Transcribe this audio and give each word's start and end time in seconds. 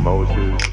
Moses. 0.00 0.69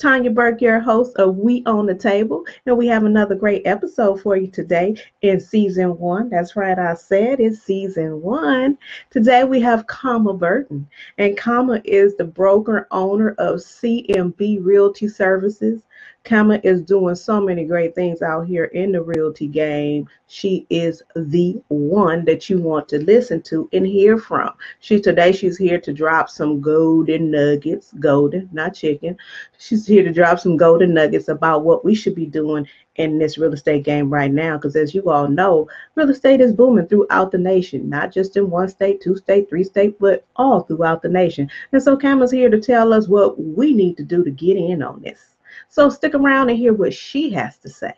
Tanya 0.00 0.30
Burke, 0.30 0.62
your 0.62 0.80
host 0.80 1.14
of 1.16 1.36
We 1.36 1.62
on 1.66 1.84
the 1.84 1.94
Table, 1.94 2.46
and 2.64 2.78
we 2.78 2.86
have 2.86 3.04
another 3.04 3.34
great 3.34 3.66
episode 3.66 4.22
for 4.22 4.34
you 4.34 4.46
today 4.46 4.96
in 5.20 5.38
season 5.38 5.98
one. 5.98 6.30
That's 6.30 6.56
right, 6.56 6.78
I 6.78 6.94
said 6.94 7.38
it's 7.38 7.60
season 7.60 8.22
one. 8.22 8.78
Today 9.10 9.44
we 9.44 9.60
have 9.60 9.86
Kama 9.88 10.32
Burton, 10.32 10.88
and 11.18 11.36
Kama 11.36 11.82
is 11.84 12.16
the 12.16 12.24
broker 12.24 12.88
owner 12.90 13.32
of 13.32 13.60
CMB 13.60 14.64
Realty 14.64 15.06
Services. 15.06 15.82
Kama 16.24 16.60
is 16.62 16.82
doing 16.82 17.14
so 17.14 17.40
many 17.40 17.64
great 17.64 17.94
things 17.94 18.20
out 18.20 18.46
here 18.46 18.64
in 18.66 18.92
the 18.92 19.02
realty 19.02 19.46
game. 19.46 20.06
She 20.26 20.66
is 20.68 21.02
the 21.16 21.60
one 21.68 22.24
that 22.26 22.50
you 22.50 22.60
want 22.60 22.88
to 22.90 22.98
listen 22.98 23.40
to 23.42 23.68
and 23.72 23.86
hear 23.86 24.18
from. 24.18 24.52
She 24.80 25.00
today 25.00 25.32
she's 25.32 25.56
here 25.56 25.80
to 25.80 25.92
drop 25.92 26.28
some 26.28 26.60
golden 26.60 27.30
nuggets, 27.30 27.92
golden, 27.98 28.50
not 28.52 28.74
chicken. 28.74 29.16
She's 29.58 29.86
here 29.86 30.04
to 30.04 30.12
drop 30.12 30.38
some 30.38 30.58
golden 30.58 30.92
nuggets 30.92 31.28
about 31.28 31.64
what 31.64 31.84
we 31.84 31.94
should 31.94 32.14
be 32.14 32.26
doing 32.26 32.68
in 32.96 33.18
this 33.18 33.38
real 33.38 33.54
estate 33.54 33.84
game 33.84 34.10
right 34.10 34.30
now. 34.30 34.58
Because 34.58 34.76
as 34.76 34.94
you 34.94 35.10
all 35.10 35.26
know, 35.26 35.68
real 35.94 36.10
estate 36.10 36.42
is 36.42 36.52
booming 36.52 36.86
throughout 36.86 37.32
the 37.32 37.38
nation, 37.38 37.88
not 37.88 38.12
just 38.12 38.36
in 38.36 38.50
one 38.50 38.68
state, 38.68 39.00
two 39.00 39.16
state, 39.16 39.48
three 39.48 39.64
state, 39.64 39.98
but 39.98 40.26
all 40.36 40.60
throughout 40.60 41.00
the 41.00 41.08
nation. 41.08 41.50
And 41.72 41.82
so 41.82 41.96
Kama's 41.96 42.30
here 42.30 42.50
to 42.50 42.60
tell 42.60 42.92
us 42.92 43.08
what 43.08 43.42
we 43.42 43.72
need 43.72 43.96
to 43.96 44.04
do 44.04 44.22
to 44.22 44.30
get 44.30 44.58
in 44.58 44.82
on 44.82 45.00
this. 45.00 45.30
So 45.72 45.88
stick 45.88 46.16
around 46.16 46.50
and 46.50 46.58
hear 46.58 46.72
what 46.72 46.92
she 46.92 47.30
has 47.30 47.56
to 47.58 47.68
say. 47.68 47.92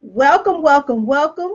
Welcome, 0.00 0.60
welcome, 0.60 1.06
welcome, 1.06 1.54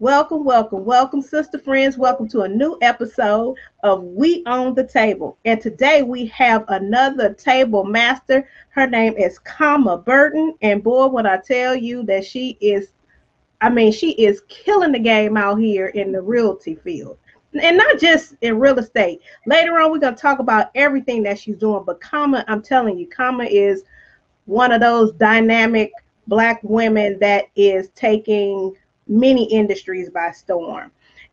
welcome, 0.00 0.44
welcome, 0.44 0.84
welcome, 0.84 1.22
sister 1.22 1.56
friends. 1.56 1.96
Welcome 1.96 2.26
to 2.30 2.40
a 2.40 2.48
new 2.48 2.76
episode 2.82 3.56
of 3.84 4.02
We 4.02 4.42
on 4.46 4.74
the 4.74 4.82
Table. 4.82 5.38
And 5.44 5.60
today 5.60 6.02
we 6.02 6.26
have 6.26 6.64
another 6.66 7.32
table 7.32 7.84
master. 7.84 8.48
Her 8.70 8.88
name 8.88 9.16
is 9.16 9.38
Kama 9.38 9.98
Burton. 9.98 10.56
And 10.62 10.82
boy, 10.82 11.06
when 11.06 11.26
I 11.26 11.36
tell 11.36 11.76
you 11.76 12.02
that 12.06 12.26
she 12.26 12.58
is, 12.60 12.88
I 13.60 13.70
mean, 13.70 13.92
she 13.92 14.14
is 14.14 14.42
killing 14.48 14.90
the 14.90 14.98
game 14.98 15.36
out 15.36 15.60
here 15.60 15.86
in 15.86 16.10
the 16.10 16.20
realty 16.20 16.74
field. 16.74 17.18
And 17.62 17.76
not 17.76 18.00
just 18.00 18.34
in 18.40 18.58
real 18.58 18.80
estate. 18.80 19.20
Later 19.46 19.78
on, 19.78 19.92
we're 19.92 20.00
going 20.00 20.16
to 20.16 20.20
talk 20.20 20.40
about 20.40 20.72
everything 20.74 21.22
that 21.22 21.38
she's 21.38 21.56
doing. 21.56 21.84
But 21.86 22.00
Kama, 22.00 22.44
I'm 22.48 22.62
telling 22.62 22.98
you, 22.98 23.06
Kama 23.06 23.44
is 23.44 23.84
one 24.46 24.72
of 24.72 24.80
those 24.80 25.12
dynamic 25.12 25.92
black 26.26 26.60
women 26.62 27.18
that 27.20 27.46
is 27.56 27.88
taking 27.94 28.74
many 29.06 29.44
industries 29.44 30.10
by 30.10 30.30
storm. 30.32 30.90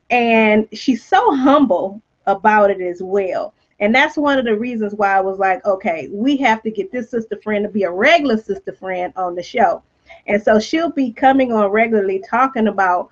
And 0.10 0.68
she's 0.74 1.06
so 1.06 1.34
humble 1.36 2.02
about 2.28 2.72
it 2.72 2.82
as 2.82 3.02
well. 3.02 3.54
And 3.80 3.96
that's 3.96 4.16
one 4.16 4.38
of 4.38 4.46
the 4.46 4.58
reasons 4.58 4.94
why 4.94 5.16
I 5.16 5.22
was 5.22 5.40
like, 5.40 5.66
okay, 5.66 6.08
we 6.12 6.38
have 6.38 6.62
to 6.64 6.72
get 6.72 6.92
this 6.92 7.10
sister 7.10 7.40
friend 7.42 7.64
to 7.64 7.70
be 7.70 7.84
a 7.84 7.92
regular 7.92 8.38
sister 8.38 8.74
friend 8.74 9.12
on 9.16 9.36
the 9.36 9.42
show. 9.42 9.82
And 10.28 10.42
so 10.42 10.60
she'll 10.60 10.92
be 10.92 11.12
coming 11.12 11.52
on 11.52 11.72
regularly 11.72 12.24
talking 12.30 12.68
about 12.68 13.10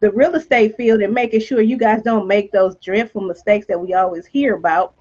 the 0.00 0.12
real 0.12 0.34
estate 0.34 0.76
field 0.76 1.00
and 1.00 1.12
making 1.14 1.40
sure 1.40 1.60
you 1.60 1.76
guys 1.76 2.02
don't 2.02 2.28
make 2.28 2.52
those 2.52 2.76
dreadful 2.76 3.22
mistakes 3.22 3.66
that 3.66 3.80
we 3.80 3.94
always 3.94 4.26
hear 4.26 4.54
about 4.54 4.94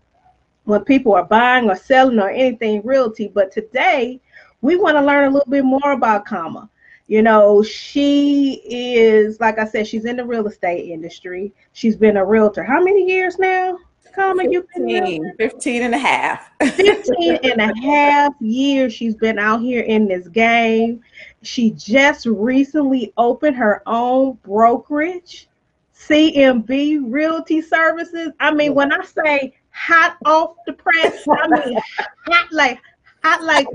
when 0.63 0.83
people 0.85 1.13
are 1.13 1.25
buying 1.25 1.69
or 1.69 1.75
selling 1.75 2.19
or 2.19 2.29
anything 2.29 2.81
realty. 2.83 3.27
But 3.27 3.51
today, 3.51 4.19
we 4.63 4.77
want 4.77 4.95
to 4.95 5.01
learn 5.05 5.25
a 5.25 5.29
little 5.29 5.51
bit 5.51 5.65
more 5.65 5.91
about 5.91 6.25
Kama. 6.25 6.69
You 7.07 7.21
know, 7.21 7.61
she 7.61 8.61
is, 8.65 9.39
like 9.41 9.59
I 9.59 9.65
said, 9.65 9.85
she's 9.85 10.05
in 10.05 10.15
the 10.15 10.25
real 10.25 10.47
estate 10.47 10.89
industry. 10.89 11.53
She's 11.73 11.97
been 11.97 12.15
a 12.15 12.25
realtor. 12.25 12.63
How 12.63 12.81
many 12.81 13.05
years 13.05 13.37
now? 13.37 13.77
Kama, 14.15 14.43
you've 14.49 14.67
been 14.73 14.87
15, 14.87 15.33
15 15.37 15.83
and 15.83 15.93
a 15.93 15.97
half. 15.97 16.49
15 16.61 17.39
and 17.43 17.61
a 17.61 17.73
half 17.81 18.33
years 18.39 18.93
she's 18.93 19.15
been 19.15 19.37
out 19.37 19.59
here 19.61 19.81
in 19.81 20.07
this 20.07 20.29
game. 20.29 21.01
She 21.41 21.71
just 21.71 22.25
recently 22.25 23.11
opened 23.17 23.57
her 23.57 23.83
own 23.85 24.37
brokerage, 24.43 25.49
CMB 25.93 27.11
Realty 27.11 27.61
Services. 27.61 28.29
I 28.39 28.53
mean, 28.53 28.75
when 28.75 28.93
I 28.93 29.03
say 29.03 29.53
hot 29.71 30.15
off 30.25 30.55
the 30.65 30.73
press, 30.73 31.25
I 31.27 31.47
mean 31.47 31.77
hot 32.27 32.47
like 32.53 32.79
hot 33.23 33.43
like 33.43 33.67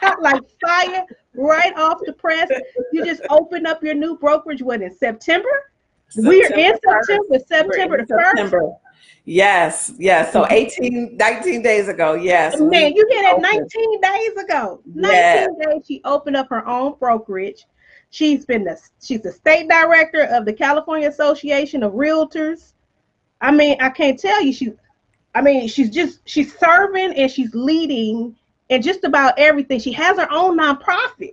hot 0.00 0.22
like 0.22 0.42
fire 0.60 1.04
right 1.34 1.76
off 1.76 1.98
the 2.04 2.12
press. 2.12 2.48
You 2.92 3.04
just 3.04 3.22
open 3.30 3.66
up 3.66 3.82
your 3.82 3.94
new 3.94 4.16
brokerage 4.16 4.62
when 4.62 4.82
in 4.82 4.94
September. 4.94 5.48
We're 6.16 6.46
in 6.54 6.78
September, 6.82 7.38
September 7.46 8.06
the 8.06 8.06
first. 8.06 8.72
Yes, 9.24 9.92
yes. 9.98 10.32
So 10.32 10.46
18, 10.48 11.18
19 11.18 11.62
days 11.62 11.88
ago. 11.88 12.14
Yes. 12.14 12.58
Man, 12.58 12.94
you 12.94 13.06
get 13.10 13.36
it 13.36 13.42
19 13.42 14.00
days 14.00 14.42
ago. 14.42 14.80
19 14.86 15.12
yes. 15.12 15.48
days 15.60 15.82
she 15.86 16.00
opened 16.04 16.36
up 16.36 16.48
her 16.48 16.66
own 16.66 16.94
brokerage. 16.98 17.66
She's 18.10 18.46
been 18.46 18.64
the 18.64 18.80
she's 19.02 19.20
the 19.20 19.32
state 19.32 19.68
director 19.68 20.22
of 20.22 20.46
the 20.46 20.52
California 20.54 21.08
Association 21.08 21.82
of 21.82 21.92
Realtors. 21.92 22.72
I 23.42 23.50
mean, 23.50 23.76
I 23.80 23.90
can't 23.90 24.18
tell 24.18 24.42
you 24.42 24.52
she's 24.52 24.72
I 25.34 25.42
mean, 25.42 25.68
she's 25.68 25.90
just 25.90 26.20
she's 26.28 26.56
serving 26.58 27.14
and 27.14 27.30
she's 27.30 27.54
leading 27.54 28.36
and 28.70 28.82
just 28.82 29.04
about 29.04 29.38
everything. 29.38 29.80
She 29.80 29.92
has 29.92 30.18
her 30.18 30.28
own 30.30 30.58
nonprofit. 30.58 31.32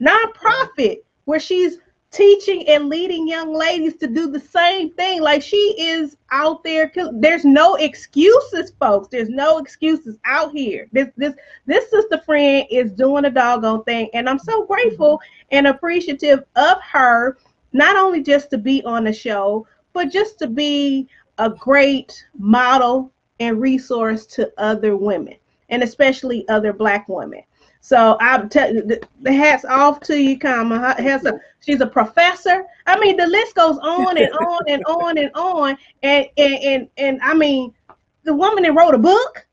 Nonprofit 0.00 0.98
where 1.24 1.40
she's 1.40 1.78
teaching 2.14 2.68
and 2.68 2.88
leading 2.88 3.26
young 3.26 3.52
ladies 3.52 3.96
to 3.96 4.06
do 4.06 4.30
the 4.30 4.40
same 4.40 4.90
thing. 4.92 5.20
Like 5.20 5.42
she 5.42 5.74
is 5.78 6.16
out 6.30 6.62
there. 6.62 6.92
There's 7.14 7.44
no 7.44 7.74
excuses, 7.74 8.72
folks. 8.78 9.08
There's 9.08 9.28
no 9.28 9.58
excuses 9.58 10.16
out 10.24 10.52
here. 10.52 10.88
This 10.92 11.08
this 11.16 11.34
this 11.66 11.90
sister 11.90 12.18
friend 12.24 12.66
is 12.70 12.92
doing 12.92 13.24
a 13.24 13.30
doggone 13.30 13.84
thing, 13.84 14.10
and 14.14 14.28
I'm 14.28 14.38
so 14.38 14.64
grateful 14.64 15.20
and 15.50 15.66
appreciative 15.66 16.44
of 16.56 16.80
her. 16.82 17.36
Not 17.72 17.96
only 17.96 18.22
just 18.22 18.50
to 18.50 18.58
be 18.58 18.84
on 18.84 19.04
the 19.04 19.12
show, 19.12 19.66
but 19.92 20.12
just 20.12 20.38
to 20.38 20.46
be 20.46 21.08
a 21.38 21.50
great 21.50 22.24
model 22.38 23.12
and 23.40 23.60
resource 23.60 24.26
to 24.26 24.52
other 24.58 24.96
women, 24.96 25.34
and 25.68 25.82
especially 25.82 26.48
other 26.48 26.72
Black 26.72 27.08
women. 27.08 27.42
So 27.80 28.16
I'm 28.18 28.48
telling 28.48 28.86
the, 28.86 29.06
the 29.20 29.32
hats 29.32 29.66
off 29.66 30.00
to 30.04 30.18
you, 30.18 30.38
Kama. 30.38 30.94
Has 31.02 31.26
a, 31.26 31.38
she's 31.60 31.82
a 31.82 31.86
professor. 31.86 32.64
I 32.86 32.98
mean, 32.98 33.18
the 33.18 33.26
list 33.26 33.54
goes 33.54 33.76
on 33.78 34.16
and 34.16 34.32
on 34.32 34.62
and 34.68 34.82
on 34.86 35.18
and 35.18 35.30
on. 35.34 35.76
And, 36.02 36.26
and 36.38 36.54
and 36.54 36.88
and 36.96 37.20
I 37.22 37.34
mean, 37.34 37.74
the 38.22 38.34
woman 38.34 38.62
that 38.62 38.74
wrote 38.74 38.94
a 38.94 38.98
book. 38.98 39.46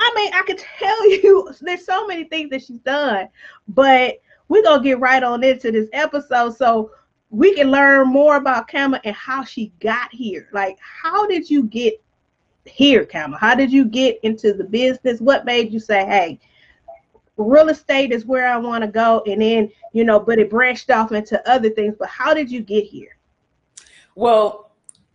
I 0.00 0.12
mean, 0.16 0.32
I 0.32 0.42
could 0.42 0.58
tell 0.58 1.10
you 1.10 1.52
there's 1.60 1.84
so 1.84 2.06
many 2.06 2.24
things 2.24 2.50
that 2.50 2.62
she's 2.62 2.80
done, 2.80 3.28
but 3.68 4.20
we're 4.48 4.62
gonna 4.64 4.82
get 4.82 4.98
right 4.98 5.22
on 5.22 5.44
into 5.44 5.70
this 5.70 5.88
episode 5.92 6.56
so 6.56 6.90
we 7.30 7.54
can 7.54 7.70
learn 7.70 8.08
more 8.08 8.36
about 8.36 8.68
Kama 8.68 9.00
and 9.04 9.14
how 9.14 9.44
she 9.44 9.72
got 9.80 10.12
here. 10.12 10.48
Like, 10.52 10.78
how 10.80 11.26
did 11.26 11.48
you 11.50 11.64
get 11.64 12.02
here, 12.64 13.04
Kama? 13.04 13.38
How 13.38 13.54
did 13.54 13.70
you 13.70 13.84
get 13.84 14.18
into 14.22 14.54
the 14.54 14.64
business? 14.64 15.20
What 15.20 15.44
made 15.44 15.72
you 15.72 15.80
say, 15.80 16.06
hey, 16.06 16.40
real 17.36 17.68
estate 17.68 18.12
is 18.12 18.24
where 18.24 18.48
I 18.48 18.56
want 18.56 18.82
to 18.82 18.88
go. 18.88 19.22
And 19.26 19.42
then, 19.42 19.70
you 19.92 20.04
know, 20.04 20.18
but 20.18 20.38
it 20.38 20.50
branched 20.50 20.90
off 20.90 21.12
into 21.12 21.46
other 21.48 21.70
things. 21.70 21.94
But 21.98 22.08
how 22.08 22.34
did 22.34 22.50
you 22.50 22.62
get 22.62 22.84
here? 22.84 23.16
Well, 24.14 24.67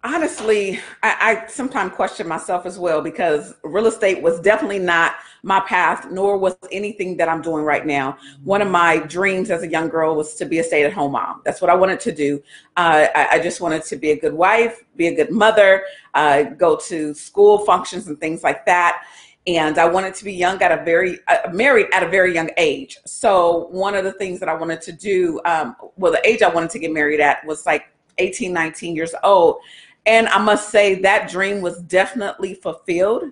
honestly, 0.04 0.80
I, 1.02 1.44
I 1.46 1.48
sometimes 1.48 1.94
question 1.94 2.28
myself 2.28 2.66
as 2.66 2.78
well 2.78 3.02
because 3.02 3.54
real 3.64 3.88
estate 3.88 4.22
was 4.22 4.40
definitely 4.42 4.80
not 4.80 5.16
my 5.44 5.62
path, 5.62 6.08
nor 6.12 6.38
was 6.38 6.56
anything 6.72 7.16
that 7.18 7.30
I'm 7.30 7.42
doing 7.42 7.64
right 7.64 7.86
now. 7.86 8.18
One 8.44 8.62
of 8.62 8.70
my 8.70 8.98
dreams 8.98 9.50
as 9.50 9.64
a 9.64 9.68
young 9.68 9.90
girl 9.90 10.16
was 10.16 10.36
to 10.36 10.46
be 10.46 10.60
a 10.60 10.64
stay 10.64 10.84
at 10.84 10.94
home 10.94 11.14
mom. 11.14 11.42
That's 11.46 11.62
what 11.62 11.70
I 11.70 11.76
wanted 11.76 12.00
to 12.02 12.12
do. 12.12 12.42
Uh, 12.76 13.08
I, 13.16 13.28
I, 13.32 13.40
just 13.40 13.62
wanted 13.62 13.84
to 13.84 13.96
be 13.96 14.12
a 14.12 14.20
good 14.20 14.34
wife, 14.34 14.84
be 14.96 15.08
a 15.08 15.16
good 15.16 15.32
mother, 15.32 15.84
uh, 16.14 16.44
go 16.44 16.78
to 16.88 17.14
school 17.14 17.60
functions 17.60 18.08
and 18.08 18.20
things 18.20 18.44
like 18.44 18.66
that. 18.66 19.06
And 19.46 19.78
I 19.78 19.86
wanted 19.86 20.16
to 20.16 20.24
be 20.24 20.34
young 20.34 20.62
at 20.62 20.72
a 20.78 20.84
very, 20.84 21.20
uh, 21.28 21.50
married 21.52 21.88
at 21.94 22.04
a 22.04 22.08
very 22.08 22.34
young 22.34 22.50
age. 22.58 22.98
So 23.06 23.68
one 23.72 23.96
of 23.96 24.06
the 24.06 24.14
things 24.14 24.40
that 24.40 24.48
I 24.48 24.54
wanted 24.54 24.82
to 24.82 24.94
do, 24.94 25.42
um, 25.46 25.76
well, 25.98 26.14
the 26.14 26.26
age 26.28 26.42
I 26.42 26.50
wanted 26.50 26.70
to 26.72 26.80
get 26.80 26.92
married 26.92 27.20
at 27.20 27.46
was 27.46 27.66
like 27.66 27.86
18, 28.18 28.54
19 28.54 28.96
years 28.96 29.14
old. 29.24 29.58
And 30.06 30.28
I 30.30 30.40
must 30.40 30.70
say 30.70 30.96
that 30.96 31.30
dream 31.30 31.62
was 31.62 31.82
definitely 31.82 32.56
fulfilled, 32.56 33.26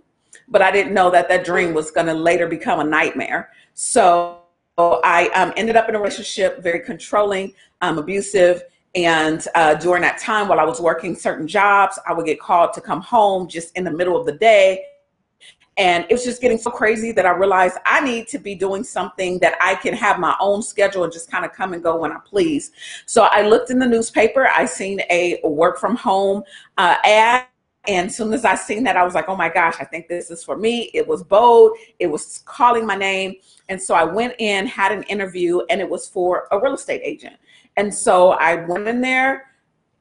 but 0.47 0.61
I 0.61 0.71
didn't 0.71 0.93
know 0.93 1.11
that 1.11 1.27
that 1.29 1.43
dream 1.43 1.73
was 1.73 1.91
going 1.91 2.07
to 2.07 2.13
later 2.13 2.47
become 2.47 2.79
a 2.79 2.83
nightmare. 2.83 3.51
So 3.73 4.39
I 4.77 5.29
um, 5.35 5.53
ended 5.57 5.75
up 5.75 5.89
in 5.89 5.95
a 5.95 5.99
relationship, 5.99 6.63
very 6.63 6.79
controlling, 6.79 7.53
um, 7.81 7.97
abusive. 7.97 8.63
And 8.95 9.45
uh, 9.55 9.75
during 9.75 10.01
that 10.01 10.17
time, 10.17 10.47
while 10.47 10.59
I 10.59 10.65
was 10.65 10.79
working 10.81 11.15
certain 11.15 11.47
jobs, 11.47 11.99
I 12.07 12.13
would 12.13 12.25
get 12.25 12.39
called 12.39 12.73
to 12.73 12.81
come 12.81 13.01
home 13.01 13.47
just 13.47 13.75
in 13.77 13.83
the 13.83 13.91
middle 13.91 14.17
of 14.17 14.25
the 14.25 14.33
day 14.33 14.85
and 15.77 16.05
it 16.09 16.13
was 16.13 16.23
just 16.23 16.41
getting 16.41 16.57
so 16.57 16.69
crazy 16.69 17.11
that 17.13 17.25
I 17.25 17.31
realized 17.31 17.77
I 17.85 18.01
need 18.01 18.27
to 18.29 18.39
be 18.39 18.55
doing 18.55 18.83
something 18.83 19.39
that 19.39 19.55
I 19.61 19.75
can 19.75 19.93
have 19.93 20.19
my 20.19 20.35
own 20.39 20.61
schedule 20.61 21.05
and 21.05 21.13
just 21.13 21.31
kind 21.31 21.45
of 21.45 21.53
come 21.53 21.73
and 21.73 21.81
go 21.81 21.95
when 21.95 22.11
I 22.11 22.17
please. 22.25 22.71
So 23.05 23.23
I 23.23 23.43
looked 23.43 23.71
in 23.71 23.79
the 23.79 23.87
newspaper. 23.87 24.47
I 24.47 24.65
seen 24.65 25.01
a 25.09 25.39
work 25.43 25.79
from 25.79 25.95
home 25.95 26.43
uh, 26.77 26.97
ad. 27.05 27.45
And 27.87 28.09
as 28.09 28.15
soon 28.15 28.31
as 28.33 28.45
I 28.45 28.55
seen 28.55 28.83
that, 28.83 28.95
I 28.95 29.03
was 29.03 29.15
like, 29.15 29.27
oh 29.27 29.35
my 29.35 29.49
gosh, 29.49 29.75
I 29.79 29.85
think 29.85 30.07
this 30.07 30.29
is 30.29 30.43
for 30.43 30.55
me. 30.55 30.91
It 30.93 31.07
was 31.07 31.23
bold. 31.23 31.75
It 31.99 32.07
was 32.07 32.43
calling 32.45 32.85
my 32.85 32.95
name. 32.95 33.35
And 33.69 33.81
so 33.81 33.95
I 33.95 34.03
went 34.03 34.35
in, 34.37 34.67
had 34.67 34.91
an 34.91 35.01
interview, 35.03 35.61
and 35.69 35.81
it 35.81 35.89
was 35.89 36.07
for 36.07 36.47
a 36.51 36.59
real 36.59 36.75
estate 36.75 37.01
agent. 37.03 37.37
And 37.77 37.91
so 37.91 38.31
I 38.33 38.55
went 38.65 38.87
in 38.87 39.01
there. 39.01 39.47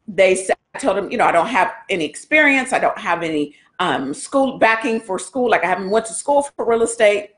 They 0.06 0.34
said, 0.34 0.56
I 0.74 0.78
told 0.78 0.98
them, 0.98 1.10
you 1.10 1.16
know, 1.16 1.24
I 1.24 1.32
don't 1.32 1.46
have 1.46 1.72
any 1.88 2.04
experience. 2.04 2.72
I 2.72 2.80
don't 2.80 2.98
have 2.98 3.22
any 3.22 3.54
um, 3.80 4.14
school 4.14 4.58
backing 4.58 5.00
for 5.00 5.18
school. 5.18 5.50
Like 5.50 5.64
I 5.64 5.66
haven't 5.66 5.90
went 5.90 6.06
to 6.06 6.12
school 6.12 6.42
for 6.42 6.68
real 6.68 6.82
estate. 6.82 7.30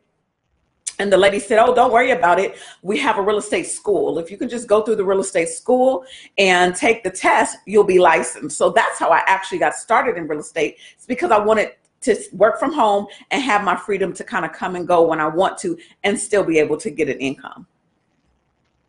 And 0.98 1.10
the 1.10 1.16
lady 1.16 1.38
said, 1.38 1.58
Oh, 1.58 1.74
don't 1.74 1.92
worry 1.92 2.10
about 2.10 2.38
it. 2.38 2.56
We 2.82 2.98
have 2.98 3.16
a 3.16 3.22
real 3.22 3.38
estate 3.38 3.66
school. 3.66 4.18
If 4.18 4.30
you 4.30 4.36
can 4.36 4.48
just 4.48 4.68
go 4.68 4.82
through 4.82 4.96
the 4.96 5.04
real 5.04 5.20
estate 5.20 5.48
school 5.48 6.04
and 6.36 6.76
take 6.76 7.02
the 7.02 7.10
test, 7.10 7.56
you'll 7.64 7.84
be 7.84 7.98
licensed. 7.98 8.58
So 8.58 8.70
that's 8.70 8.98
how 8.98 9.08
I 9.08 9.22
actually 9.26 9.58
got 9.58 9.74
started 9.74 10.18
in 10.18 10.28
real 10.28 10.40
estate. 10.40 10.76
It's 10.94 11.06
because 11.06 11.30
I 11.30 11.38
wanted 11.38 11.72
to 12.02 12.16
work 12.32 12.58
from 12.58 12.72
home 12.72 13.06
and 13.30 13.40
have 13.42 13.64
my 13.64 13.76
freedom 13.76 14.12
to 14.12 14.24
kind 14.24 14.44
of 14.44 14.52
come 14.52 14.76
and 14.76 14.86
go 14.86 15.02
when 15.02 15.20
I 15.20 15.28
want 15.28 15.56
to 15.58 15.78
and 16.02 16.18
still 16.18 16.44
be 16.44 16.58
able 16.58 16.76
to 16.78 16.90
get 16.90 17.08
an 17.08 17.18
income. 17.18 17.66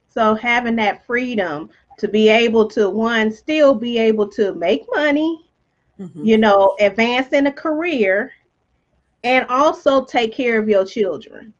So 0.10 0.36
having 0.36 0.76
that 0.78 1.06
freedom 1.06 1.70
to 2.00 2.08
be 2.08 2.28
able 2.28 2.68
to 2.70 2.90
one 2.90 3.32
still 3.32 3.76
be 3.76 3.98
able 4.00 4.28
to 4.30 4.54
make 4.56 4.86
money 4.94 5.43
mm-hmm. 6.04 6.26
you 6.26 6.38
know, 6.38 6.76
advance 6.80 7.34
in 7.34 7.48
a 7.48 7.52
career 7.52 8.32
and 9.24 9.46
also 9.48 10.04
take 10.04 10.34
care 10.34 10.60
of 10.60 10.68
your 10.68 10.86
children. 10.86 11.54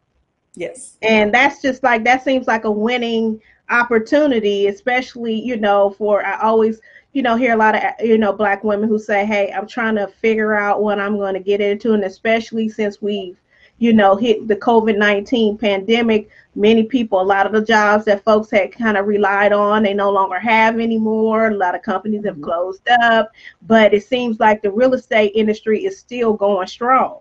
Yes. 0.56 0.98
And 1.02 1.34
that's 1.34 1.62
just 1.62 1.84
like 1.84 2.04
that 2.04 2.24
seems 2.24 2.48
like 2.48 2.66
a 2.66 2.72
winning 2.72 3.42
opportunity, 3.70 4.68
especially, 4.68 5.34
you 5.34 5.58
know, 5.58 5.92
for 5.92 6.24
I 6.26 6.40
always, 6.42 6.80
you 7.14 7.22
know, 7.22 7.36
hear 7.36 7.54
a 7.54 7.58
lot 7.58 7.76
of 7.76 7.84
you 8.06 8.18
know, 8.18 8.34
black 8.34 8.64
women 8.64 8.88
who 8.88 9.00
say, 9.00 9.26
Hey, 9.26 9.52
I'm 9.52 9.68
trying 9.68 9.96
to 9.96 10.08
figure 10.08 10.54
out 10.54 10.84
what 10.84 11.00
I'm 11.00 11.18
gonna 11.18 11.40
get 11.40 11.62
into, 11.62 11.94
and 11.94 12.04
especially 12.04 12.70
since 12.70 13.02
we've 13.02 13.38
you 13.80 13.94
know, 13.94 14.16
hit 14.16 14.48
the 14.48 14.56
COVID 14.56 14.98
19 14.98 15.58
pandemic, 15.58 16.30
many 16.56 16.84
people, 16.84 17.22
a 17.22 17.24
lot 17.24 17.46
of 17.46 17.52
the 17.52 17.62
jobs 17.62 18.06
that 18.06 18.24
folks 18.24 18.52
had 18.52 18.72
kind 18.72 18.98
of 18.98 19.08
relied 19.08 19.54
on, 19.54 19.84
they 19.84 19.94
no 19.94 20.12
longer 20.12 20.40
have 20.40 20.80
anymore. 20.80 21.48
A 21.48 21.56
lot 21.56 21.76
of 21.76 21.82
companies 21.82 22.26
have 22.26 22.36
mm-hmm. 22.36 22.44
closed 22.44 22.88
up, 22.90 23.32
but 23.64 23.94
it 23.94 24.04
seems 24.06 24.40
like 24.40 24.62
the 24.62 24.72
real 24.72 24.94
estate 24.94 25.32
industry 25.36 25.86
is 25.86 26.00
still 26.00 26.34
going 26.34 26.68
strong. 26.68 27.20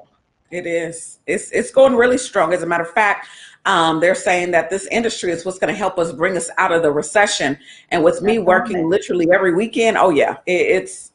It 0.51 0.67
is. 0.67 1.21
It's 1.27 1.51
it's 1.51 1.71
going 1.71 1.95
really 1.97 2.19
strong. 2.19 2.53
As 2.53 2.63
a 2.63 2.67
matter 2.67 2.85
of 2.85 2.91
fact, 2.91 3.27
um, 3.65 4.01
they're 4.01 4.15
saying 4.15 4.51
that 4.51 4.69
this 4.69 4.87
industry 4.89 5.33
is 5.33 5.47
what's 5.47 5.59
going 5.59 5.73
to 5.73 5.79
help 5.79 5.99
us 5.99 6.13
bring 6.13 6.37
us 6.37 6.51
out 6.59 6.73
of 6.73 6.83
the 6.83 6.93
recession. 6.93 7.57
And 7.91 8.05
with 8.05 8.21
me 8.21 8.39
working 8.39 8.91
literally 8.91 9.29
every 9.33 9.55
weekend, 9.55 9.97
oh 9.97 10.11
yeah, 10.11 10.37
it, 10.45 10.53
it's 10.53 11.13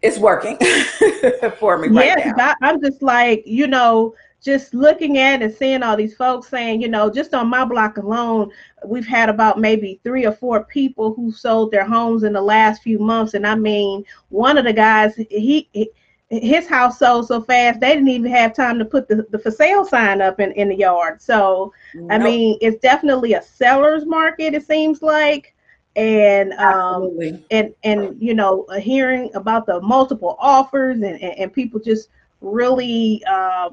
it's 0.00 0.18
working 0.18 0.56
for 1.58 1.76
me 1.76 1.88
right 1.88 2.06
yes, 2.06 2.34
now. 2.34 2.54
I, 2.62 2.68
I'm 2.68 2.80
just 2.80 3.02
like 3.02 3.42
you 3.44 3.66
know 3.66 4.14
just 4.42 4.72
looking 4.72 5.18
at 5.18 5.42
and 5.42 5.52
seeing 5.52 5.82
all 5.82 5.96
these 5.96 6.16
folks 6.16 6.48
saying, 6.48 6.80
you 6.80 6.88
know, 6.88 7.10
just 7.10 7.34
on 7.34 7.48
my 7.48 7.64
block 7.64 7.98
alone, 7.98 8.50
we've 8.86 9.06
had 9.06 9.28
about 9.28 9.60
maybe 9.60 10.00
three 10.02 10.24
or 10.24 10.32
four 10.32 10.64
people 10.64 11.12
who 11.14 11.30
sold 11.30 11.70
their 11.70 11.84
homes 11.84 12.22
in 12.22 12.32
the 12.32 12.40
last 12.40 12.82
few 12.82 12.98
months. 12.98 13.34
And 13.34 13.46
I 13.46 13.54
mean, 13.54 14.04
one 14.30 14.56
of 14.56 14.64
the 14.64 14.72
guys, 14.72 15.14
he, 15.16 15.68
he 15.72 15.90
his 16.30 16.68
house 16.68 17.00
sold 17.00 17.26
so 17.26 17.40
fast 17.40 17.80
they 17.80 17.92
didn't 17.92 18.06
even 18.06 18.30
have 18.30 18.54
time 18.54 18.78
to 18.78 18.84
put 18.84 19.08
the, 19.08 19.26
the 19.30 19.38
for 19.38 19.50
sale 19.50 19.84
sign 19.84 20.22
up 20.22 20.38
in, 20.38 20.52
in 20.52 20.68
the 20.68 20.76
yard. 20.76 21.20
So 21.20 21.72
nope. 21.92 22.08
I 22.12 22.18
mean, 22.18 22.56
it's 22.60 22.80
definitely 22.80 23.32
a 23.32 23.42
seller's 23.42 24.06
market, 24.06 24.54
it 24.54 24.64
seems 24.64 25.02
like. 25.02 25.54
And 25.96 26.52
um 26.52 27.02
Absolutely. 27.02 27.44
and 27.50 27.74
and 27.82 28.22
you 28.22 28.34
know, 28.34 28.64
hearing 28.78 29.30
about 29.34 29.66
the 29.66 29.80
multiple 29.80 30.36
offers 30.38 30.96
and, 30.98 31.20
and, 31.20 31.36
and 31.36 31.52
people 31.52 31.80
just 31.80 32.10
really 32.40 33.22
uh, 33.28 33.70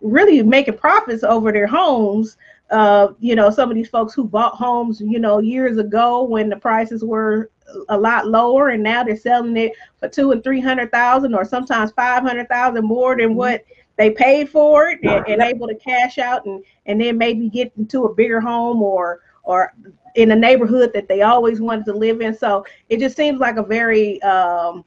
really 0.00 0.42
making 0.42 0.78
profits 0.78 1.22
over 1.24 1.52
their 1.52 1.66
homes. 1.66 2.36
Uh, 2.70 3.12
you 3.18 3.34
know, 3.34 3.50
some 3.50 3.68
of 3.68 3.74
these 3.74 3.88
folks 3.88 4.14
who 4.14 4.24
bought 4.24 4.54
homes, 4.54 5.00
you 5.00 5.18
know, 5.18 5.40
years 5.40 5.78
ago 5.78 6.22
when 6.22 6.48
the 6.48 6.56
prices 6.56 7.04
were 7.04 7.50
a 7.88 7.98
lot 7.98 8.28
lower, 8.28 8.68
and 8.68 8.82
now 8.82 9.02
they're 9.02 9.16
selling 9.16 9.56
it 9.56 9.72
for 9.98 10.08
two 10.08 10.32
and 10.32 10.42
three 10.42 10.60
hundred 10.60 10.90
thousand, 10.92 11.34
or 11.34 11.44
sometimes 11.44 11.92
five 11.92 12.22
hundred 12.22 12.48
thousand 12.48 12.84
more 12.84 13.16
than 13.16 13.34
what 13.34 13.64
they 13.96 14.10
paid 14.10 14.48
for 14.48 14.88
it, 14.88 15.00
and, 15.02 15.26
and 15.26 15.42
able 15.42 15.66
to 15.66 15.74
cash 15.74 16.18
out 16.18 16.46
and 16.46 16.64
and 16.86 17.00
then 17.00 17.18
maybe 17.18 17.48
get 17.48 17.72
into 17.76 18.04
a 18.04 18.14
bigger 18.14 18.40
home 18.40 18.82
or 18.82 19.20
or 19.42 19.72
in 20.14 20.30
a 20.32 20.36
neighborhood 20.36 20.92
that 20.92 21.08
they 21.08 21.22
always 21.22 21.60
wanted 21.60 21.84
to 21.86 21.92
live 21.92 22.20
in. 22.20 22.36
So 22.36 22.64
it 22.88 22.98
just 22.98 23.16
seems 23.16 23.40
like 23.40 23.56
a 23.56 23.62
very 23.62 24.20
um, 24.22 24.84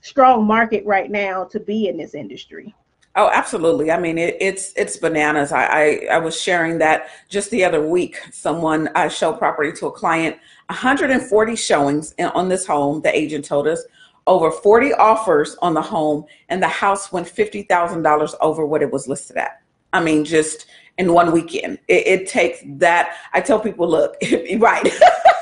strong 0.00 0.44
market 0.44 0.84
right 0.84 1.10
now 1.10 1.44
to 1.44 1.60
be 1.60 1.88
in 1.88 1.96
this 1.96 2.14
industry. 2.14 2.74
Oh, 3.16 3.30
absolutely. 3.32 3.92
I 3.92 3.98
mean, 4.00 4.18
it, 4.18 4.36
it's 4.40 4.72
it's 4.76 4.96
bananas. 4.96 5.52
I, 5.52 5.64
I, 5.66 6.08
I 6.12 6.18
was 6.18 6.40
sharing 6.40 6.78
that 6.78 7.08
just 7.28 7.50
the 7.50 7.64
other 7.64 7.86
week. 7.86 8.20
Someone 8.32 8.88
I 8.96 9.06
showed 9.08 9.38
property 9.38 9.70
to 9.72 9.86
a 9.86 9.92
client, 9.92 10.36
140 10.66 11.54
showings 11.56 12.14
on 12.18 12.48
this 12.48 12.66
home. 12.66 13.02
The 13.02 13.16
agent 13.16 13.44
told 13.44 13.68
us 13.68 13.84
over 14.26 14.50
40 14.50 14.94
offers 14.94 15.54
on 15.62 15.74
the 15.74 15.82
home, 15.82 16.24
and 16.48 16.60
the 16.60 16.68
house 16.68 17.12
went 17.12 17.28
fifty 17.28 17.62
thousand 17.62 18.02
dollars 18.02 18.34
over 18.40 18.66
what 18.66 18.82
it 18.82 18.90
was 18.90 19.06
listed 19.06 19.36
at. 19.36 19.62
I 19.92 20.02
mean, 20.02 20.24
just 20.24 20.66
in 20.98 21.12
one 21.12 21.30
weekend. 21.32 21.78
It, 21.88 22.06
it 22.06 22.28
takes 22.28 22.60
that. 22.64 23.16
I 23.32 23.40
tell 23.40 23.60
people, 23.60 23.88
look, 23.88 24.16
right. 24.58 24.88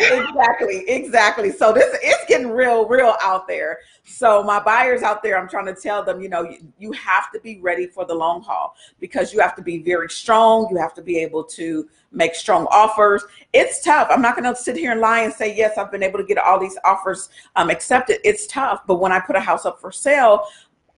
exactly, 0.00 0.88
exactly. 0.88 1.50
So 1.50 1.72
this 1.72 1.96
it's 2.02 2.24
getting 2.26 2.50
real, 2.50 2.86
real 2.88 3.14
out 3.22 3.46
there. 3.46 3.80
So 4.04 4.42
my 4.42 4.60
buyers 4.60 5.02
out 5.02 5.22
there, 5.22 5.38
I'm 5.38 5.48
trying 5.48 5.66
to 5.66 5.74
tell 5.74 6.02
them, 6.04 6.20
you 6.20 6.28
know, 6.28 6.42
you, 6.42 6.58
you 6.78 6.92
have 6.92 7.30
to 7.32 7.40
be 7.40 7.60
ready 7.60 7.86
for 7.86 8.04
the 8.04 8.14
long 8.14 8.42
haul 8.42 8.74
because 8.98 9.32
you 9.32 9.40
have 9.40 9.54
to 9.56 9.62
be 9.62 9.78
very 9.78 10.08
strong. 10.08 10.68
You 10.70 10.76
have 10.78 10.94
to 10.94 11.02
be 11.02 11.18
able 11.18 11.44
to 11.44 11.88
make 12.12 12.34
strong 12.34 12.66
offers. 12.70 13.24
It's 13.52 13.82
tough. 13.82 14.08
I'm 14.10 14.22
not 14.22 14.36
going 14.36 14.52
to 14.52 14.60
sit 14.60 14.76
here 14.76 14.92
and 14.92 15.00
lie 15.00 15.20
and 15.20 15.32
say 15.32 15.54
yes, 15.56 15.78
I've 15.78 15.92
been 15.92 16.02
able 16.02 16.18
to 16.18 16.24
get 16.24 16.38
all 16.38 16.58
these 16.58 16.78
offers 16.84 17.28
um, 17.56 17.70
accepted. 17.70 18.18
It's 18.24 18.46
tough. 18.46 18.86
But 18.86 18.96
when 18.96 19.12
I 19.12 19.20
put 19.20 19.36
a 19.36 19.40
house 19.40 19.64
up 19.66 19.80
for 19.80 19.92
sale, 19.92 20.46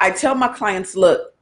I 0.00 0.10
tell 0.10 0.34
my 0.34 0.48
clients, 0.48 0.96
look, 0.96 1.34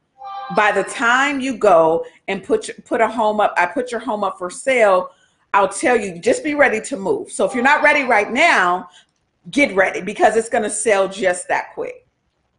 by 0.55 0.71
the 0.71 0.83
time 0.83 1.39
you 1.39 1.57
go 1.57 2.05
and 2.27 2.43
put 2.43 2.69
put 2.85 3.01
a 3.01 3.07
home 3.07 3.39
up, 3.39 3.53
I 3.57 3.65
put 3.65 3.91
your 3.91 4.01
home 4.01 4.23
up 4.23 4.37
for 4.37 4.49
sale 4.49 5.11
I'll 5.53 5.69
tell 5.69 5.99
you, 5.99 6.19
just 6.19 6.43
be 6.43 6.55
ready 6.55 6.79
to 6.81 6.97
move. 6.97 7.31
So 7.31 7.45
if 7.45 7.53
you're 7.53 7.63
not 7.63 7.83
ready 7.83 8.03
right 8.03 8.31
now, 8.31 8.89
get 9.49 9.75
ready 9.75 10.01
because 10.01 10.35
it's 10.35 10.49
going 10.49 10.63
to 10.63 10.69
sell 10.69 11.07
just 11.07 11.47
that 11.49 11.73
quick. 11.73 12.07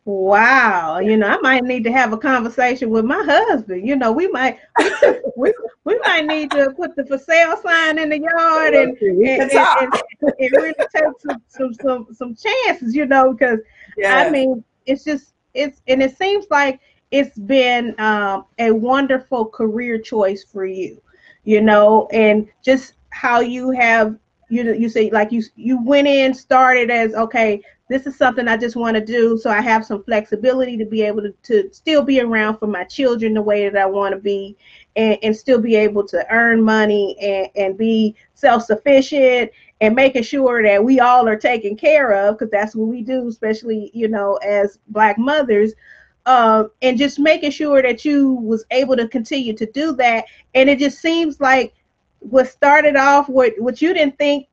Wow, 0.04 0.98
you 0.98 1.16
know, 1.16 1.28
I 1.28 1.38
might 1.38 1.62
need 1.62 1.84
to 1.84 1.92
have 1.92 2.12
a 2.12 2.18
conversation 2.18 2.90
with 2.90 3.04
my 3.04 3.22
husband. 3.22 3.86
You 3.86 3.94
know, 3.94 4.10
we 4.10 4.26
might 4.26 4.58
we, 5.36 5.54
we 5.84 5.98
might 6.00 6.26
need 6.26 6.50
to 6.50 6.74
put 6.76 6.96
the 6.96 7.06
for 7.06 7.18
sale 7.18 7.56
sign 7.62 8.00
in 8.00 8.08
the 8.08 8.18
yard 8.18 8.74
and 8.74 8.98
and, 9.00 9.42
and, 9.42 9.52
and, 9.52 10.32
and 10.40 10.52
really 10.52 10.74
take 10.92 11.04
some, 11.20 11.40
some 11.46 11.74
some 11.74 12.06
some 12.12 12.34
chances, 12.34 12.96
you 12.96 13.06
know, 13.06 13.32
because 13.32 13.60
yes. 13.96 14.26
I 14.26 14.28
mean, 14.28 14.64
it's 14.86 15.04
just 15.04 15.34
it's 15.54 15.80
and 15.86 16.02
it 16.02 16.18
seems 16.18 16.46
like 16.50 16.80
it's 17.12 17.38
been 17.38 17.94
um, 18.00 18.46
a 18.58 18.72
wonderful 18.72 19.46
career 19.46 19.98
choice 19.98 20.42
for 20.42 20.66
you 20.66 21.00
you 21.44 21.60
know, 21.60 22.08
and 22.12 22.48
just 22.62 22.94
how 23.10 23.40
you 23.40 23.70
have 23.70 24.16
you 24.48 24.72
you 24.74 24.88
say 24.88 25.10
like 25.10 25.32
you 25.32 25.42
you 25.56 25.82
went 25.82 26.06
in 26.06 26.34
started 26.34 26.90
as 26.90 27.14
okay 27.14 27.62
this 27.92 28.06
is 28.06 28.16
something 28.16 28.48
I 28.48 28.56
just 28.56 28.74
want 28.74 28.96
to 28.96 29.04
do. 29.04 29.36
So 29.36 29.50
I 29.50 29.60
have 29.60 29.84
some 29.84 30.02
flexibility 30.02 30.78
to 30.78 30.86
be 30.86 31.02
able 31.02 31.22
to, 31.22 31.32
to 31.42 31.68
still 31.72 32.02
be 32.02 32.20
around 32.20 32.58
for 32.58 32.66
my 32.66 32.84
children 32.84 33.34
the 33.34 33.42
way 33.42 33.68
that 33.68 33.80
I 33.80 33.84
want 33.84 34.14
to 34.14 34.20
be 34.20 34.56
and, 34.96 35.18
and 35.22 35.36
still 35.36 35.60
be 35.60 35.76
able 35.76 36.06
to 36.08 36.26
earn 36.30 36.62
money 36.62 37.16
and, 37.20 37.48
and 37.54 37.78
be 37.78 38.16
self 38.34 38.64
sufficient 38.64 39.50
and 39.82 39.94
making 39.94 40.22
sure 40.22 40.62
that 40.62 40.82
we 40.82 41.00
all 41.00 41.28
are 41.28 41.36
taken 41.36 41.76
care 41.76 42.12
of 42.12 42.38
because 42.38 42.50
that's 42.50 42.74
what 42.74 42.88
we 42.88 43.02
do, 43.02 43.28
especially, 43.28 43.90
you 43.92 44.08
know, 44.08 44.36
as 44.36 44.78
Black 44.88 45.18
mothers. 45.18 45.74
Uh, 46.24 46.64
and 46.82 46.98
just 46.98 47.18
making 47.18 47.50
sure 47.50 47.82
that 47.82 48.04
you 48.04 48.34
was 48.34 48.64
able 48.70 48.96
to 48.96 49.08
continue 49.08 49.52
to 49.52 49.66
do 49.72 49.92
that. 49.96 50.24
And 50.54 50.70
it 50.70 50.78
just 50.78 51.00
seems 51.00 51.40
like 51.40 51.74
what 52.20 52.48
started 52.48 52.94
off 52.94 53.28
what 53.28 53.52
what 53.58 53.82
you 53.82 53.92
didn't 53.92 54.16
think 54.18 54.46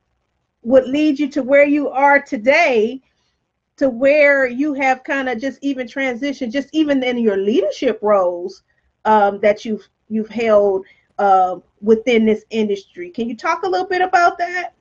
would 0.63 0.87
lead 0.87 1.19
you 1.19 1.29
to 1.29 1.43
where 1.43 1.65
you 1.65 1.89
are 1.89 2.19
today 2.19 3.01
to 3.79 3.89
where 3.89 4.45
you 4.45 4.73
have 4.73 5.05
kind 5.05 5.29
of 5.29 5.39
just 5.39 5.57
even 5.61 5.87
transitioned, 5.87 6.51
just 6.51 6.67
even 6.73 7.01
in 7.01 7.17
your 7.17 7.37
leadership 7.37 7.97
roles 8.01 8.63
um, 9.05 9.39
that 9.39 9.63
you've 9.63 9.87
you've 10.09 10.27
held 10.27 10.85
uh, 11.17 11.55
within 11.81 12.25
this 12.25 12.43
industry. 12.49 13.09
Can 13.09 13.29
you 13.29 13.37
talk 13.37 13.63
a 13.63 13.69
little 13.69 13.87
bit 13.87 14.01
about 14.01 14.37
that? 14.37 14.73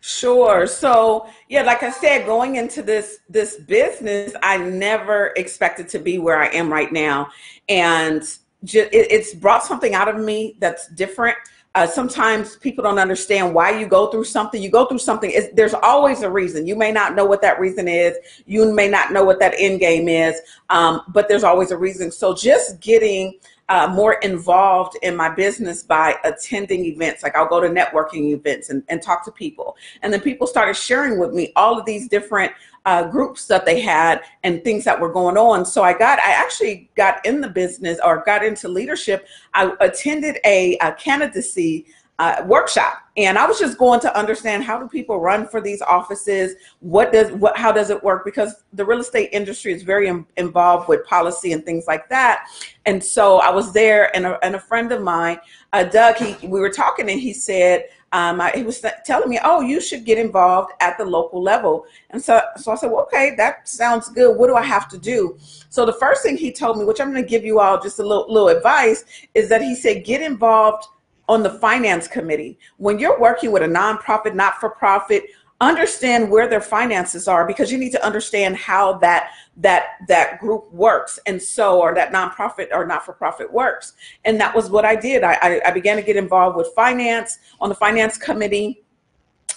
Sure. 0.00 0.66
So 0.66 1.28
yeah, 1.48 1.62
like 1.62 1.82
I 1.82 1.90
said, 1.90 2.26
going 2.26 2.56
into 2.56 2.82
this 2.82 3.18
this 3.28 3.56
business, 3.60 4.34
I 4.42 4.58
never 4.58 5.32
expected 5.36 5.88
to 5.90 5.98
be 5.98 6.18
where 6.18 6.40
I 6.40 6.48
am 6.48 6.72
right 6.72 6.92
now, 6.92 7.28
and 7.68 8.22
just, 8.64 8.92
it, 8.92 9.10
it's 9.10 9.34
brought 9.34 9.64
something 9.64 9.94
out 9.94 10.08
of 10.08 10.16
me 10.18 10.56
that's 10.60 10.88
different 10.88 11.36
uh, 11.76 11.86
sometimes 11.86 12.56
people 12.56 12.82
don't 12.82 12.98
understand 12.98 13.52
why 13.52 13.78
you 13.78 13.86
go 13.86 14.06
through 14.06 14.24
something. 14.24 14.62
You 14.62 14.70
go 14.70 14.86
through 14.86 14.98
something. 14.98 15.30
It's, 15.30 15.54
there's 15.54 15.74
always 15.74 16.22
a 16.22 16.30
reason. 16.30 16.66
You 16.66 16.74
may 16.74 16.90
not 16.90 17.14
know 17.14 17.26
what 17.26 17.42
that 17.42 17.60
reason 17.60 17.86
is. 17.86 18.16
You 18.46 18.72
may 18.72 18.88
not 18.88 19.12
know 19.12 19.24
what 19.24 19.38
that 19.40 19.52
end 19.58 19.80
game 19.80 20.08
is, 20.08 20.40
um, 20.70 21.02
but 21.08 21.28
there's 21.28 21.44
always 21.44 21.72
a 21.72 21.76
reason. 21.76 22.10
So 22.10 22.34
just 22.34 22.80
getting 22.80 23.38
uh, 23.68 23.88
more 23.92 24.14
involved 24.14 24.96
in 25.02 25.16
my 25.16 25.28
business 25.28 25.82
by 25.82 26.16
attending 26.24 26.84
events. 26.84 27.22
Like 27.22 27.36
I'll 27.36 27.48
go 27.48 27.60
to 27.60 27.68
networking 27.68 28.30
events 28.32 28.70
and, 28.70 28.82
and 28.88 29.02
talk 29.02 29.24
to 29.24 29.32
people. 29.32 29.76
And 30.02 30.12
then 30.12 30.20
people 30.20 30.46
started 30.46 30.76
sharing 30.76 31.18
with 31.18 31.32
me 31.32 31.52
all 31.56 31.78
of 31.78 31.84
these 31.84 32.08
different 32.08 32.52
uh, 32.84 33.08
groups 33.08 33.46
that 33.46 33.66
they 33.66 33.80
had 33.80 34.22
and 34.44 34.62
things 34.62 34.84
that 34.84 34.98
were 34.98 35.12
going 35.12 35.36
on. 35.36 35.64
So 35.64 35.82
I 35.82 35.92
got, 35.92 36.20
I 36.20 36.30
actually 36.30 36.88
got 36.96 37.24
in 37.26 37.40
the 37.40 37.48
business 37.48 37.98
or 38.04 38.22
got 38.24 38.44
into 38.44 38.68
leadership. 38.68 39.26
I 39.54 39.72
attended 39.80 40.38
a, 40.44 40.78
a 40.78 40.92
candidacy 40.92 41.86
uh, 42.18 42.42
workshop 42.46 43.02
and 43.18 43.38
i 43.38 43.46
was 43.46 43.58
just 43.58 43.76
going 43.76 44.00
to 44.00 44.18
understand 44.18 44.64
how 44.64 44.78
do 44.78 44.88
people 44.88 45.20
run 45.20 45.46
for 45.46 45.60
these 45.60 45.82
offices 45.82 46.54
what 46.80 47.12
does 47.12 47.30
what 47.32 47.56
how 47.56 47.70
does 47.70 47.90
it 47.90 48.02
work 48.02 48.24
because 48.24 48.64
the 48.72 48.84
real 48.84 49.00
estate 49.00 49.28
industry 49.32 49.72
is 49.72 49.82
very 49.82 50.08
Im- 50.08 50.26
involved 50.36 50.88
with 50.88 51.04
policy 51.04 51.52
and 51.52 51.64
things 51.64 51.86
like 51.86 52.08
that 52.08 52.46
and 52.86 53.02
so 53.02 53.36
i 53.38 53.50
was 53.50 53.72
there 53.72 54.14
and 54.16 54.26
a, 54.26 54.42
and 54.44 54.54
a 54.54 54.60
friend 54.60 54.92
of 54.92 55.02
mine 55.02 55.38
uh, 55.74 55.84
doug 55.84 56.16
he 56.16 56.46
we 56.46 56.58
were 56.60 56.70
talking 56.70 57.10
and 57.10 57.20
he 57.20 57.34
said 57.34 57.84
um, 58.12 58.40
I, 58.40 58.50
he 58.52 58.62
was 58.62 58.82
telling 59.04 59.28
me, 59.28 59.38
"Oh, 59.42 59.60
you 59.60 59.80
should 59.80 60.04
get 60.04 60.16
involved 60.16 60.72
at 60.80 60.96
the 60.96 61.04
local 61.04 61.42
level." 61.42 61.86
And 62.10 62.22
so, 62.22 62.40
so 62.56 62.72
I 62.72 62.76
said, 62.76 62.90
"Well, 62.90 63.02
okay, 63.02 63.34
that 63.36 63.68
sounds 63.68 64.08
good. 64.08 64.38
What 64.38 64.46
do 64.46 64.54
I 64.54 64.62
have 64.62 64.88
to 64.90 64.98
do?" 64.98 65.36
So 65.68 65.84
the 65.84 65.92
first 65.92 66.22
thing 66.22 66.36
he 66.36 66.52
told 66.52 66.78
me, 66.78 66.84
which 66.84 67.00
I'm 67.00 67.10
going 67.10 67.22
to 67.22 67.28
give 67.28 67.44
you 67.44 67.58
all 67.58 67.80
just 67.80 67.98
a 67.98 68.02
little, 68.02 68.32
little 68.32 68.48
advice, 68.48 69.04
is 69.34 69.48
that 69.48 69.60
he 69.60 69.74
said, 69.74 70.04
"Get 70.04 70.22
involved 70.22 70.86
on 71.28 71.42
the 71.42 71.50
finance 71.50 72.08
committee. 72.08 72.58
When 72.76 72.98
you're 72.98 73.18
working 73.18 73.52
with 73.52 73.62
a 73.62 73.66
nonprofit, 73.66 74.34
not 74.34 74.60
for 74.60 74.70
profit, 74.70 75.24
understand 75.60 76.30
where 76.30 76.48
their 76.48 76.60
finances 76.60 77.26
are 77.26 77.46
because 77.46 77.72
you 77.72 77.78
need 77.78 77.92
to 77.92 78.04
understand 78.04 78.56
how 78.56 78.98
that 78.98 79.30
that 79.56 79.92
that 80.06 80.38
group 80.38 80.70
works 80.70 81.18
and 81.26 81.40
so 81.40 81.80
or 81.80 81.94
that 81.94 82.12
nonprofit 82.12 82.68
or 82.72 82.86
not 82.86 83.04
for 83.06 83.14
profit 83.14 83.50
works. 83.50 83.94
And 84.26 84.38
that 84.38 84.54
was 84.54 84.68
what 84.68 84.84
i 84.84 84.94
did. 84.94 85.24
I, 85.24 85.60
I 85.64 85.70
began 85.70 85.96
to 85.96 86.02
get 86.02 86.16
involved 86.16 86.56
with 86.56 86.68
finance 86.74 87.38
on 87.58 87.70
the 87.70 87.74
finance 87.74 88.18
committee 88.18 88.84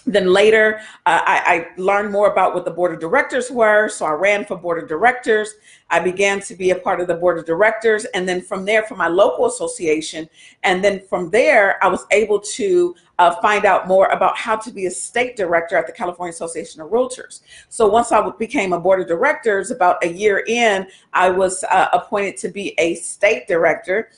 then 0.06 0.27
later, 0.34 0.79
uh, 1.06 1.22
I, 1.25 1.68
I, 1.77 1.82
learned 1.82 2.12
more 2.12 2.32
about 2.32 2.53
what 2.53 2.65
the 2.65 2.72
board 2.72 2.94
of 2.94 3.00
directors 3.00 3.51
were. 3.51 3.89
So 3.89 4.06
I 4.06 4.12
ran 4.12 4.46
for 4.46 4.58
board 4.58 4.82
of 4.82 4.89
directors. 4.89 5.56
I 5.89 6.00
began 6.00 6.39
to 6.41 6.56
be 6.56 6.72
a 6.72 6.75
part 6.75 7.01
of 7.01 7.08
the 7.08 7.15
board 7.15 7.38
of 7.38 7.46
directors. 7.46 8.06
And 8.13 8.27
then 8.27 8.41
from 8.41 8.65
there, 8.65 8.84
for 8.84 8.96
my 8.96 9.08
local 9.08 9.46
association. 9.46 10.29
And 10.63 10.84
then 10.84 11.01
from 11.08 11.29
there, 11.29 11.84
I 11.84 11.88
was 11.88 12.06
able 12.12 12.39
to 12.39 12.96
uh, 13.20 13.36
find 13.41 13.65
out 13.65 13.88
more 13.88 14.08
about 14.08 14.38
how 14.38 14.56
to 14.56 14.72
be 14.72 14.86
a 14.86 14.91
state 14.91 15.36
director 15.36 15.75
at 15.75 15.86
the 15.86 15.94
California 15.94 16.32
Association 16.32 16.82
of 16.82 16.89
Realtors. 16.89 17.41
So 17.68 17.88
once 17.88 18.12
I 18.12 18.27
became 18.39 18.74
a 18.74 18.79
board 18.79 19.01
of 19.01 19.08
directors, 19.08 19.72
about 19.72 20.03
a 20.03 20.08
year 20.08 20.44
in, 20.48 20.88
I 21.13 21.29
was 21.29 21.63
uh, 21.65 21.88
appointed 21.91 22.38
to 22.38 22.50
be 22.50 22.74
a 22.79 22.96
state 22.96 23.48
director 23.48 24.10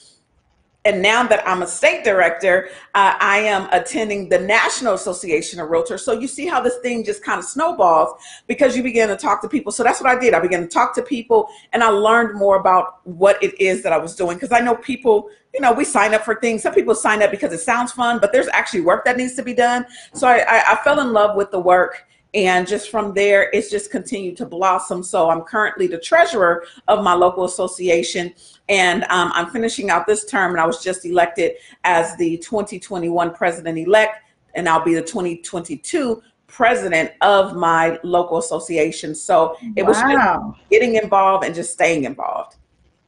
and 0.84 1.02
now 1.02 1.28
that 1.28 1.48
I'm 1.48 1.62
a 1.62 1.68
state 1.68 2.04
director, 2.04 2.70
uh, 2.96 3.14
I 3.20 3.38
am 3.40 3.70
attending 3.72 4.30
the 4.30 4.40
National 4.40 4.96
Association 4.96 5.60
of 5.60 5.70
Realtors. 5.70 6.00
So 6.00 6.14
you 6.14 6.28
see 6.28 6.48
how 6.48 6.60
this 6.60 6.78
thing 6.78 7.04
just 7.04 7.24
kind 7.24 7.38
of 7.38 7.46
snowballs 7.46 8.20
because 8.48 8.76
you 8.76 8.82
begin 8.82 9.08
to 9.10 9.16
talk 9.16 9.44
to 9.44 9.50
people. 9.50 9.72
So 9.72 9.84
that's 9.84 10.02
what 10.02 10.10
I 10.10 10.20
did. 10.20 10.34
I 10.34 10.40
began 10.40 10.62
to 10.62 10.68
talk 10.68 10.96
to 10.96 11.04
people 11.04 11.50
and 11.74 11.84
I 11.84 11.90
learned 11.90 12.36
more 12.36 12.56
about 12.56 13.06
what 13.06 13.42
it 13.44 13.60
is 13.62 13.84
that 13.84 13.94
I 13.94 13.98
was 13.98 14.16
doing 14.16 14.38
because 14.38 14.52
I 14.52 14.60
know 14.60 14.76
people, 14.76 15.30
you 15.54 15.62
know, 15.62 15.72
we 15.72 15.86
sign 15.86 16.16
up 16.16 16.26
for 16.26 16.36
things. 16.36 16.64
Some 16.64 16.74
people 16.74 16.96
sign 16.96 17.22
up 17.22 17.30
because 17.30 17.54
it 17.54 17.60
sounds 17.60 17.92
fun, 17.92 18.18
but 18.20 18.32
there's 18.32 18.48
actually 18.48 18.82
work 18.82 19.06
that 19.06 19.18
needs 19.18 19.36
to 19.36 19.44
be 19.44 19.54
done. 19.54 19.86
So 20.14 20.28
I, 20.28 20.40
I, 20.48 20.64
I 20.72 20.76
fell 20.84 21.00
in 21.00 21.14
love 21.14 21.36
with 21.36 21.52
the 21.52 21.60
work 21.60 22.08
and 22.34 22.68
just 22.68 22.90
from 22.90 23.14
there 23.14 23.50
it's 23.52 23.70
just 23.70 23.92
continued 23.92 24.38
to 24.38 24.46
blossom. 24.46 25.04
So 25.04 25.30
i'm 25.30 25.42
currently 25.42 25.88
the 25.88 26.00
treasurer 26.00 26.64
of 26.88 27.04
my 27.04 27.14
local 27.14 27.46
association. 27.46 28.34
And 28.70 29.04
um, 29.06 29.32
i'm 29.34 29.50
finishing 29.50 29.90
out 29.90 30.08
this 30.08 30.26
term 30.26 30.52
and 30.52 30.62
i 30.62 30.66
was 30.66 30.84
just 30.84 31.06
elected 31.06 31.54
as 31.84 32.16
the 32.18 32.38
2021 32.38 33.34
president-elect 33.34 34.18
and 34.56 34.68
i'll 34.68 34.84
be 34.84 34.94
the 34.94 35.02
2022 35.02 36.22
president 36.48 37.12
of 37.22 37.56
my 37.56 37.98
local 38.04 38.38
association. 38.38 39.16
So 39.16 39.56
it 39.78 39.84
was 39.84 39.98
wow. 39.98 40.56
getting 40.70 40.96
involved 40.96 41.46
and 41.46 41.56
just 41.56 41.72
staying 41.72 42.04
involved. 42.04 42.58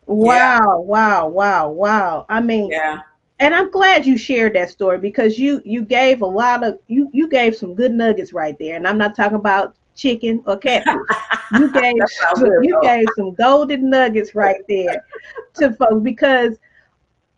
Wow 0.05 0.29
yeah. 0.29 0.59
wow 0.75 1.27
wow 1.27 1.69
wow. 1.69 2.25
I 2.29 2.41
mean 2.41 2.69
yeah 2.71 2.99
and 3.43 3.53
I'm 3.53 3.69
glad 3.71 4.05
you 4.05 4.17
shared 4.17 4.55
that 4.55 4.69
story 4.69 4.97
because 4.99 5.37
you 5.37 5.61
you 5.65 5.83
gave 5.83 6.21
a 6.21 6.25
lot 6.25 6.63
of 6.63 6.79
you 6.87 7.09
you 7.11 7.27
gave 7.27 7.57
some 7.57 7.75
good 7.75 7.91
nuggets 7.91 8.31
right 8.31 8.57
there, 8.57 8.77
and 8.77 8.87
I'm 8.87 8.97
not 8.97 9.17
talking 9.17 9.35
about 9.35 9.75
chicken 9.95 10.41
or 10.47 10.57
cat 10.57 10.85
food. 10.85 11.05
You 11.59 11.71
gave 11.71 11.93
some, 12.07 12.63
you 12.63 12.79
gave 12.81 13.05
some 13.15 13.35
golden 13.35 13.87
nuggets 13.89 14.33
right 14.33 14.61
there 14.67 15.05
to 15.55 15.71
folks 15.73 16.01
because 16.01 16.57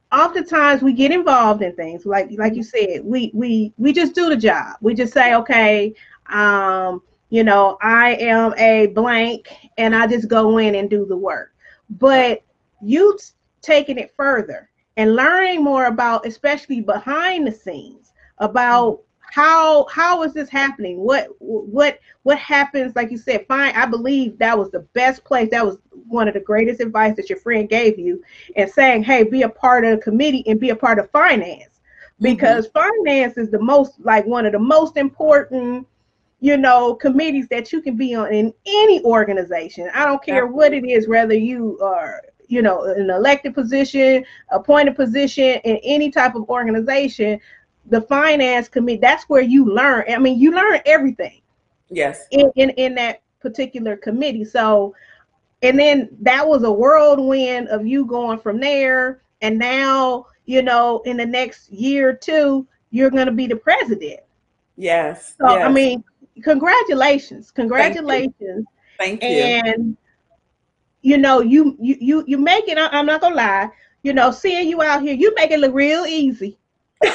oftentimes 0.10 0.82
we 0.82 0.94
get 0.94 1.12
involved 1.12 1.62
in 1.62 1.76
things 1.76 2.06
like 2.06 2.30
like 2.38 2.56
you 2.56 2.64
said 2.64 3.02
we 3.04 3.32
we 3.34 3.74
we 3.78 3.92
just 3.92 4.14
do 4.14 4.30
the 4.30 4.38
job. 4.38 4.78
We 4.80 4.94
just 4.94 5.12
say 5.12 5.34
okay, 5.34 5.96
um, 6.30 7.02
you 7.30 7.44
know 7.44 7.78
I 7.82 8.14
am 8.22 8.54
a 8.58 8.88
blank, 8.88 9.50
and 9.78 9.96
I 9.96 10.06
just 10.06 10.30
go 10.30 10.60
in 10.60 10.76
and 10.76 10.88
do 10.88 11.06
the 11.06 11.18
work. 11.18 11.54
But 11.90 12.44
you 12.82 13.18
taking 13.62 13.98
it 13.98 14.14
further 14.16 14.70
and 14.98 15.16
learning 15.16 15.64
more 15.64 15.86
about 15.86 16.26
especially 16.26 16.82
behind 16.82 17.46
the 17.48 17.52
scenes 17.52 18.14
about 18.40 19.02
how 19.32 19.86
how 19.88 20.24
is 20.24 20.34
this 20.34 20.50
happening 20.50 21.00
what 21.00 21.28
what 21.40 22.00
what 22.24 22.38
happens 22.38 22.96
like 22.96 23.12
you 23.12 23.18
said 23.18 23.46
fine 23.48 23.76
i 23.76 23.86
believe 23.86 24.38
that 24.38 24.58
was 24.58 24.72
the 24.72 24.80
best 24.94 25.24
place 25.24 25.50
that 25.50 25.66
was 25.66 25.78
one 26.08 26.28
of 26.28 26.34
the 26.34 26.40
greatest 26.40 26.80
advice 26.80 27.16
that 27.16 27.30
your 27.30 27.40
friend 27.40 27.68
gave 27.68 27.98
you 27.98 28.24
and 28.56 28.70
saying 28.70 29.04
hey 29.04 29.24
be 29.24 29.42
a 29.42 29.50
part 29.50 29.84
of 29.84 29.92
the 29.92 30.04
committee 30.04 30.44
and 30.48 30.60
be 30.60 30.70
a 30.70 30.76
part 30.76 31.00
of 31.00 31.10
finance 31.12 31.64
mm-hmm. 31.64 32.24
because 32.24 32.68
mm-hmm. 32.70 33.04
finance 33.06 33.38
is 33.38 33.50
the 33.50 33.62
most 33.62 34.00
like 34.00 34.26
one 34.26 34.46
of 34.46 34.54
the 34.54 34.60
most 34.60 34.96
important 34.96 35.86
you 36.40 36.58
know 36.58 36.94
committees 36.94 37.48
that 37.50 37.74
you 37.74 37.82
can 37.82 37.98
be 37.98 38.14
on 38.16 38.32
in 38.34 38.54
any 38.66 39.04
organization 39.04 39.90
i 39.94 40.06
don't 40.06 40.24
care 40.24 40.48
what 40.48 40.74
it 40.74 40.86
is 40.86 41.08
whether 41.08 41.34
you 41.34 41.78
are 41.82 42.22
you 42.48 42.62
know, 42.62 42.84
an 42.84 43.10
elected 43.10 43.54
position, 43.54 44.26
appointed 44.52 44.96
position 44.96 45.60
in 45.64 45.78
any 45.84 46.12
type 46.12 46.36
of 46.36 46.50
organization, 46.50 47.40
the 47.88 48.02
finance 48.02 48.68
committee, 48.68 49.00
that's 49.00 49.26
where 49.26 49.42
you 49.42 49.66
learn. 49.66 50.06
I 50.10 50.18
mean, 50.18 50.40
you 50.40 50.52
learn 50.52 50.82
everything. 50.86 51.42
Yes. 51.90 52.26
In, 52.32 52.52
in, 52.56 52.72
in 52.72 52.96
that 52.96 53.22
particular 53.40 53.96
committee. 53.96 54.44
So, 54.44 54.96
and 55.62 55.78
then 55.78 56.10
that 56.22 56.48
was 56.48 56.64
a 56.64 56.72
whirlwind 56.72 57.68
of 57.70 57.86
you 57.86 58.06
going 58.06 58.40
from 58.40 58.60
there. 58.60 59.22
And 59.42 59.60
now, 59.60 60.28
you 60.46 60.62
know, 60.62 61.02
in 61.06 61.18
the 61.18 61.26
next 61.26 61.72
year 61.72 62.10
or 62.10 62.14
two, 62.14 62.68
you're 62.90 63.12
going 63.12 63.28
to 63.28 63.32
be 63.32 63.46
the 63.46 63.56
president. 63.56 64.22
Yes. 64.78 65.36
So, 65.40 65.56
yes. 65.56 65.66
I 65.66 65.72
mean, 65.72 66.04
congratulations. 66.44 67.52
Congratulations. 67.52 68.34
Thank 68.40 68.40
you. 68.40 68.68
Thank 68.98 69.24
you. 69.24 69.30
And 69.30 69.98
you 71.06 71.20
know, 71.20 71.40
you 71.40 71.78
you 71.80 71.96
you 72.02 72.24
you 72.26 72.38
make 72.40 72.68
it. 72.68 72.80
I'm 72.80 73.06
not 73.06 73.22
gonna 73.22 73.36
lie. 73.36 73.70
You 74.02 74.12
know, 74.14 74.32
seeing 74.32 74.68
you 74.68 74.82
out 74.82 75.04
here, 75.04 75.14
you 75.14 75.34
make 75.36 75.52
it 75.52 75.60
look 75.60 75.74
real 75.74 76.06
easy. 76.08 76.58
you 77.04 77.10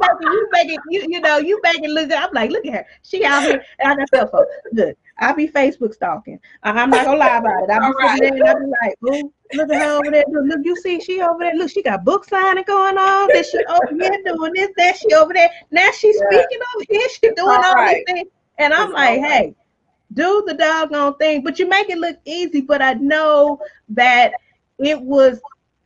make 0.00 0.10
it, 0.20 0.22
you 0.22 0.48
make 0.50 0.68
it, 0.70 0.80
you, 0.90 1.06
you 1.08 1.20
know, 1.20 1.38
you 1.38 1.60
make 1.62 1.78
it 1.84 1.90
look. 1.90 2.10
I'm 2.10 2.30
like, 2.32 2.50
look 2.50 2.66
at 2.66 2.72
her. 2.72 2.86
She 3.02 3.24
out 3.24 3.44
here, 3.44 3.62
and 3.78 3.92
I 3.92 3.94
got 3.94 4.08
cell 4.10 4.26
phone. 4.26 4.46
Good. 4.74 4.96
I 5.18 5.32
be 5.32 5.46
Facebook 5.46 5.94
stalking. 5.94 6.40
I'm 6.64 6.90
not 6.90 7.04
gonna 7.04 7.18
lie 7.18 7.36
about 7.36 7.62
it. 7.62 7.70
I 7.70 7.78
be 7.78 7.94
right. 7.94 8.20
there 8.20 8.34
and 8.34 8.42
I 8.42 8.54
be 8.54 8.66
like, 8.82 8.96
oh, 9.06 9.32
look 9.52 9.70
at 9.70 9.80
her 9.80 9.92
over 9.92 10.10
there. 10.10 10.24
Look, 10.28 10.60
you 10.64 10.74
see, 10.74 10.98
she 10.98 11.20
over 11.20 11.38
there. 11.38 11.54
Look, 11.54 11.70
she 11.70 11.82
got 11.84 12.04
book 12.04 12.24
signing 12.24 12.64
going 12.66 12.98
on. 12.98 13.28
Then 13.32 13.44
she 13.44 13.58
over 13.66 13.90
here 13.92 14.22
doing 14.24 14.52
this. 14.54 14.70
That 14.76 14.96
she 14.98 15.14
over 15.14 15.32
there. 15.32 15.50
Now 15.70 15.88
she's 15.96 16.16
yeah. 16.16 16.38
speaking 16.38 16.62
over 16.74 16.84
here. 16.88 17.08
She 17.10 17.30
doing 17.36 17.48
all, 17.48 17.64
all 17.64 17.74
right. 17.74 18.02
these 18.08 18.14
things. 18.14 18.28
And 18.58 18.74
I'm 18.74 18.88
it's 18.88 18.94
like, 18.94 19.20
hey. 19.20 19.54
Do 20.14 20.42
the 20.46 20.54
doggone 20.54 21.16
thing. 21.16 21.42
But 21.42 21.58
you 21.58 21.68
make 21.68 21.90
it 21.90 21.98
look 21.98 22.16
easy. 22.24 22.60
But 22.60 22.82
I 22.82 22.94
know 22.94 23.60
that 23.90 24.32
it 24.78 25.00
was, 25.00 25.40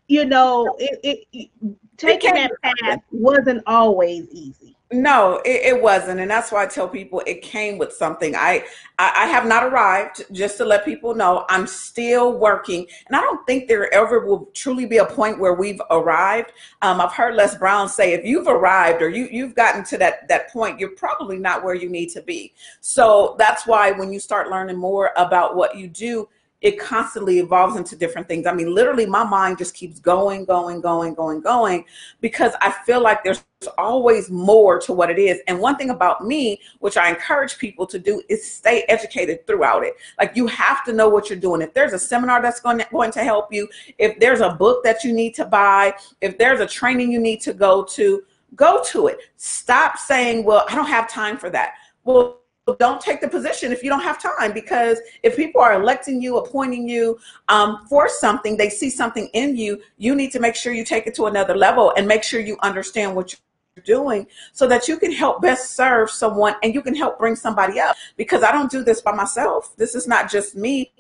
you 0.06 0.25
know, 0.25 0.76
it, 0.78 1.00
it, 1.02 1.26
it 1.32 1.50
taking 1.97 2.35
that 2.35 2.52
path 2.62 3.00
wasn't 3.11 3.62
always 3.66 4.28
easy. 4.30 4.76
No, 4.90 5.42
it, 5.45 5.76
it, 5.76 5.83
wasn't, 5.83 6.18
and 6.18 6.30
that's 6.30 6.50
why 6.50 6.62
I 6.62 6.66
tell 6.66 6.88
people 6.88 7.23
it 7.26 7.42
came 7.42 7.76
with 7.76 7.92
something. 7.92 8.35
I, 8.35 8.64
I, 8.99 9.12
I 9.16 9.26
have 9.26 9.45
not 9.45 9.62
arrived. 9.62 10.25
Just 10.33 10.57
to 10.59 10.64
let 10.64 10.83
people 10.83 11.14
know, 11.14 11.45
I'm 11.50 11.66
still 11.66 12.38
working, 12.38 12.87
and 13.07 13.14
I 13.14 13.21
don't 13.21 13.47
think 13.47 13.68
there 13.68 13.92
ever 13.92 14.25
will 14.25 14.47
truly 14.54 14.87
be 14.87 14.97
a 14.97 15.04
point 15.04 15.38
where 15.38 15.52
we've 15.52 15.80
arrived. 15.90 16.52
Um, 16.80 17.02
I've 17.02 17.12
heard 17.12 17.35
Les 17.35 17.54
Brown 17.54 17.87
say, 17.90 18.14
if 18.14 18.25
you've 18.25 18.49
arrived 18.49 19.02
or 19.02 19.11
you 19.11 19.28
you've 19.30 19.54
gotten 19.54 19.85
to 19.85 19.99
that 19.99 20.26
that 20.28 20.50
point, 20.50 20.80
you're 20.80 20.97
probably 20.97 21.38
not 21.38 21.62
where 21.62 21.75
you 21.75 21.90
need 21.90 22.09
to 22.11 22.23
be. 22.23 22.54
So 22.80 23.37
that's 23.38 23.66
why 23.66 23.90
when 23.90 24.11
you 24.11 24.18
start 24.18 24.49
learning 24.49 24.78
more 24.78 25.11
about 25.18 25.54
what 25.54 25.76
you 25.76 25.87
do, 25.88 26.30
it 26.60 26.78
constantly 26.78 27.38
evolves 27.38 27.76
into 27.76 27.94
different 27.94 28.26
things. 28.26 28.46
I 28.46 28.52
mean, 28.52 28.74
literally, 28.74 29.06
my 29.06 29.22
mind 29.22 29.58
just 29.58 29.74
keeps 29.74 30.00
going, 30.00 30.44
going, 30.44 30.80
going, 30.80 31.14
going, 31.14 31.40
going, 31.40 31.84
because 32.20 32.52
I 32.60 32.72
feel 32.84 33.00
like 33.00 33.22
there's 33.22 33.44
always 33.76 34.28
more 34.30 34.80
to 34.80 34.92
what 34.92 35.10
it 35.10 35.18
is. 35.18 35.38
And 35.46 35.60
one 35.60 35.76
thing 35.76 35.90
about 35.90 36.24
me, 36.26 36.60
which 36.80 36.96
I 36.96 37.10
encourage 37.10 37.58
people 37.58 37.86
to 37.86 37.98
do, 37.98 38.22
is 38.28 38.48
stay 38.50 38.84
educated 38.88 39.46
throughout 39.46 39.84
it. 39.84 39.94
Like 40.18 40.34
you 40.34 40.48
have 40.48 40.84
to 40.86 40.92
know 40.92 41.08
what 41.08 41.30
you're 41.30 41.38
doing. 41.38 41.62
If 41.62 41.74
there's 41.74 41.92
a 41.92 41.98
seminar 41.98 42.42
that's 42.42 42.60
going 42.60 42.78
to, 42.78 42.86
going 42.90 43.12
to 43.12 43.22
help 43.22 43.52
you, 43.52 43.68
if 43.98 44.18
there's 44.18 44.40
a 44.40 44.50
book 44.50 44.82
that 44.82 45.04
you 45.04 45.12
need 45.12 45.34
to 45.34 45.44
buy, 45.44 45.94
if 46.20 46.38
there's 46.38 46.60
a 46.60 46.66
training 46.66 47.12
you 47.12 47.20
need 47.20 47.40
to 47.42 47.52
go 47.52 47.84
to, 47.84 48.22
go 48.56 48.82
to 48.82 49.06
it. 49.06 49.18
Stop 49.36 49.98
saying, 49.98 50.44
"Well, 50.44 50.64
I 50.68 50.74
don't 50.74 50.86
have 50.86 51.08
time 51.08 51.36
for 51.36 51.50
that." 51.50 51.74
Well, 52.04 52.38
don't 52.76 53.00
take 53.00 53.20
the 53.20 53.28
position 53.28 53.72
if 53.72 53.82
you 53.82 53.90
don't 53.90 54.02
have 54.02 54.20
time 54.20 54.52
because 54.52 54.98
if 55.22 55.37
people 55.37 55.60
are 55.60 55.80
electing 55.80 56.20
you 56.20 56.38
appointing 56.38 56.88
you 56.88 57.18
um, 57.48 57.87
for 57.88 58.08
something 58.08 58.56
they 58.56 58.68
see 58.68 58.90
something 58.90 59.28
in 59.32 59.56
you 59.56 59.80
you 59.96 60.14
need 60.14 60.30
to 60.30 60.40
make 60.40 60.54
sure 60.54 60.72
you 60.72 60.84
take 60.84 61.06
it 61.06 61.14
to 61.14 61.26
another 61.26 61.56
level 61.56 61.92
and 61.96 62.06
make 62.06 62.22
sure 62.22 62.40
you 62.40 62.56
understand 62.62 63.14
what 63.14 63.32
you're 63.32 63.40
doing 63.84 64.26
so 64.52 64.66
that 64.66 64.88
you 64.88 64.98
can 64.98 65.12
help 65.12 65.40
best 65.40 65.75
serve 65.75 66.10
someone 66.10 66.54
and 66.62 66.75
you 66.75 66.82
can 66.82 66.94
help 66.94 67.18
bring 67.18 67.37
somebody 67.37 67.80
up. 67.80 67.96
Because 68.16 68.42
i 68.42 68.52
don't 68.52 68.70
do 68.70 68.82
this 68.82 69.00
by 69.00 69.12
myself. 69.12 69.76
This 69.76 69.94
is 69.94 70.06
not 70.06 70.30
just 70.30 70.56
me 70.56 70.92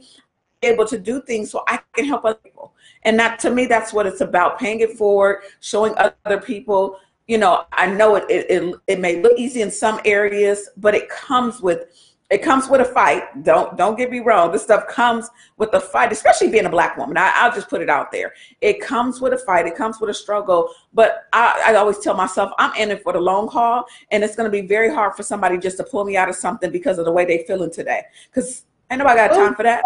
able 0.62 0.86
to 0.86 0.98
do 0.98 1.22
things 1.22 1.50
so 1.52 1.62
i 1.68 1.78
can 1.92 2.04
help 2.04 2.24
other 2.24 2.40
people. 2.42 2.72
And 3.04 3.18
that 3.18 3.38
to 3.40 3.50
me 3.50 3.66
that's 3.66 3.92
what 3.92 4.06
it's 4.06 4.20
about 4.20 4.58
paying 4.58 4.80
it 4.80 4.92
forward 4.92 5.42
showing 5.60 5.94
other 5.96 6.40
people 6.40 6.98
you 7.28 7.36
know, 7.36 7.66
I 7.72 7.86
know 7.86 8.16
it, 8.16 8.24
it, 8.28 8.50
it, 8.50 8.74
it 8.86 9.00
may 9.00 9.20
look 9.22 9.38
easy 9.38 9.60
in 9.60 9.70
some 9.70 10.00
areas, 10.06 10.70
but 10.78 10.94
it 10.94 11.10
comes 11.10 11.60
with, 11.60 11.84
it 12.30 12.38
comes 12.42 12.68
with 12.68 12.80
a 12.80 12.86
fight. 12.86 13.44
Don't 13.44 13.76
don't 13.76 13.96
get 13.96 14.10
me 14.10 14.20
wrong. 14.20 14.50
This 14.50 14.62
stuff 14.62 14.86
comes 14.88 15.30
with 15.56 15.72
a 15.72 15.80
fight, 15.80 16.10
especially 16.12 16.48
being 16.48 16.66
a 16.66 16.70
black 16.70 16.96
woman. 16.98 17.16
I, 17.18 17.46
will 17.46 17.54
just 17.54 17.70
put 17.70 17.80
it 17.80 17.88
out 17.88 18.12
there. 18.12 18.34
It 18.60 18.80
comes 18.80 19.20
with 19.20 19.32
a 19.32 19.38
fight. 19.38 19.66
It 19.66 19.76
comes 19.76 20.00
with 20.00 20.10
a 20.10 20.14
struggle. 20.14 20.70
But 20.92 21.26
I, 21.32 21.62
I 21.66 21.74
always 21.76 21.98
tell 22.00 22.14
myself 22.14 22.50
I'm 22.58 22.74
in 22.76 22.90
it 22.90 23.02
for 23.02 23.12
the 23.12 23.20
long 23.20 23.48
haul, 23.48 23.84
and 24.10 24.24
it's 24.24 24.36
going 24.36 24.50
to 24.50 24.62
be 24.62 24.66
very 24.66 24.92
hard 24.92 25.14
for 25.14 25.22
somebody 25.22 25.56
just 25.58 25.76
to 25.78 25.84
pull 25.84 26.04
me 26.04 26.16
out 26.16 26.28
of 26.28 26.34
something 26.34 26.70
because 26.70 26.98
of 26.98 27.06
the 27.06 27.12
way 27.12 27.24
they 27.24 27.44
feeling 27.46 27.70
today. 27.70 28.02
Because 28.30 28.64
ain't 28.90 28.98
nobody 28.98 29.16
got 29.16 29.34
time 29.34 29.54
for 29.54 29.62
that. 29.62 29.82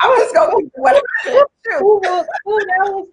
I'm 0.00 0.16
just 0.16 0.34
going 0.34 0.64
to 0.64 0.70
what 0.76 0.96
I 0.96 1.00
do 1.24 1.46
that 1.68 1.82
was 1.82 3.06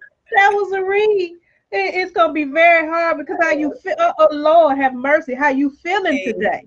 a 0.72 0.84
read. 0.84 1.36
It, 1.70 1.94
it's 1.94 2.12
gonna 2.12 2.32
be 2.32 2.44
very 2.44 2.88
hard 2.88 3.18
because 3.18 3.36
how 3.40 3.52
you 3.52 3.74
feel. 3.82 3.94
Oh, 3.98 4.12
oh, 4.18 4.28
Lord, 4.32 4.78
have 4.78 4.94
mercy. 4.94 5.34
How 5.34 5.48
you 5.48 5.70
feeling 5.70 6.22
today? 6.24 6.64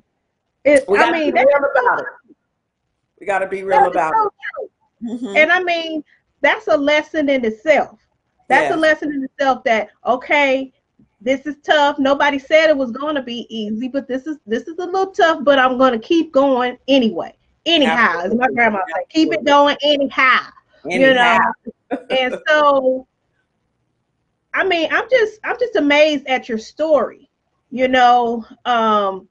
It, 0.63 0.87
we 0.87 0.99
I 0.99 1.11
mean, 1.11 1.33
that's 1.33 1.47
real 1.47 1.57
about 1.57 1.99
it. 2.01 2.35
We 3.19 3.25
got 3.25 3.39
to 3.39 3.47
be 3.47 3.63
real 3.63 3.85
about 3.85 4.13
so 4.15 4.31
it. 4.61 4.71
Mm-hmm. 5.03 5.37
And 5.37 5.51
I 5.51 5.63
mean, 5.63 6.03
that's 6.41 6.67
a 6.67 6.77
lesson 6.77 7.29
in 7.29 7.43
itself. 7.45 7.99
That's 8.47 8.69
yeah. 8.69 8.75
a 8.75 8.77
lesson 8.77 9.11
in 9.11 9.23
itself. 9.23 9.63
That 9.63 9.89
okay, 10.05 10.71
this 11.19 11.45
is 11.47 11.55
tough. 11.63 11.97
Nobody 11.97 12.37
said 12.37 12.69
it 12.69 12.77
was 12.77 12.91
going 12.91 13.15
to 13.15 13.23
be 13.23 13.47
easy, 13.49 13.87
but 13.87 14.07
this 14.07 14.27
is 14.27 14.37
this 14.45 14.63
is 14.67 14.77
a 14.77 14.85
little 14.85 15.11
tough. 15.11 15.43
But 15.43 15.57
I'm 15.57 15.77
going 15.77 15.93
to 15.93 15.99
keep 15.99 16.31
going 16.31 16.77
anyway. 16.87 17.33
Anyhow, 17.65 17.93
Absolutely. 17.93 18.31
as 18.31 18.39
my 18.39 18.53
grandma 18.53 18.79
said, 18.87 19.03
keep 19.09 19.33
it 19.33 19.43
going 19.43 19.77
anyhow. 19.83 20.47
anyhow. 20.89 21.39
You 21.63 21.91
know, 21.91 21.97
and 22.09 22.37
so 22.47 23.07
I 24.53 24.65
mean, 24.65 24.89
I'm 24.91 25.09
just 25.09 25.39
I'm 25.43 25.57
just 25.59 25.75
amazed 25.75 26.27
at 26.27 26.49
your 26.49 26.57
story. 26.57 27.29
You 27.69 27.87
know, 27.87 28.45
um, 28.65 29.27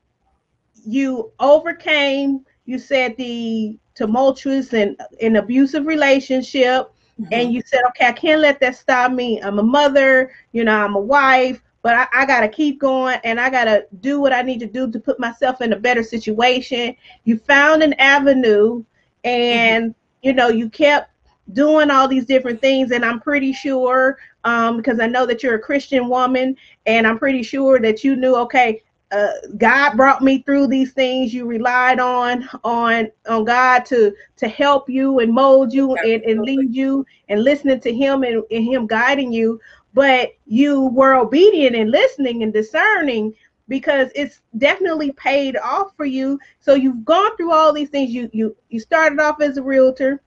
you 0.86 1.32
overcame. 1.38 2.44
You 2.64 2.78
said 2.78 3.16
the 3.16 3.78
tumultuous 3.94 4.72
and 4.72 4.98
an 5.20 5.36
abusive 5.36 5.86
relationship, 5.86 6.92
mm-hmm. 7.20 7.24
and 7.32 7.52
you 7.52 7.62
said, 7.66 7.82
okay, 7.88 8.06
I 8.06 8.12
can't 8.12 8.40
let 8.40 8.60
that 8.60 8.76
stop 8.76 9.12
me. 9.12 9.42
I'm 9.42 9.58
a 9.58 9.62
mother. 9.62 10.32
You 10.52 10.64
know, 10.64 10.74
I'm 10.74 10.94
a 10.94 11.00
wife. 11.00 11.60
But 11.82 11.94
I, 11.94 12.06
I 12.12 12.26
got 12.26 12.40
to 12.40 12.48
keep 12.48 12.78
going 12.78 13.18
and 13.24 13.40
I 13.40 13.48
got 13.48 13.64
to 13.64 13.86
do 14.00 14.20
what 14.20 14.34
I 14.34 14.42
need 14.42 14.60
to 14.60 14.66
do 14.66 14.90
to 14.90 15.00
put 15.00 15.18
myself 15.18 15.62
in 15.62 15.72
a 15.72 15.78
better 15.78 16.02
situation. 16.02 16.94
You 17.24 17.38
found 17.38 17.82
an 17.82 17.94
avenue 17.94 18.84
and, 19.24 19.84
mm-hmm. 19.90 20.26
you 20.28 20.34
know, 20.34 20.48
you 20.48 20.68
kept 20.68 21.10
doing 21.54 21.90
all 21.90 22.06
these 22.06 22.26
different 22.26 22.60
things. 22.60 22.90
And 22.90 23.02
I'm 23.02 23.18
pretty 23.18 23.54
sure 23.54 24.18
um, 24.44 24.76
because 24.76 25.00
I 25.00 25.06
know 25.06 25.26
that 25.26 25.42
you're 25.42 25.56
a 25.56 25.60
Christian 25.60 26.08
woman, 26.08 26.56
and 26.86 27.06
I'm 27.06 27.18
pretty 27.18 27.42
sure 27.42 27.78
that 27.80 28.04
you 28.04 28.16
knew, 28.16 28.36
okay, 28.36 28.82
uh, 29.12 29.32
God 29.58 29.96
brought 29.96 30.22
me 30.22 30.42
through 30.42 30.68
these 30.68 30.92
things. 30.92 31.34
You 31.34 31.44
relied 31.44 31.98
on 31.98 32.48
on 32.62 33.10
on 33.28 33.44
God 33.44 33.84
to 33.86 34.14
to 34.36 34.48
help 34.48 34.88
you 34.88 35.18
and 35.18 35.32
mold 35.32 35.72
you 35.72 35.96
and, 35.96 36.22
and 36.22 36.42
lead 36.42 36.74
you, 36.74 37.04
and 37.28 37.42
listening 37.42 37.80
to 37.80 37.92
Him 37.92 38.22
and, 38.22 38.42
and 38.50 38.64
Him 38.64 38.86
guiding 38.86 39.32
you. 39.32 39.60
But 39.94 40.30
you 40.46 40.82
were 40.86 41.14
obedient 41.14 41.74
and 41.74 41.90
listening 41.90 42.44
and 42.44 42.52
discerning 42.52 43.34
because 43.66 44.10
it's 44.14 44.40
definitely 44.58 45.12
paid 45.12 45.56
off 45.56 45.92
for 45.96 46.04
you. 46.04 46.38
So 46.60 46.74
you've 46.74 47.04
gone 47.04 47.36
through 47.36 47.52
all 47.52 47.72
these 47.72 47.88
things. 47.88 48.10
You 48.10 48.30
you 48.32 48.56
you 48.68 48.78
started 48.78 49.18
off 49.18 49.40
as 49.40 49.56
a 49.56 49.62
realtor 49.62 50.22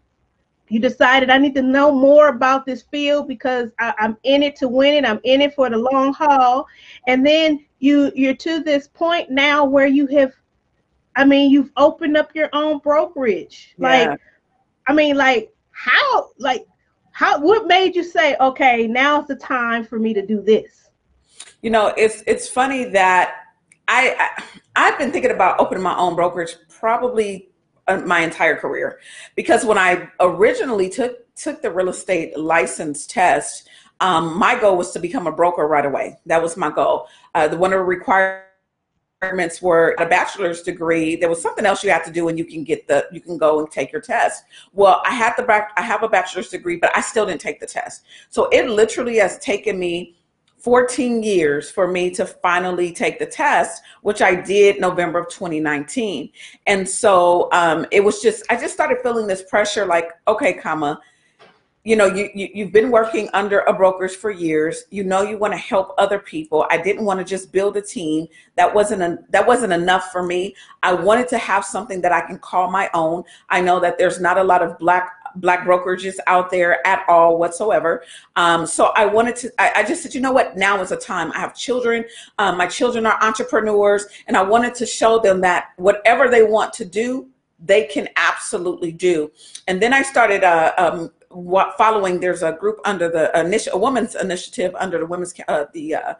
you 0.73 0.79
decided 0.79 1.29
I 1.29 1.37
need 1.37 1.53
to 1.53 1.61
know 1.61 1.91
more 1.91 2.29
about 2.29 2.65
this 2.65 2.81
field 2.81 3.27
because 3.27 3.69
I, 3.77 3.93
am 3.99 4.17
in 4.23 4.41
it 4.41 4.55
to 4.55 4.67
win 4.67 4.95
it. 4.95 5.07
I'm 5.07 5.19
in 5.23 5.39
it 5.39 5.53
for 5.53 5.69
the 5.69 5.77
long 5.77 6.13
haul. 6.13 6.65
And 7.05 7.23
then 7.23 7.63
you 7.77 8.11
you're 8.15 8.33
to 8.37 8.63
this 8.63 8.87
point 8.87 9.29
now 9.29 9.65
where 9.65 9.85
you 9.85 10.07
have, 10.07 10.33
I 11.15 11.25
mean, 11.25 11.51
you've 11.51 11.69
opened 11.77 12.17
up 12.17 12.33
your 12.33 12.49
own 12.53 12.79
brokerage. 12.79 13.75
Yeah. 13.77 13.87
Like, 13.87 14.19
I 14.87 14.93
mean, 14.93 15.15
like 15.15 15.53
how, 15.73 16.31
like 16.39 16.65
how, 17.11 17.39
what 17.39 17.67
made 17.67 17.95
you 17.95 18.03
say, 18.03 18.35
okay, 18.41 18.87
now's 18.87 19.27
the 19.27 19.35
time 19.35 19.85
for 19.85 19.99
me 19.99 20.11
to 20.15 20.25
do 20.25 20.41
this? 20.41 20.89
You 21.61 21.69
know, 21.69 21.93
it's 21.95 22.23
it's 22.25 22.49
funny 22.49 22.85
that 22.85 23.35
I, 23.87 24.15
I 24.17 24.43
I've 24.75 24.97
been 24.97 25.11
thinking 25.11 25.29
about 25.29 25.59
opening 25.59 25.83
my 25.83 25.95
own 25.95 26.15
brokerage 26.15 26.55
probably 26.67 27.52
my 28.05 28.21
entire 28.21 28.55
career 28.55 28.99
because 29.35 29.65
when 29.65 29.77
I 29.77 30.09
originally 30.19 30.89
took 30.89 31.17
took 31.35 31.61
the 31.61 31.71
real 31.71 31.89
estate 31.89 32.37
license 32.37 33.05
test, 33.05 33.67
um, 33.99 34.37
my 34.37 34.59
goal 34.59 34.77
was 34.77 34.91
to 34.91 34.99
become 34.99 35.27
a 35.27 35.31
broker 35.31 35.67
right 35.67 35.85
away. 35.85 36.19
That 36.25 36.41
was 36.41 36.55
my 36.57 36.69
goal. 36.71 37.07
Uh, 37.35 37.47
the 37.47 37.57
one 37.57 37.73
of 37.73 37.79
the 37.79 37.83
requirements 37.83 39.61
were 39.61 39.95
a 39.99 40.05
bachelor's 40.05 40.61
degree. 40.61 41.15
There 41.15 41.29
was 41.29 41.41
something 41.41 41.65
else 41.65 41.83
you 41.83 41.89
have 41.91 42.05
to 42.05 42.11
do, 42.11 42.27
and 42.27 42.37
you 42.37 42.45
can 42.45 42.63
get 42.63 42.87
the 42.87 43.07
you 43.11 43.19
can 43.19 43.37
go 43.37 43.59
and 43.59 43.69
take 43.69 43.91
your 43.91 44.01
test. 44.01 44.43
Well, 44.73 45.01
I 45.05 45.13
had 45.13 45.33
the 45.37 45.43
back. 45.43 45.71
I 45.77 45.81
have 45.81 46.03
a 46.03 46.09
bachelor's 46.09 46.49
degree, 46.49 46.77
but 46.77 46.95
I 46.95 47.01
still 47.01 47.25
didn't 47.25 47.41
take 47.41 47.59
the 47.59 47.67
test. 47.67 48.03
So 48.29 48.47
it 48.49 48.69
literally 48.69 49.17
has 49.17 49.37
taken 49.39 49.77
me 49.79 50.15
14 50.63 51.21
years 51.23 51.69
for 51.69 51.89
me 51.89 52.09
to 52.09 52.25
finally 52.25 52.93
take 52.93 53.19
the 53.19 53.25
test, 53.25 53.83
which 54.01 54.21
I 54.21 54.33
did 54.33 54.79
November 54.79 55.19
of 55.19 55.27
2019. 55.27 56.29
And 56.67 56.87
so 56.87 57.49
um, 57.51 57.85
it 57.91 58.01
was 58.01 58.21
just, 58.21 58.45
I 58.49 58.55
just 58.55 58.73
started 58.73 58.99
feeling 59.03 59.27
this 59.27 59.43
pressure 59.43 59.85
like, 59.85 60.11
okay, 60.25 60.53
Kama, 60.53 61.01
you 61.83 61.97
know, 61.97 62.05
you, 62.05 62.29
you, 62.33 62.47
you've 62.53 62.71
been 62.71 62.91
working 62.91 63.29
under 63.33 63.59
a 63.61 63.73
broker's 63.73 64.15
for 64.15 64.31
years. 64.31 64.85
You 64.89 65.03
know, 65.03 65.21
you 65.21 65.37
want 65.37 65.51
to 65.51 65.57
help 65.57 65.93
other 65.97 66.17
people. 66.17 66.65
I 66.71 66.77
didn't 66.77 67.03
want 67.03 67.19
to 67.19 67.25
just 67.25 67.51
build 67.51 67.75
a 67.75 67.81
team. 67.81 68.27
That 68.55 68.73
wasn't, 68.73 69.01
a, 69.01 69.19
that 69.31 69.45
wasn't 69.45 69.73
enough 69.73 70.13
for 70.13 70.23
me. 70.23 70.55
I 70.81 70.93
wanted 70.93 71.27
to 71.27 71.37
have 71.39 71.65
something 71.65 71.99
that 71.99 72.13
I 72.13 72.21
can 72.21 72.39
call 72.39 72.71
my 72.71 72.89
own. 72.93 73.25
I 73.49 73.59
know 73.59 73.81
that 73.81 73.97
there's 73.97 74.21
not 74.21 74.37
a 74.37 74.43
lot 74.45 74.61
of 74.61 74.79
black 74.79 75.11
black 75.35 75.65
brokerages 75.65 76.15
out 76.27 76.49
there 76.49 76.85
at 76.85 77.03
all 77.07 77.37
whatsoever. 77.37 78.03
Um, 78.35 78.65
so 78.65 78.91
I 78.95 79.05
wanted 79.05 79.35
to, 79.37 79.51
I, 79.59 79.71
I, 79.77 79.83
just 79.83 80.03
said, 80.03 80.13
you 80.13 80.21
know 80.21 80.31
what, 80.31 80.57
now 80.57 80.81
is 80.81 80.91
a 80.91 80.97
time. 80.97 81.31
I 81.33 81.39
have 81.39 81.55
children. 81.55 82.05
Um, 82.39 82.57
my 82.57 82.67
children 82.67 83.05
are 83.05 83.17
entrepreneurs, 83.21 84.05
and 84.27 84.37
I 84.37 84.41
wanted 84.41 84.75
to 84.75 84.85
show 84.85 85.19
them 85.19 85.41
that 85.41 85.69
whatever 85.77 86.29
they 86.29 86.43
want 86.43 86.73
to 86.73 86.85
do, 86.85 87.29
they 87.63 87.85
can 87.85 88.09
absolutely 88.15 88.91
do. 88.91 89.31
And 89.67 89.81
then 89.81 89.93
I 89.93 90.01
started 90.01 90.43
uh, 90.43 90.73
um, 90.77 91.11
following. 91.77 92.19
There's 92.19 92.43
a 92.43 92.51
group 92.51 92.79
under 92.85 93.09
the 93.09 93.37
initiative, 93.39 93.75
a 93.75 93.77
women's 93.77 94.15
initiative 94.15 94.75
under 94.75 94.99
the 94.99 95.05
women's 95.05 95.33
uh, 95.47 95.65
the 95.73 95.95
uh, 95.95 96.13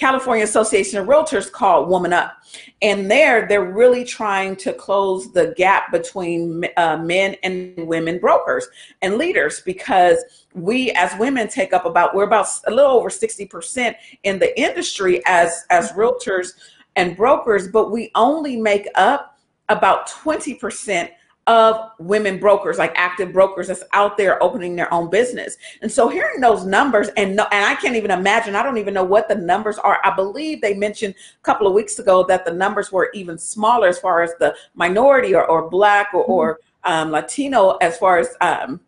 California 0.00 0.42
Association 0.42 0.98
of 0.98 1.06
Realtors 1.06 1.52
called 1.52 1.90
Woman 1.90 2.14
Up. 2.14 2.38
And 2.80 3.10
there, 3.10 3.46
they're 3.46 3.70
really 3.70 4.02
trying 4.02 4.56
to 4.56 4.72
close 4.72 5.30
the 5.30 5.52
gap 5.58 5.92
between 5.92 6.64
uh, 6.78 6.96
men 6.96 7.36
and 7.42 7.86
women 7.86 8.18
brokers 8.18 8.66
and 9.02 9.18
leaders 9.18 9.60
because 9.60 10.24
we 10.54 10.90
as 10.92 11.12
women 11.18 11.48
take 11.48 11.74
up 11.74 11.84
about, 11.84 12.14
we're 12.14 12.24
about 12.24 12.46
a 12.66 12.70
little 12.70 12.92
over 12.92 13.10
60% 13.10 13.94
in 14.22 14.38
the 14.38 14.58
industry 14.58 15.20
as, 15.26 15.66
as 15.68 15.92
realtors 15.92 16.52
and 16.96 17.14
brokers, 17.14 17.68
but 17.68 17.90
we 17.90 18.10
only 18.14 18.56
make 18.56 18.88
up 18.94 19.38
about 19.68 20.08
20% 20.08 21.10
of 21.46 21.90
women 21.98 22.38
brokers, 22.38 22.78
like 22.78 22.92
active 22.94 23.32
brokers 23.32 23.68
that's 23.68 23.82
out 23.92 24.16
there 24.16 24.42
opening 24.42 24.76
their 24.76 24.92
own 24.92 25.10
business. 25.10 25.56
And 25.82 25.90
so 25.90 26.08
hearing 26.08 26.40
those 26.40 26.64
numbers 26.64 27.08
and 27.16 27.34
no, 27.34 27.46
and 27.50 27.64
I 27.64 27.74
can't 27.74 27.96
even 27.96 28.10
imagine, 28.10 28.54
I 28.54 28.62
don't 28.62 28.78
even 28.78 28.94
know 28.94 29.04
what 29.04 29.28
the 29.28 29.34
numbers 29.34 29.78
are. 29.78 30.00
I 30.04 30.14
believe 30.14 30.60
they 30.60 30.74
mentioned 30.74 31.14
a 31.14 31.42
couple 31.42 31.66
of 31.66 31.72
weeks 31.72 31.98
ago 31.98 32.24
that 32.24 32.44
the 32.44 32.52
numbers 32.52 32.92
were 32.92 33.10
even 33.14 33.38
smaller 33.38 33.88
as 33.88 33.98
far 33.98 34.22
as 34.22 34.32
the 34.38 34.54
minority 34.74 35.34
or, 35.34 35.44
or 35.46 35.68
black 35.68 36.14
or, 36.14 36.22
mm-hmm. 36.22 36.32
or 36.32 36.60
um, 36.84 37.10
Latino 37.10 37.76
as 37.82 37.98
far 37.98 38.18
as 38.18 38.28
um, 38.40 38.80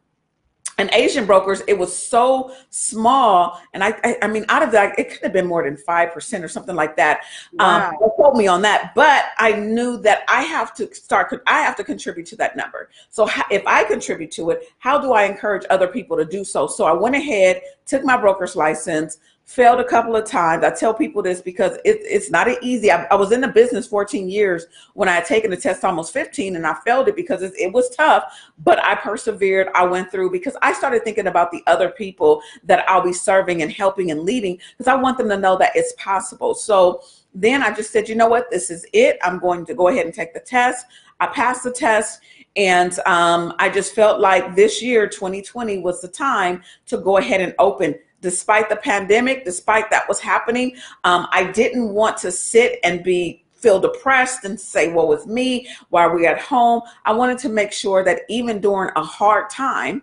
and 0.79 0.91
Asian 0.93 1.27
brokers, 1.27 1.63
it 1.69 1.79
was 1.79 1.95
so 1.95 2.55
small. 2.71 3.61
And 3.75 3.85
I, 3.85 3.95
I, 4.05 4.17
I, 4.23 4.27
mean, 4.27 4.45
out 4.49 4.63
of 4.63 4.73
that, 4.73 4.99
it 4.99 5.11
could 5.11 5.21
have 5.23 5.33
been 5.33 5.47
more 5.47 5.65
than 5.65 5.77
5% 5.77 6.43
or 6.43 6.49
something 6.49 6.75
like 6.75 6.97
that. 6.97 7.21
Um, 7.59 7.81
wow. 7.81 7.91
Um, 7.91 8.11
quote 8.17 8.37
me 8.37 8.47
on 8.47 8.63
that. 8.63 8.93
But 8.95 9.27
I 9.39 9.53
knew 9.53 9.99
that 9.99 10.25
I 10.29 10.43
have 10.43 10.75
to 10.75 10.93
start, 10.95 11.43
I 11.47 11.61
have 11.61 11.77
to 11.77 11.85
contribute 11.85 12.27
to 12.29 12.37
that 12.37 12.57
number. 12.57 12.89
So 13.11 13.29
if 13.51 13.67
I 13.67 13.85
contribute 13.85 14.31
to 14.33 14.51
it, 14.51 14.69
how 14.79 14.99
do 14.99 15.13
I 15.13 15.25
encourage 15.25 15.65
other 15.71 15.89
people 15.89 16.17
to 16.17 16.25
do 16.25 16.45
so? 16.45 16.67
So 16.67 16.85
I 16.85 16.93
went 16.93 17.17
ahead, 17.17 17.61
took 17.85 18.05
my 18.05 18.17
broker's 18.17 18.57
license, 18.57 19.19
failed 19.45 19.81
a 19.81 19.85
couple 19.85 20.17
of 20.17 20.25
times. 20.25 20.65
I 20.65 20.71
tell 20.71 20.95
people 20.95 21.23
this 21.23 21.43
because 21.43 21.77
it, 21.85 21.99
it's 22.03 22.31
not 22.31 22.49
easy. 22.63 22.91
I, 22.91 23.05
I, 23.11 23.17
was 23.17 23.33
in 23.33 23.41
the 23.41 23.49
business 23.49 23.87
14 23.87 24.29
years 24.29 24.67
when 24.95 25.09
I 25.09 25.15
had 25.15 25.25
taken 25.27 25.51
the 25.51 25.57
test 25.57 25.85
almost 25.85 26.13
15 26.13 26.57
and 26.57 26.67
I 26.67 26.75
failed 26.85 27.09
it 27.09 27.17
because 27.17 27.43
it, 27.43 27.53
it, 27.59 27.73
was 27.73 27.95
tough, 27.95 28.25
but 28.65 28.83
I 28.83 28.95
persevered. 28.95 29.69
I 29.75 29.85
went 29.85 30.11
through 30.11 30.31
because 30.31 30.57
I 30.63 30.73
started 30.73 31.03
thinking 31.05 31.27
about 31.27 31.51
the 31.51 31.63
other 31.67 31.91
people 31.91 32.41
that 32.65 32.89
I'll 32.89 33.03
be 33.03 33.13
serving 33.13 33.63
and 33.63 33.71
helping 33.71 34.11
and 34.11 34.23
leading 34.23 34.59
because 34.79 34.89
I 34.89 34.95
want 34.95 35.19
them 35.19 35.29
to 35.29 35.37
know 35.37 35.59
that 35.59 35.73
it's 35.75 35.93
possible. 35.99 36.55
So 36.55 37.03
then 37.35 37.63
I 37.63 37.75
just 37.75 37.91
said, 37.91 38.09
you 38.09 38.15
know 38.15 38.29
what, 38.29 38.51
this 38.51 38.71
is 38.71 38.87
it. 38.93 39.19
I'm 39.23 39.39
going 39.39 39.67
to 39.67 39.75
go 39.75 39.89
ahead 39.89 40.07
and 40.07 40.15
take 40.15 40.35
the 40.35 40.41
test. 40.41 40.87
I 41.21 41.27
passed 41.27 41.65
the 41.65 41.73
test. 41.73 42.21
And 42.55 42.99
um, 43.07 43.55
I 43.59 43.71
just 43.71 43.95
felt 43.95 44.21
like 44.21 44.55
this 44.55 44.83
year, 44.83 45.09
2020, 45.09 45.79
was 45.79 46.03
the 46.03 46.09
time 46.09 46.63
to 46.87 46.99
go 46.99 47.17
ahead 47.17 47.41
and 47.41 47.55
open 47.59 47.95
despite 48.23 48.71
the 48.71 48.77
pandemic, 48.77 49.45
despite 49.45 49.91
that 49.91 50.09
was 50.09 50.21
happening, 50.21 50.77
um, 51.05 51.27
I 51.31 51.51
didn't 51.53 51.91
want 51.91 52.17
to 52.19 52.33
sit 52.33 52.79
and 52.83 53.05
be 53.05 53.45
feel 53.53 53.79
depressed 53.79 54.45
and 54.45 54.59
say, 54.59 54.93
well, 54.93 55.07
with 55.07 55.27
me, 55.27 55.69
while 55.91 56.11
we're 56.11 56.29
at 56.29 56.41
home, 56.41 56.83
I 57.05 57.13
wanted 57.13 57.39
to 57.39 57.49
make 57.49 57.71
sure 57.71 58.03
that 58.03 58.23
even 58.29 58.61
during 58.61 58.91
a 58.97 59.05
hard 59.05 59.51
time, 59.51 60.03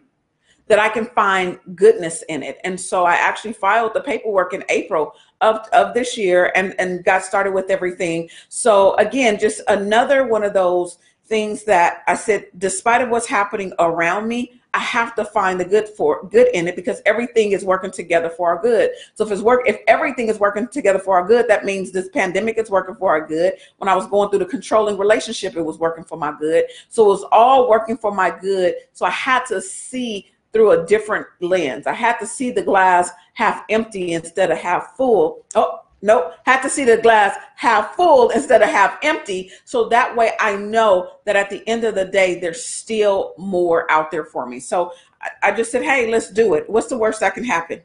that 0.67 0.79
I 0.79 0.87
can 0.87 1.07
find 1.07 1.59
goodness 1.75 2.23
in 2.29 2.41
it. 2.43 2.59
And 2.63 2.79
so 2.79 3.03
I 3.03 3.15
actually 3.15 3.53
filed 3.53 3.93
the 3.93 4.01
paperwork 4.01 4.53
in 4.53 4.63
April 4.69 5.13
of, 5.41 5.67
of 5.73 5.93
this 5.93 6.15
year 6.15 6.53
and, 6.55 6.75
and 6.79 7.03
got 7.03 7.23
started 7.23 7.53
with 7.53 7.71
everything. 7.71 8.29
So 8.49 8.95
again, 8.95 9.39
just 9.39 9.61
another 9.67 10.27
one 10.27 10.43
of 10.43 10.53
those 10.53 10.99
things 11.25 11.63
that 11.65 12.03
I 12.07 12.15
said, 12.15 12.45
despite 12.57 13.01
of 13.01 13.09
what's 13.09 13.27
happening 13.27 13.73
around 13.79 14.27
me, 14.27 14.58
I 14.73 14.79
have 14.79 15.15
to 15.15 15.25
find 15.25 15.59
the 15.59 15.65
good 15.65 15.89
for 15.89 16.27
good 16.27 16.49
in 16.53 16.67
it 16.67 16.75
because 16.75 17.01
everything 17.05 17.53
is 17.53 17.65
working 17.65 17.89
together 17.89 18.29
for 18.29 18.49
our 18.49 18.61
good. 18.61 18.91
So 19.15 19.25
if 19.25 19.31
it's 19.31 19.41
work, 19.41 19.67
if 19.67 19.79
everything 19.87 20.27
is 20.27 20.39
working 20.39 20.67
together 20.67 20.99
for 20.99 21.17
our 21.17 21.27
good, 21.27 21.47
that 21.47 21.65
means 21.65 21.91
this 21.91 22.09
pandemic 22.09 22.57
is 22.59 22.69
working 22.69 22.95
for 22.95 23.09
our 23.09 23.25
good. 23.25 23.53
When 23.77 23.89
I 23.89 23.95
was 23.95 24.05
going 24.07 24.29
through 24.29 24.39
the 24.39 24.45
controlling 24.45 24.97
relationship, 24.97 25.55
it 25.55 25.61
was 25.63 25.79
working 25.79 26.03
for 26.03 26.17
my 26.17 26.35
good. 26.39 26.65
So 26.89 27.05
it 27.05 27.09
was 27.09 27.25
all 27.31 27.67
working 27.69 27.97
for 27.97 28.13
my 28.13 28.29
good. 28.29 28.75
So 28.93 29.05
I 29.05 29.11
had 29.11 29.45
to 29.47 29.59
see 29.59 30.31
through 30.53 30.71
a 30.71 30.85
different 30.85 31.27
lens. 31.39 31.87
I 31.87 31.93
had 31.93 32.17
to 32.19 32.27
see 32.27 32.51
the 32.51 32.61
glass 32.61 33.09
half 33.33 33.63
empty 33.69 34.13
instead 34.13 34.51
of 34.51 34.57
half 34.57 34.95
full. 34.95 35.45
Oh, 35.55 35.79
Nope. 36.01 36.33
Had 36.45 36.61
to 36.61 36.69
see 36.69 36.85
the 36.85 36.97
glass 36.97 37.35
half 37.55 37.95
full 37.95 38.29
instead 38.29 38.61
of 38.61 38.69
half 38.69 38.97
empty. 39.03 39.51
So 39.65 39.89
that 39.89 40.15
way 40.15 40.31
I 40.39 40.55
know 40.55 41.11
that 41.25 41.35
at 41.35 41.49
the 41.49 41.67
end 41.67 41.83
of 41.83 41.95
the 41.95 42.05
day, 42.05 42.39
there's 42.39 42.63
still 42.63 43.33
more 43.37 43.89
out 43.91 44.11
there 44.11 44.25
for 44.25 44.45
me. 44.45 44.59
So 44.59 44.93
I, 45.21 45.49
I 45.49 45.51
just 45.51 45.71
said, 45.71 45.83
hey, 45.83 46.09
let's 46.09 46.29
do 46.29 46.53
it. 46.53 46.69
What's 46.69 46.87
the 46.87 46.97
worst 46.97 47.19
that 47.19 47.33
can 47.33 47.43
happen? 47.43 47.81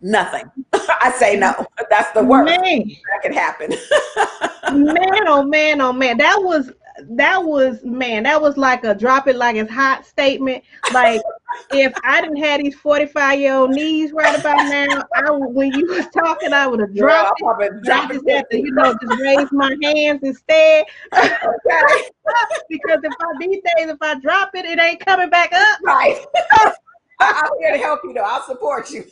Nothing. 0.00 0.50
I 0.72 1.12
say 1.18 1.36
no. 1.36 1.66
That's 1.90 2.10
the 2.12 2.24
worst 2.24 2.46
man. 2.46 2.88
that 2.88 3.22
can 3.22 3.32
happen. 3.32 3.70
man, 4.84 5.28
oh 5.28 5.44
man, 5.44 5.80
oh 5.82 5.92
man. 5.92 6.16
That 6.16 6.38
was 6.42 6.72
that 7.10 7.44
was 7.44 7.82
man, 7.84 8.24
that 8.24 8.40
was 8.40 8.56
like 8.56 8.84
a 8.84 8.94
drop 8.94 9.28
it 9.28 9.36
like 9.36 9.56
it's 9.56 9.70
hot 9.70 10.06
statement. 10.06 10.64
Like 10.92 11.20
if 11.72 11.92
I 12.04 12.20
didn't 12.20 12.36
have 12.36 12.60
these 12.60 12.74
45 12.76 13.40
year 13.40 13.54
old 13.54 13.70
knees 13.70 14.12
right 14.12 14.38
about 14.38 14.68
now, 14.68 15.02
I 15.14 15.30
would, 15.30 15.54
when 15.54 15.72
you 15.72 15.86
was 15.86 16.06
talking, 16.08 16.52
I 16.52 16.66
would 16.66 16.80
have 16.80 16.94
dropped 16.94 17.40
Girl, 17.40 17.56
it. 17.60 17.88
I 17.88 18.08
just 18.08 18.28
had 18.28 18.44
to, 18.50 18.58
you 18.58 18.72
know, 18.72 18.94
just 19.00 19.20
raise 19.20 19.52
my 19.52 19.76
hands 19.82 20.20
instead. 20.22 20.84
Okay. 21.14 21.40
because 22.68 23.00
if 23.02 23.12
I 23.20 23.26
these 23.40 23.60
days, 23.76 23.88
if 23.88 23.98
I 24.00 24.18
drop 24.20 24.50
it, 24.54 24.64
it 24.64 24.80
ain't 24.80 25.04
coming 25.04 25.30
back 25.30 25.52
up. 25.52 25.78
Right. 25.84 26.24
I'm 27.20 27.50
here 27.60 27.72
to 27.72 27.78
help 27.78 28.00
you 28.04 28.14
though. 28.14 28.22
I'll 28.22 28.42
support 28.42 28.90
you. 28.90 29.04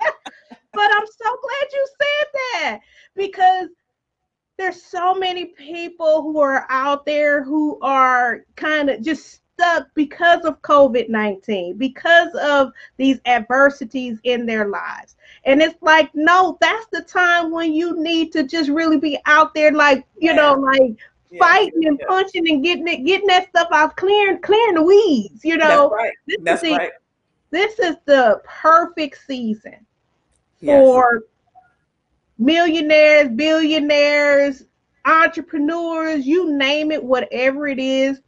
but 0.00 0.90
I'm 0.92 1.06
so 1.06 1.36
glad 1.42 1.72
you 1.72 1.88
said 2.00 2.26
that 2.32 2.80
because 3.14 3.68
there's 4.56 4.82
so 4.82 5.14
many 5.14 5.46
people 5.46 6.22
who 6.22 6.40
are 6.40 6.66
out 6.68 7.04
there 7.04 7.42
who 7.42 7.78
are 7.82 8.44
kind 8.56 8.88
of 8.88 9.02
just 9.02 9.40
stuck 9.54 9.88
because 9.94 10.44
of 10.44 10.60
COVID 10.62 11.08
19, 11.08 11.76
because 11.76 12.34
of 12.40 12.72
these 12.96 13.20
adversities 13.26 14.18
in 14.24 14.46
their 14.46 14.68
lives. 14.68 15.16
And 15.44 15.60
it's 15.60 15.80
like, 15.82 16.10
no, 16.14 16.56
that's 16.60 16.86
the 16.92 17.02
time 17.02 17.50
when 17.50 17.72
you 17.72 18.00
need 18.00 18.32
to 18.32 18.44
just 18.44 18.70
really 18.70 18.98
be 18.98 19.18
out 19.26 19.54
there, 19.54 19.72
like, 19.72 20.06
you 20.18 20.30
yeah. 20.30 20.36
know, 20.36 20.54
like 20.54 20.96
yeah. 21.30 21.38
fighting 21.38 21.86
and 21.86 21.98
yeah. 22.00 22.06
punching 22.06 22.48
and 22.48 22.62
getting 22.62 22.86
it, 22.88 23.04
getting 23.04 23.26
that 23.26 23.48
stuff 23.48 23.68
out, 23.72 23.96
clearing, 23.96 24.40
clearing 24.40 24.74
the 24.74 24.82
weeds, 24.82 25.44
you 25.44 25.56
know. 25.56 25.90
That's 25.90 25.92
right. 25.92 26.12
This 26.26 26.38
that's 26.42 26.62
is 26.62 26.70
the, 26.70 26.76
right. 26.76 26.92
This 27.50 27.78
is 27.78 27.96
the 28.06 28.40
perfect 28.44 29.24
season 29.26 29.86
yes. 30.60 30.82
for 30.82 31.24
millionaires, 32.44 33.28
billionaires, 33.30 34.64
entrepreneurs, 35.04 36.26
you 36.26 36.56
name 36.56 36.92
it, 36.92 37.02
whatever 37.02 37.66
it 37.66 37.78
is. 37.78 38.20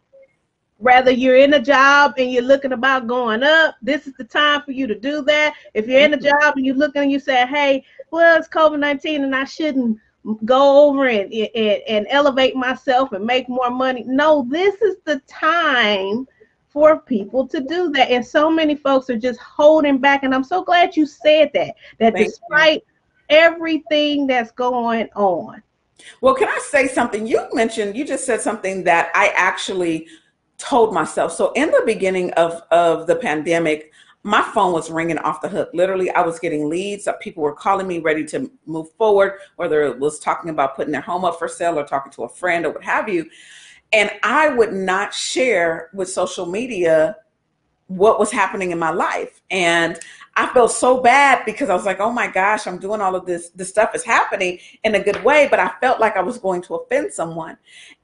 Rather 0.79 1.11
you're 1.11 1.39
in 1.39 1.55
a 1.55 1.61
job 1.61 2.15
and 2.19 2.31
you're 2.31 2.43
looking 2.43 2.73
about 2.73 3.07
going 3.07 3.43
up, 3.43 3.77
this 3.81 4.07
is 4.07 4.13
the 4.19 4.25
time 4.25 4.63
for 4.63 4.73
you 4.73 4.87
to 4.87 4.99
do 4.99 5.23
that. 5.23 5.55
If 5.73 5.87
you're 5.87 6.01
in 6.01 6.13
a 6.13 6.19
mm-hmm. 6.19 6.27
job 6.27 6.57
and 6.57 6.67
you're 6.67 6.75
looking 6.75 7.03
and 7.03 7.13
you 7.13 7.19
say, 7.19 7.47
hey, 7.47 7.85
well, 8.11 8.39
it's 8.39 8.49
COVID 8.49 8.79
19 8.79 9.25
and 9.25 9.35
I 9.35 9.45
shouldn't 9.45 9.99
go 10.45 10.87
over 10.87 11.09
and, 11.09 11.33
and, 11.33 11.83
and 11.89 12.07
elevate 12.11 12.57
myself 12.57 13.13
and 13.13 13.25
make 13.25 13.49
more 13.49 13.71
money. 13.71 14.05
No, 14.07 14.47
this 14.51 14.75
is 14.83 14.97
the 15.05 15.21
time 15.27 16.27
for 16.69 17.01
people 17.01 17.49
to 17.49 17.61
do 17.61 17.91
that. 17.93 18.11
And 18.11 18.27
so 18.27 18.51
many 18.51 18.75
folks 18.75 19.09
are 19.09 19.19
just 19.19 19.41
holding 19.41 19.97
back. 19.97 20.25
And 20.25 20.35
I'm 20.35 20.45
so 20.45 20.63
glad 20.63 20.95
you 20.95 21.07
said 21.07 21.51
that, 21.55 21.75
that 22.01 22.13
Thank 22.13 22.27
despite 22.27 22.83
you 22.87 22.96
everything 23.29 24.27
that's 24.27 24.51
going 24.53 25.09
on. 25.15 25.63
Well, 26.21 26.35
can 26.35 26.49
I 26.49 26.59
say 26.59 26.89
something? 26.89 27.27
You 27.27 27.47
mentioned, 27.53 27.97
you 27.97 28.05
just 28.07 28.27
said 28.27 28.41
something 28.41 28.85
that 28.85 29.11
I 29.15 29.33
actually 29.35 30.07
told 30.59 30.95
myself. 30.95 31.33
So 31.33 31.53
in 31.53 31.71
the 31.71 31.83
beginning 31.85 32.33
of, 32.33 32.63
of 32.71 33.07
the 33.07 33.17
pandemic, 33.17 33.93
my 34.23 34.43
phone 34.43 34.73
was 34.73 34.91
ringing 34.91 35.19
off 35.19 35.41
the 35.41 35.49
hook. 35.49 35.71
Literally, 35.73 36.11
I 36.11 36.23
was 36.23 36.41
getting 36.41 36.69
leads. 36.69 37.09
People 37.21 37.45
were 37.45 37.55
calling 37.55 37.87
me 37.87 38.01
ready 38.01 38.25
to 38.27 38.51
move 38.67 38.91
forward, 38.93 39.35
whether 39.55 39.85
it 39.85 39.99
was 39.99 40.19
talking 40.19 40.51
about 40.51 40.75
putting 40.75 40.93
their 40.93 41.01
home 41.01 41.25
up 41.25 41.39
for 41.39 41.47
sale 41.47 41.79
or 41.79 41.85
talking 41.85 42.11
to 42.13 42.25
a 42.25 42.29
friend 42.29 42.67
or 42.67 42.71
what 42.71 42.83
have 42.83 43.09
you. 43.09 43.31
And 43.93 44.11
I 44.25 44.49
would 44.49 44.73
not 44.73 45.15
share 45.15 45.91
with 45.95 46.11
social 46.11 46.45
media 46.45 47.17
what 47.87 48.19
was 48.19 48.33
happening 48.33 48.73
in 48.73 48.81
my 48.81 48.91
life. 48.91 49.43
And 49.51 49.99
I 50.39 50.47
felt 50.49 50.71
so 50.71 51.01
bad 51.01 51.47
because 51.47 51.71
I 51.71 51.75
was 51.75 51.87
like, 51.87 51.99
oh 51.99 52.13
my 52.13 52.27
gosh, 52.27 52.67
I'm 52.67 52.79
doing 52.79 53.01
all 53.01 53.17
of 53.17 53.25
this. 53.25 53.49
This 53.51 53.71
stuff 53.71 53.95
is 53.95 54.05
happening 54.05 54.59
in 54.85 54.95
a 54.95 55.01
good 55.01 55.25
way, 55.25 55.49
but 55.51 55.59
I 55.59 55.73
felt 55.81 55.99
like 55.99 56.15
I 56.15 56.21
was 56.21 56.37
going 56.37 56.61
to 56.63 56.75
offend 56.75 57.11
someone. 57.11 57.57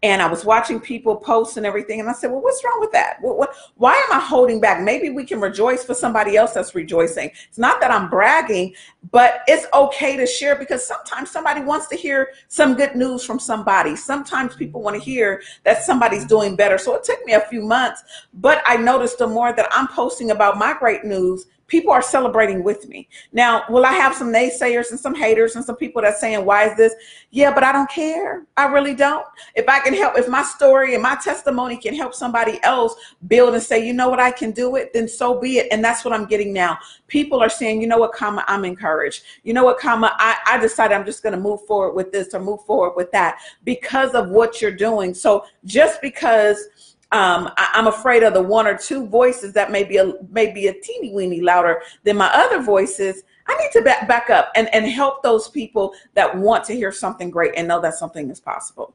And 0.02 0.22
I 0.22 0.30
was 0.30 0.42
watching 0.42 0.80
people 0.80 1.16
post 1.16 1.58
and 1.58 1.66
everything. 1.66 2.00
And 2.00 2.08
I 2.08 2.14
said, 2.14 2.30
well, 2.30 2.40
what's 2.40 2.64
wrong 2.64 2.78
with 2.80 2.90
that? 2.92 3.18
What, 3.20 3.36
what, 3.36 3.54
why 3.76 3.92
am 3.92 4.18
I 4.18 4.18
holding 4.18 4.60
back? 4.62 4.80
Maybe 4.82 5.10
we 5.10 5.26
can 5.26 5.40
rejoice 5.40 5.84
for 5.84 5.92
somebody 5.94 6.38
else 6.38 6.54
that's 6.54 6.74
rejoicing. 6.74 7.30
It's 7.48 7.58
not 7.58 7.82
that 7.82 7.90
I'm 7.90 8.08
bragging, 8.08 8.74
but 9.10 9.42
it's 9.46 9.66
okay 9.74 10.16
to 10.16 10.26
share 10.26 10.56
because 10.56 10.86
sometimes 10.86 11.30
somebody 11.30 11.60
wants 11.60 11.86
to 11.88 11.96
hear 11.96 12.30
some 12.48 12.74
good 12.74 12.96
news 12.96 13.26
from 13.26 13.38
somebody. 13.38 13.94
Sometimes 13.94 14.56
people 14.56 14.80
want 14.80 14.96
to 14.96 15.02
hear 15.02 15.42
that 15.64 15.82
somebody's 15.82 16.24
doing 16.24 16.56
better. 16.56 16.78
So 16.78 16.94
it 16.94 17.04
took 17.04 17.22
me 17.26 17.34
a 17.34 17.40
few 17.42 17.60
months, 17.60 18.02
but 18.32 18.62
I 18.64 18.78
noticed 18.78 19.18
the 19.18 19.26
more 19.26 19.52
that 19.52 19.68
I'm 19.70 19.88
posting 19.88 20.30
about 20.30 20.56
my 20.56 20.72
great 20.72 21.04
news, 21.04 21.46
people 21.72 21.90
are 21.90 22.02
celebrating 22.02 22.62
with 22.62 22.86
me. 22.86 23.08
Now, 23.32 23.64
will 23.70 23.86
I 23.86 23.92
have 23.92 24.14
some 24.14 24.30
naysayers 24.30 24.90
and 24.90 25.00
some 25.00 25.14
haters 25.14 25.56
and 25.56 25.64
some 25.64 25.74
people 25.74 26.02
that's 26.02 26.20
saying, 26.20 26.44
why 26.44 26.68
is 26.68 26.76
this? 26.76 26.92
Yeah, 27.30 27.54
but 27.54 27.64
I 27.64 27.72
don't 27.72 27.88
care. 27.88 28.44
I 28.58 28.66
really 28.66 28.94
don't. 28.94 29.24
If 29.54 29.66
I 29.70 29.80
can 29.80 29.94
help, 29.94 30.18
if 30.18 30.28
my 30.28 30.42
story 30.42 30.92
and 30.92 31.02
my 31.02 31.16
testimony 31.24 31.78
can 31.78 31.94
help 31.94 32.14
somebody 32.14 32.62
else 32.62 32.94
build 33.26 33.54
and 33.54 33.62
say, 33.62 33.86
you 33.86 33.94
know 33.94 34.10
what, 34.10 34.20
I 34.20 34.30
can 34.32 34.50
do 34.50 34.76
it, 34.76 34.92
then 34.92 35.08
so 35.08 35.40
be 35.40 35.60
it. 35.60 35.68
And 35.72 35.82
that's 35.82 36.04
what 36.04 36.12
I'm 36.12 36.26
getting 36.26 36.52
now. 36.52 36.76
People 37.08 37.40
are 37.40 37.48
saying, 37.48 37.80
you 37.80 37.86
know 37.86 37.96
what, 37.96 38.12
Kama, 38.12 38.44
I'm 38.48 38.66
encouraged. 38.66 39.22
You 39.42 39.54
know 39.54 39.64
what, 39.64 39.78
Kama, 39.78 40.14
I, 40.18 40.36
I 40.46 40.58
decided 40.58 40.94
I'm 40.94 41.06
just 41.06 41.22
going 41.22 41.34
to 41.34 41.40
move 41.40 41.64
forward 41.64 41.94
with 41.94 42.12
this 42.12 42.34
or 42.34 42.40
move 42.40 42.62
forward 42.66 42.96
with 42.96 43.10
that 43.12 43.38
because 43.64 44.12
of 44.12 44.28
what 44.28 44.60
you're 44.60 44.76
doing. 44.76 45.14
So 45.14 45.46
just 45.64 46.02
because 46.02 46.68
um, 47.12 47.50
I, 47.58 47.70
am 47.74 47.86
afraid 47.86 48.22
of 48.22 48.32
the 48.32 48.42
one 48.42 48.66
or 48.66 48.76
two 48.76 49.06
voices 49.06 49.52
that 49.52 49.70
may 49.70 49.84
be 49.84 49.98
a 49.98 50.14
maybe 50.30 50.68
a 50.68 50.72
teeny 50.72 51.12
weeny 51.12 51.40
louder 51.40 51.82
than 52.04 52.16
my 52.16 52.30
other 52.32 52.62
voices. 52.62 53.22
I 53.46 53.56
need 53.56 53.70
to 53.72 53.82
back, 53.82 54.08
back 54.08 54.30
up 54.30 54.50
and, 54.54 54.72
and 54.74 54.86
help 54.86 55.22
those 55.22 55.48
people 55.48 55.92
that 56.14 56.36
want 56.36 56.64
to 56.64 56.74
hear 56.74 56.92
something 56.92 57.28
great 57.28 57.52
and 57.56 57.68
know 57.68 57.80
that 57.80 57.94
something 57.94 58.30
is 58.30 58.40
possible. 58.40 58.94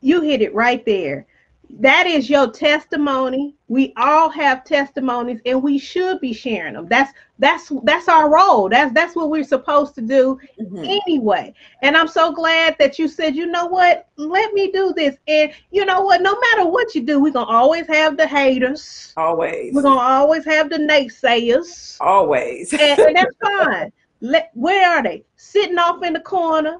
You 0.00 0.20
hit 0.20 0.42
it 0.42 0.54
right 0.54 0.84
there 0.84 1.26
that 1.80 2.06
is 2.06 2.30
your 2.30 2.50
testimony. 2.50 3.56
We 3.68 3.92
all 3.96 4.28
have 4.28 4.64
testimonies 4.64 5.40
and 5.44 5.62
we 5.62 5.78
should 5.78 6.20
be 6.20 6.32
sharing 6.32 6.74
them. 6.74 6.86
That's 6.88 7.12
that's 7.38 7.72
that's 7.82 8.08
our 8.08 8.30
role. 8.32 8.68
That's 8.68 8.94
that's 8.94 9.16
what 9.16 9.30
we're 9.30 9.44
supposed 9.44 9.94
to 9.96 10.00
do 10.00 10.38
mm-hmm. 10.60 10.84
anyway. 10.84 11.52
And 11.82 11.96
i'm 11.96 12.06
so 12.06 12.32
glad 12.32 12.76
that 12.78 12.98
you 12.98 13.08
said 13.08 13.34
you 13.34 13.46
know 13.46 13.66
what? 13.66 14.08
Let 14.16 14.52
me 14.52 14.70
do 14.70 14.92
this. 14.94 15.16
And 15.26 15.52
you 15.70 15.84
know 15.84 16.02
what? 16.02 16.22
No 16.22 16.38
matter 16.38 16.68
what 16.68 16.94
you 16.94 17.02
do 17.02 17.20
we're 17.20 17.32
gonna 17.32 17.50
always 17.50 17.86
have 17.88 18.16
the 18.16 18.26
haters. 18.26 19.12
Always. 19.16 19.74
We're 19.74 19.82
gonna 19.82 20.00
always 20.00 20.44
have 20.44 20.70
the 20.70 20.78
naysayers. 20.78 21.96
Always. 22.00 22.72
And, 22.72 22.98
and 22.98 23.16
that's 23.16 23.36
fine. 23.42 23.92
Let 24.20 24.50
where 24.54 24.88
are 24.88 25.02
they? 25.02 25.24
Sitting 25.36 25.78
off 25.78 26.04
in 26.04 26.12
the 26.12 26.20
corner 26.20 26.78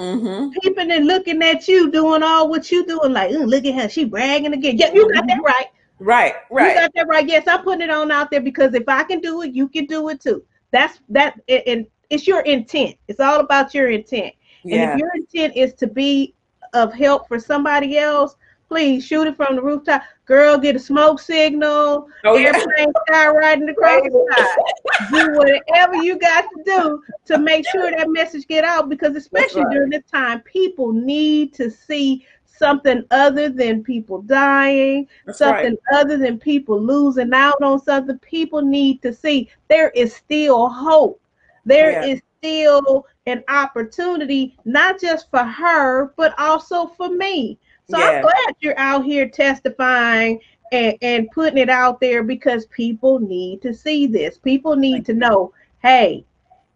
mm-hmm. 0.00 0.50
peeping 0.60 0.90
and 0.90 1.06
looking 1.06 1.42
at 1.42 1.68
you 1.68 1.90
doing 1.90 2.22
all 2.22 2.48
what 2.48 2.70
you 2.70 2.86
doing, 2.86 3.12
like, 3.12 3.30
look 3.30 3.64
at 3.64 3.74
her, 3.74 3.88
she 3.88 4.04
bragging 4.04 4.52
again. 4.52 4.78
Yeah, 4.78 4.92
you 4.92 5.12
got 5.12 5.26
that 5.26 5.42
right. 5.44 5.66
Right, 5.98 6.34
right. 6.50 6.68
You 6.68 6.74
got 6.74 6.92
that 6.94 7.08
right. 7.08 7.28
Yes, 7.28 7.46
I'm 7.46 7.62
putting 7.62 7.82
it 7.82 7.90
on 7.90 8.10
out 8.10 8.30
there 8.30 8.40
because 8.40 8.74
if 8.74 8.88
I 8.88 9.02
can 9.04 9.20
do 9.20 9.42
it, 9.42 9.52
you 9.52 9.68
can 9.68 9.84
do 9.86 10.08
it 10.08 10.20
too. 10.20 10.42
That's 10.70 10.98
that, 11.10 11.38
and 11.48 11.86
it's 12.08 12.26
your 12.26 12.40
intent. 12.40 12.96
It's 13.08 13.20
all 13.20 13.40
about 13.40 13.74
your 13.74 13.90
intent. 13.90 14.34
Yeah. 14.64 14.92
And 14.92 14.92
if 14.92 14.98
your 14.98 15.14
intent 15.14 15.56
is 15.56 15.74
to 15.74 15.86
be 15.86 16.34
of 16.72 16.94
help 16.94 17.28
for 17.28 17.38
somebody 17.38 17.98
else, 17.98 18.36
please 18.70 19.04
shoot 19.04 19.26
it 19.26 19.36
from 19.36 19.56
the 19.56 19.62
rooftop. 19.62 20.02
Girl, 20.26 20.56
get 20.56 20.76
a 20.76 20.78
smoke 20.78 21.18
signal. 21.20 22.06
Oh, 22.24 22.36
yeah. 22.36 22.52
Airplane 22.54 22.92
riding 23.34 23.68
across 23.68 24.02
the 24.04 24.26
sky. 24.32 25.08
do 25.10 25.32
whatever 25.36 25.96
you 25.96 26.16
got 26.18 26.42
to 26.42 26.62
do 26.64 27.02
to 27.26 27.38
make 27.38 27.68
sure 27.68 27.90
that 27.90 28.08
message 28.08 28.46
get 28.46 28.64
out 28.64 28.88
because 28.88 29.16
especially 29.16 29.62
right. 29.62 29.72
during 29.72 29.90
this 29.90 30.04
time, 30.10 30.40
people 30.42 30.92
need 30.92 31.52
to 31.54 31.68
see 31.68 32.24
something 32.46 33.02
other 33.10 33.48
than 33.48 33.82
people 33.82 34.22
dying, 34.22 35.08
That's 35.26 35.38
something 35.38 35.76
right. 35.90 36.00
other 36.00 36.16
than 36.16 36.38
people 36.38 36.80
losing 36.80 37.32
out 37.32 37.60
on 37.60 37.80
something. 37.80 38.18
People 38.20 38.62
need 38.62 39.02
to 39.02 39.12
see 39.12 39.50
there 39.68 39.90
is 39.90 40.14
still 40.14 40.68
hope. 40.68 41.20
There 41.64 41.90
yeah. 41.90 42.04
is 42.04 42.20
still 42.38 43.06
an 43.26 43.42
opportunity, 43.48 44.56
not 44.64 45.00
just 45.00 45.28
for 45.30 45.42
her, 45.42 46.12
but 46.16 46.38
also 46.38 46.86
for 46.86 47.08
me. 47.08 47.58
So 47.90 47.98
yeah. 47.98 48.06
I'm 48.06 48.22
glad 48.22 48.56
you're 48.60 48.78
out 48.78 49.04
here 49.04 49.28
testifying 49.28 50.40
and, 50.72 50.96
and 51.02 51.30
putting 51.30 51.58
it 51.58 51.68
out 51.68 52.00
there 52.00 52.22
because 52.22 52.66
people 52.66 53.18
need 53.18 53.62
to 53.62 53.74
see 53.74 54.06
this. 54.06 54.38
People 54.38 54.76
need 54.76 55.04
to 55.06 55.14
know, 55.14 55.52
hey, 55.82 56.24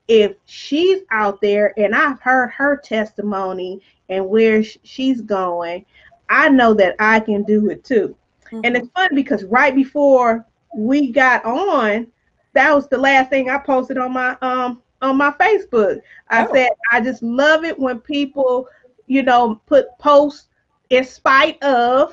if 0.08 0.34
she's 0.44 1.02
out 1.10 1.40
there 1.40 1.72
and 1.78 1.94
I've 1.94 2.20
heard 2.20 2.50
her 2.50 2.76
testimony 2.76 3.80
and 4.08 4.28
where 4.28 4.62
she's 4.62 5.20
going, 5.20 5.86
I 6.28 6.48
know 6.48 6.74
that 6.74 6.96
I 6.98 7.20
can 7.20 7.42
do 7.44 7.70
it 7.70 7.84
too. 7.84 8.16
Mm-hmm. 8.46 8.60
And 8.64 8.76
it's 8.76 8.88
funny 8.94 9.14
because 9.14 9.44
right 9.44 9.74
before 9.74 10.44
we 10.76 11.12
got 11.12 11.44
on, 11.44 12.08
that 12.52 12.74
was 12.74 12.88
the 12.88 12.98
last 12.98 13.30
thing 13.30 13.50
I 13.50 13.58
posted 13.58 13.98
on 13.98 14.12
my 14.12 14.36
um 14.42 14.82
on 15.02 15.16
my 15.16 15.30
Facebook. 15.32 16.00
I 16.28 16.46
oh. 16.46 16.52
said 16.52 16.70
I 16.90 17.00
just 17.00 17.22
love 17.22 17.64
it 17.64 17.78
when 17.78 18.00
people, 18.00 18.68
you 19.06 19.22
know, 19.22 19.60
put 19.66 19.86
posts 19.98 20.48
in 20.94 21.04
spite 21.04 21.62
of 21.62 22.12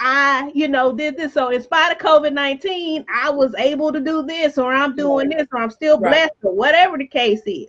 I, 0.00 0.50
you 0.54 0.68
know, 0.68 0.92
did 0.92 1.16
this. 1.16 1.34
So 1.34 1.48
in 1.50 1.62
spite 1.62 1.90
of 1.90 1.98
COVID 1.98 2.32
19, 2.32 3.04
I 3.12 3.30
was 3.30 3.54
able 3.56 3.92
to 3.92 4.00
do 4.00 4.22
this, 4.22 4.56
or 4.56 4.72
I'm 4.72 4.94
doing 4.94 5.30
this, 5.30 5.46
or 5.52 5.58
I'm 5.60 5.70
still 5.70 5.98
right. 5.98 6.12
blessed, 6.12 6.34
or 6.42 6.54
whatever 6.54 6.96
the 6.96 7.06
case 7.06 7.42
is. 7.46 7.66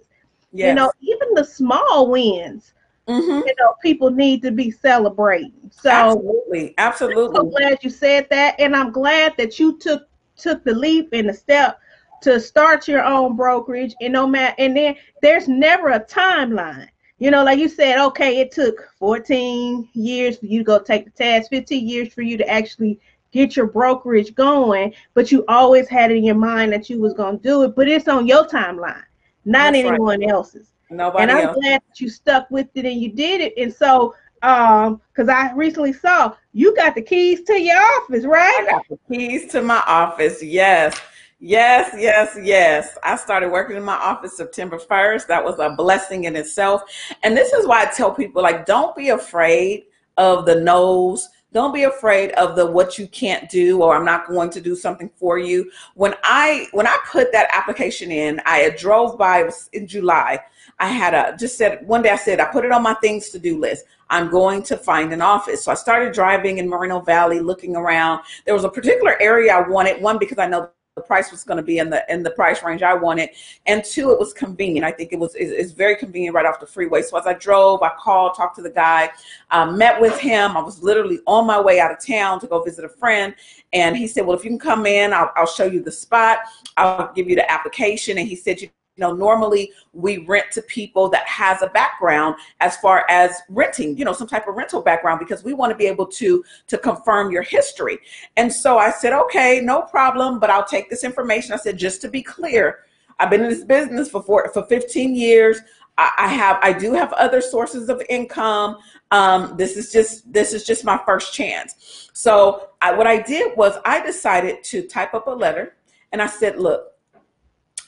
Yes. 0.52 0.70
You 0.70 0.74
know, 0.76 0.92
even 1.02 1.34
the 1.34 1.44
small 1.44 2.10
wins, 2.10 2.74
mm-hmm. 3.08 3.48
you 3.48 3.54
know, 3.60 3.74
people 3.82 4.12
need 4.12 4.42
to 4.44 4.52
be 4.52 4.70
celebrating. 4.70 5.72
So 5.72 5.90
absolutely, 5.90 6.76
absolutely. 6.78 7.26
I'm 7.26 7.36
so 7.36 7.44
glad 7.46 7.84
you 7.84 7.90
said 7.90 8.28
that. 8.30 8.56
And 8.60 8.76
I'm 8.76 8.92
glad 8.92 9.36
that 9.38 9.60
you 9.60 9.78
took 9.80 10.08
took 10.38 10.64
the 10.64 10.74
leap 10.74 11.10
and 11.14 11.30
the 11.30 11.34
step 11.34 11.80
to 12.22 12.40
start 12.40 12.88
your 12.88 13.04
own 13.04 13.36
brokerage. 13.36 13.96
And 14.02 14.14
no 14.14 14.28
matter 14.28 14.56
and 14.60 14.78
then 14.78 14.96
there's 15.22 15.48
never 15.48 15.90
a 15.90 16.00
timeline 16.00 16.90
you 17.20 17.32
know, 17.32 17.44
like 17.44 17.60
you 17.60 17.68
said, 17.68 18.04
okay, 18.08 18.40
it 18.40 18.52
took 18.52 18.90
14 18.98 19.90
years 19.94 20.38
for 20.38 20.46
you 20.46 20.60
to 20.60 20.64
go 20.64 20.80
take 20.80 21.06
the 21.06 21.12
test, 21.12 21.50
15 21.50 21.88
years 21.88 22.14
for 22.14 22.22
you 22.22 22.38
to 22.38 22.50
actually 22.50 23.00
get 23.32 23.56
your 23.56 23.68
brokerage 23.68 24.34
going, 24.36 24.94
but 25.14 25.32
you 25.32 25.44
always 25.48 25.88
had 25.88 26.12
it 26.12 26.18
in 26.18 26.24
your 26.24 26.36
mind 26.36 26.72
that 26.72 26.90
you 26.90 27.00
was 27.00 27.14
gonna 27.14 27.38
do 27.38 27.64
it, 27.64 27.76
but 27.76 27.88
it's 27.88 28.08
on 28.08 28.26
your 28.26 28.48
timeline, 28.48 29.04
not 29.46 29.74
That's 29.74 29.78
anyone 29.86 30.22
right. 30.22 30.30
else's. 30.30 30.72
Nobody 30.90 31.22
and 31.22 31.32
I'm 31.32 31.50
else. 31.50 31.58
glad 31.58 31.82
that 31.88 32.00
you 32.00 32.10
stuck 32.10 32.50
with 32.50 32.68
it 32.74 32.86
and 32.86 33.00
you 33.00 33.12
did 33.12 33.42
it. 33.42 33.54
And 33.58 33.74
so 33.74 34.16
um 34.42 35.02
because 35.12 35.28
I 35.30 35.52
recently 35.54 35.94
saw 35.94 36.34
you 36.54 36.76
got 36.76 36.96
the 36.96 37.02
keys 37.02 37.44
to 37.44 37.62
your 37.62 37.78
office, 37.78 38.26
right? 38.26 38.66
I 38.68 38.72
got 38.72 38.88
the 38.90 38.98
keys 39.08 39.52
to 39.52 39.62
my 39.62 39.84
office, 39.86 40.42
yes. 40.42 41.00
Yes, 41.42 41.96
yes, 41.98 42.38
yes. 42.42 42.98
I 43.02 43.16
started 43.16 43.50
working 43.50 43.78
in 43.78 43.84
my 43.84 43.96
office 43.96 44.36
September 44.36 44.78
1st. 44.78 45.28
That 45.28 45.44
was 45.44 45.58
a 45.60 45.70
blessing 45.70 46.26
in 46.26 46.36
itself. 46.36 46.82
And 47.24 47.36
this 47.36 47.54
is 47.54 47.66
why 47.66 47.84
I 47.84 47.86
tell 47.86 48.12
people 48.12 48.44
like 48.44 48.66
don't 48.66 48.94
be 48.94 49.10
afraid 49.10 49.86
of 50.18 50.46
the 50.46 50.56
no's. 50.56 51.30
Don't 51.54 51.74
be 51.74 51.84
afraid 51.84 52.32
of 52.34 52.58
the 52.58 52.66
what 52.66 53.00
you 53.00 53.08
can't 53.08 53.50
do 53.50 53.82
or 53.82 53.96
I'm 53.96 54.04
not 54.06 54.28
going 54.28 54.50
to 54.50 54.60
do 54.60 54.76
something 54.76 55.10
for 55.16 55.40
you. 55.40 55.72
When 55.96 56.14
I 56.24 56.68
when 56.74 56.86
I 56.86 56.98
put 57.10 57.32
that 57.32 57.48
application 57.54 58.12
in, 58.12 58.42
I 58.46 58.70
drove 58.78 59.18
by 59.18 59.50
in 59.72 59.88
July. 59.88 60.40
I 60.78 60.90
had 60.90 61.14
a 61.14 61.38
just 61.38 61.58
said 61.58 61.88
one 61.88 62.02
day 62.02 62.10
I 62.10 62.18
said 62.18 62.42
I 62.42 62.52
put 62.52 62.66
it 62.66 62.72
on 62.74 62.84
my 62.84 62.96
things 62.96 63.30
to 63.30 63.40
do 63.40 63.58
list. 63.58 63.86
I'm 64.10 64.30
going 64.30 64.62
to 64.64 64.76
find 64.76 65.14
an 65.14 65.22
office. 65.22 65.64
So 65.64 65.72
I 65.72 65.76
started 65.76 66.14
driving 66.14 66.58
in 66.58 66.68
Moreno 66.68 67.00
Valley, 67.00 67.40
looking 67.40 67.78
around. 67.78 68.24
There 68.46 68.54
was 68.54 68.66
a 68.66 68.70
particular 68.70 69.20
area 69.22 69.54
I 69.54 69.68
wanted, 69.68 70.02
one 70.02 70.18
because 70.18 70.38
I 70.38 70.48
know 70.48 70.70
the 71.00 71.08
price 71.08 71.32
was 71.32 71.44
going 71.44 71.58
to 71.58 71.64
be 71.64 71.80
in 71.80 71.90
the 71.90 72.04
in 72.12 72.24
the 72.24 72.32
price 72.32 72.64
range 72.64 72.84
I 72.84 72.94
wanted, 72.94 73.30
and 73.66 73.84
two, 73.84 74.12
it 74.12 74.20
was 74.20 74.34
convenient. 74.34 74.86
I 74.86 74.92
think 74.92 75.14
it 75.14 75.20
was 75.20 75.34
it's 75.36 75.72
very 75.72 75.96
convenient 75.96 76.36
right 76.36 76.46
off 76.46 76.60
the 76.60 76.68
freeway. 76.68 77.02
So 77.02 77.18
as 77.18 77.26
I 77.26 77.34
drove, 77.34 77.82
I 77.82 77.92
called, 77.98 78.36
talked 78.36 78.56
to 78.58 78.62
the 78.62 78.70
guy, 78.70 79.10
um, 79.52 79.78
met 79.78 80.00
with 80.00 80.20
him. 80.20 80.58
I 80.58 80.62
was 80.62 80.84
literally 80.84 81.20
on 81.26 81.48
my 81.48 81.60
way 81.60 81.80
out 81.80 81.92
of 81.92 82.06
town 82.06 82.40
to 82.42 82.48
go 82.48 82.62
visit 82.62 82.86
a 82.86 82.90
friend, 82.90 83.34
and 83.74 83.96
he 83.96 84.08
said, 84.08 84.26
"Well, 84.26 84.38
if 84.38 84.44
you 84.44 84.52
can 84.52 84.60
come 84.60 84.86
in, 84.86 85.14
I'll, 85.14 85.32
I'll 85.36 85.48
show 85.48 85.66
you 85.66 85.82
the 85.82 85.92
spot. 85.92 86.40
I'll 86.78 87.14
give 87.14 87.30
you 87.30 87.36
the 87.36 87.50
application." 87.50 88.18
And 88.18 88.28
he 88.28 88.36
said, 88.36 88.62
"You 88.62 88.70
you 89.00 89.08
know, 89.08 89.14
normally 89.14 89.72
we 89.94 90.18
rent 90.26 90.48
to 90.52 90.62
people 90.62 91.08
that 91.08 91.26
has 91.26 91.62
a 91.62 91.68
background 91.68 92.36
as 92.60 92.76
far 92.78 93.06
as 93.10 93.32
renting, 93.48 93.98
you 93.98 94.04
know, 94.04 94.12
some 94.12 94.28
type 94.28 94.46
of 94.46 94.56
rental 94.56 94.82
background 94.82 95.20
because 95.20 95.42
we 95.42 95.54
want 95.54 95.72
to 95.72 95.78
be 95.78 95.86
able 95.86 96.06
to 96.06 96.44
to 96.68 96.78
confirm 96.78 97.32
your 97.32 97.44
history. 97.44 97.98
And 98.36 98.52
so 98.52 98.78
I 98.78 98.92
said, 98.92 99.14
okay, 99.14 99.62
no 99.64 99.84
problem, 99.84 100.38
but 100.38 100.50
I'll 100.50 100.66
take 100.66 100.90
this 100.90 101.06
information. 101.06 101.54
I 101.54 101.58
said, 101.58 101.78
just 101.78 102.02
to 102.02 102.10
be 102.10 102.22
clear, 102.22 102.80
I've 103.20 103.30
been 103.30 103.42
in 103.42 103.50
this 103.50 103.64
business 103.64 104.10
for 104.10 104.22
four, 104.22 104.52
for 104.54 104.66
15 104.66 105.16
years. 105.16 105.62
I, 105.98 106.28
have 106.28 106.60
I 106.62 106.72
do 106.72 106.94
have 106.94 107.12
other 107.14 107.42
sources 107.42 107.90
of 107.90 108.02
income. 108.10 108.78
Um, 109.12 109.56
this 109.58 109.76
is 109.76 109.92
just 109.92 110.32
this 110.32 110.54
is 110.54 110.66
just 110.66 110.84
my 110.84 111.00
first 111.06 111.34
chance. 111.34 112.10
So 112.14 112.70
I, 112.82 112.94
what 112.94 113.08
I 113.08 113.22
did 113.22 113.56
was 113.58 113.78
I 113.86 114.02
decided 114.02 114.64
to 114.66 114.88
type 114.88 115.14
up 115.14 115.28
a 115.28 115.32
letter 115.32 115.76
and 116.12 116.22
I 116.22 116.28
said, 116.28 116.58
look, 116.58 116.89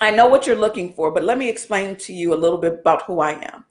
I 0.02 0.10
know 0.10 0.28
what 0.28 0.48
you're 0.48 0.56
looking 0.56 0.94
for, 0.94 1.12
but 1.12 1.24
let 1.24 1.38
me 1.38 1.48
explain 1.48 1.96
to 1.98 2.14
you 2.14 2.34
a 2.34 2.36
little 2.36 2.58
bit 2.58 2.74
about 2.74 3.04
who 3.04 3.20
I 3.20 3.34
am 3.34 3.64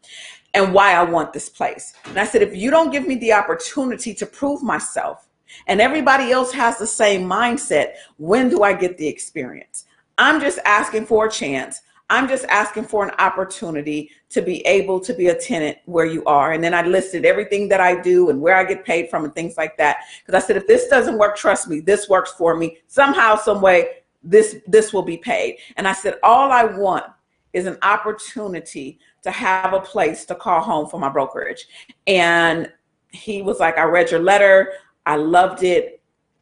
and 0.54 0.72
why 0.72 0.94
I 0.94 1.02
want 1.02 1.32
this 1.32 1.48
place. 1.48 1.92
And 2.06 2.20
I 2.20 2.24
said, 2.24 2.40
if 2.40 2.54
you 2.54 2.70
don't 2.70 2.92
give 2.92 3.04
me 3.04 3.16
the 3.16 3.32
opportunity 3.32 4.14
to 4.14 4.26
prove 4.26 4.62
myself, 4.62 5.26
and 5.66 5.80
everybody 5.80 6.30
else 6.30 6.52
has 6.52 6.78
the 6.78 6.86
same 6.86 7.28
mindset, 7.28 7.94
when 8.18 8.48
do 8.48 8.62
I 8.62 8.72
get 8.72 8.96
the 8.96 9.08
experience? 9.08 9.86
I'm 10.18 10.40
just 10.40 10.60
asking 10.64 11.06
for 11.06 11.26
a 11.26 11.30
chance. 11.30 11.80
I'm 12.08 12.28
just 12.28 12.44
asking 12.44 12.84
for 12.84 13.04
an 13.04 13.14
opportunity 13.18 14.10
to 14.30 14.42
be 14.42 14.64
able 14.66 15.00
to 15.00 15.12
be 15.12 15.28
a 15.28 15.34
tenant 15.34 15.78
where 15.86 16.06
you 16.06 16.24
are. 16.24 16.52
And 16.52 16.62
then 16.62 16.74
I 16.74 16.82
listed 16.82 17.24
everything 17.24 17.68
that 17.68 17.80
I 17.80 18.00
do 18.00 18.30
and 18.30 18.40
where 18.40 18.56
I 18.56 18.64
get 18.64 18.84
paid 18.84 19.10
from 19.10 19.24
and 19.24 19.34
things 19.34 19.56
like 19.56 19.76
that. 19.78 19.98
Because 20.24 20.40
I 20.40 20.46
said, 20.46 20.56
if 20.56 20.68
this 20.68 20.86
doesn't 20.88 21.18
work, 21.18 21.36
trust 21.36 21.68
me, 21.68 21.80
this 21.80 22.08
works 22.08 22.32
for 22.32 22.56
me. 22.56 22.78
Somehow, 22.86 23.36
some 23.36 23.60
way, 23.60 23.99
this 24.22 24.56
this 24.66 24.92
will 24.92 25.02
be 25.02 25.16
paid. 25.16 25.59
And 25.76 25.88
I 25.88 25.92
said, 25.92 26.18
all 26.22 26.52
I 26.52 26.64
want 26.64 27.04
is 27.52 27.66
an 27.66 27.78
opportunity 27.83 28.98
to 29.22 29.30
have 29.30 29.72
a 29.72 29.80
place 29.80 30.24
to 30.26 30.35
call 30.35 30.61
home 30.61 30.88
for 30.88 31.00
my 31.00 31.09
brokerage. 31.09 31.66
And 32.06 32.70
he 33.11 33.42
was 33.42 33.59
like, 33.59 33.76
I 33.76 33.85
read 33.85 34.11
your 34.11 34.20
letter. 34.20 34.72
I 35.06 35.16
loved 35.16 35.62
it 35.62 36.00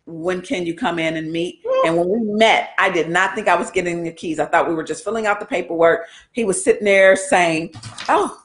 when 0.09 0.41
can 0.41 0.65
you 0.65 0.75
come 0.75 0.99
in 0.99 1.17
and 1.17 1.31
meet? 1.31 1.63
And 1.85 1.97
when 1.97 2.09
we 2.09 2.19
met, 2.21 2.71
I 2.79 2.91
did 2.91 3.09
not 3.09 3.35
think 3.35 3.47
I 3.47 3.55
was 3.55 3.71
getting 3.71 4.03
the 4.03 4.11
keys. 4.11 4.41
I 4.41 4.47
thought 4.47 4.69
we 4.69 4.75
were 4.75 4.85
just 4.85 5.05
filling 5.05 5.27
out 5.27 5.39
the 5.39 5.47
paperwork. 5.47 6.07
He 6.33 6.45
was 6.45 6.63
sitting 6.65 6.85
there 6.85 7.15
saying, 7.15 7.75
Oh, 8.09 8.43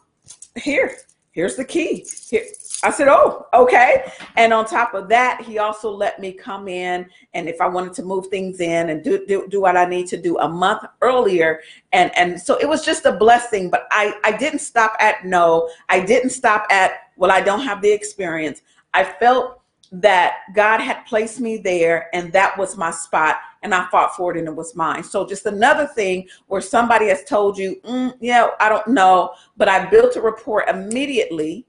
here, 0.56 0.96
here's 1.32 1.56
the 1.56 1.66
key. 1.66 2.06
Here. 2.30 2.46
I 2.84 2.92
said, 2.92 3.08
Oh, 3.08 3.48
okay. 3.54 4.12
And 4.36 4.54
on 4.54 4.66
top 4.66 4.94
of 4.94 5.08
that, 5.10 5.42
he 5.42 5.58
also 5.58 5.90
let 5.90 6.20
me 6.20 6.34
come 6.34 6.68
in 6.68 7.10
and 7.34 7.48
if 7.48 7.62
I 7.62 7.68
wanted 7.68 7.94
to 7.94 8.04
move 8.04 8.28
things 8.28 8.60
in 8.60 8.90
and 8.90 9.04
do, 9.04 9.26
do, 9.26 9.48
do 9.50 9.62
what 9.62 9.78
I 9.78 9.86
need 9.86 10.08
to 10.08 10.22
do 10.22 10.38
a 10.40 10.50
month 10.50 10.84
earlier. 11.02 11.62
And, 11.94 12.16
and 12.18 12.40
so 12.40 12.58
it 12.58 12.68
was 12.68 12.86
just 12.86 13.06
a 13.06 13.14
blessing, 13.14 13.70
but 13.70 13.88
I, 13.92 14.16
I 14.24 14.36
didn't 14.36 14.60
stop 14.60 14.96
at 15.00 15.26
no. 15.26 15.70
I 15.90 16.02
didn't 16.02 16.32
stop 16.32 16.68
at, 16.70 16.94
well, 17.16 17.32
I 17.32 17.42
don't 17.42 17.62
have 17.62 17.82
the 17.82 17.92
experience. 17.92 18.62
I 18.94 19.04
felt 19.04 19.62
that 19.94 20.38
God 20.56 20.80
had 20.82 21.06
placed 21.06 21.40
me 21.40 21.58
there 21.58 22.10
and 22.14 22.34
that 22.34 22.58
was 22.58 22.76
my 22.76 22.90
spot 22.90 23.38
and 23.62 23.76
I 23.76 23.88
fought 23.90 24.16
for 24.16 24.36
it 24.36 24.40
and 24.40 24.48
it 24.48 24.56
was 24.56 24.76
mine. 24.76 25.04
So 25.04 25.26
just 25.26 25.46
another 25.46 25.86
thing 25.86 26.28
where 26.48 26.62
somebody 26.62 27.08
has 27.10 27.24
told 27.24 27.58
you, 27.60 27.80
mm, 27.86 28.14
yeah, 28.20 28.50
I 28.60 28.70
don't 28.70 28.88
know, 28.88 29.36
but 29.56 29.70
I 29.70 29.86
built 29.86 30.16
a 30.16 30.22
report 30.22 30.68
immediately 30.68 31.68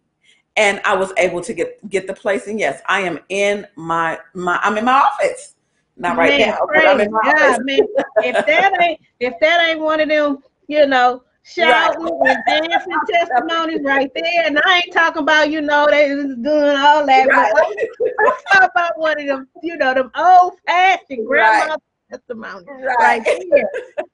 and 0.56 0.80
I 0.84 0.94
was 0.94 1.12
able 1.16 1.40
to 1.42 1.52
get 1.52 1.88
get 1.88 2.06
the 2.06 2.14
place. 2.14 2.46
And 2.46 2.58
yes, 2.58 2.80
I 2.88 3.00
am 3.00 3.18
in 3.28 3.66
my 3.76 4.18
my 4.34 4.58
I'm 4.62 4.78
in 4.78 4.84
my 4.84 4.92
office. 4.92 5.54
Not 5.96 6.16
right 6.16 6.38
man, 6.38 6.48
now, 6.48 6.68
but 6.74 6.86
I'm 6.86 7.00
in 7.00 7.10
my 7.10 7.20
God, 7.22 7.36
office. 7.36 7.58
Man. 7.64 7.78
if 8.18 8.46
that 8.46 8.82
ain't 8.82 9.00
if 9.20 9.34
that 9.40 9.68
ain't 9.68 9.80
one 9.80 10.00
of 10.00 10.08
them, 10.08 10.38
you 10.66 10.86
know, 10.86 11.22
shouting 11.44 12.02
right. 12.02 12.36
and 12.48 12.70
dancing 12.70 12.98
testimonies 13.08 13.80
right 13.82 14.10
there. 14.14 14.46
And 14.46 14.58
I 14.64 14.82
ain't 14.84 14.92
talking 14.92 15.22
about, 15.22 15.50
you 15.50 15.60
know, 15.60 15.86
they 15.88 16.08
doing 16.08 16.48
all 16.48 17.06
that. 17.06 17.28
Right. 17.28 17.52
But 17.54 18.12
I'm 18.18 18.32
talking 18.50 18.68
about 18.74 18.98
one 18.98 19.20
of 19.20 19.26
them, 19.26 19.48
you 19.62 19.76
know, 19.76 19.94
them 19.94 20.10
old 20.16 20.54
fashioned 20.66 21.26
grandma 21.26 21.72
right. 21.72 21.78
testimonies 22.10 22.66
right. 22.68 22.96
right 22.98 23.26
here. 23.26 23.70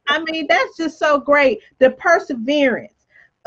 I 0.08 0.22
mean, 0.24 0.46
that's 0.48 0.76
just 0.76 0.98
so 0.98 1.18
great. 1.18 1.60
The 1.78 1.92
perseverance 1.92 2.99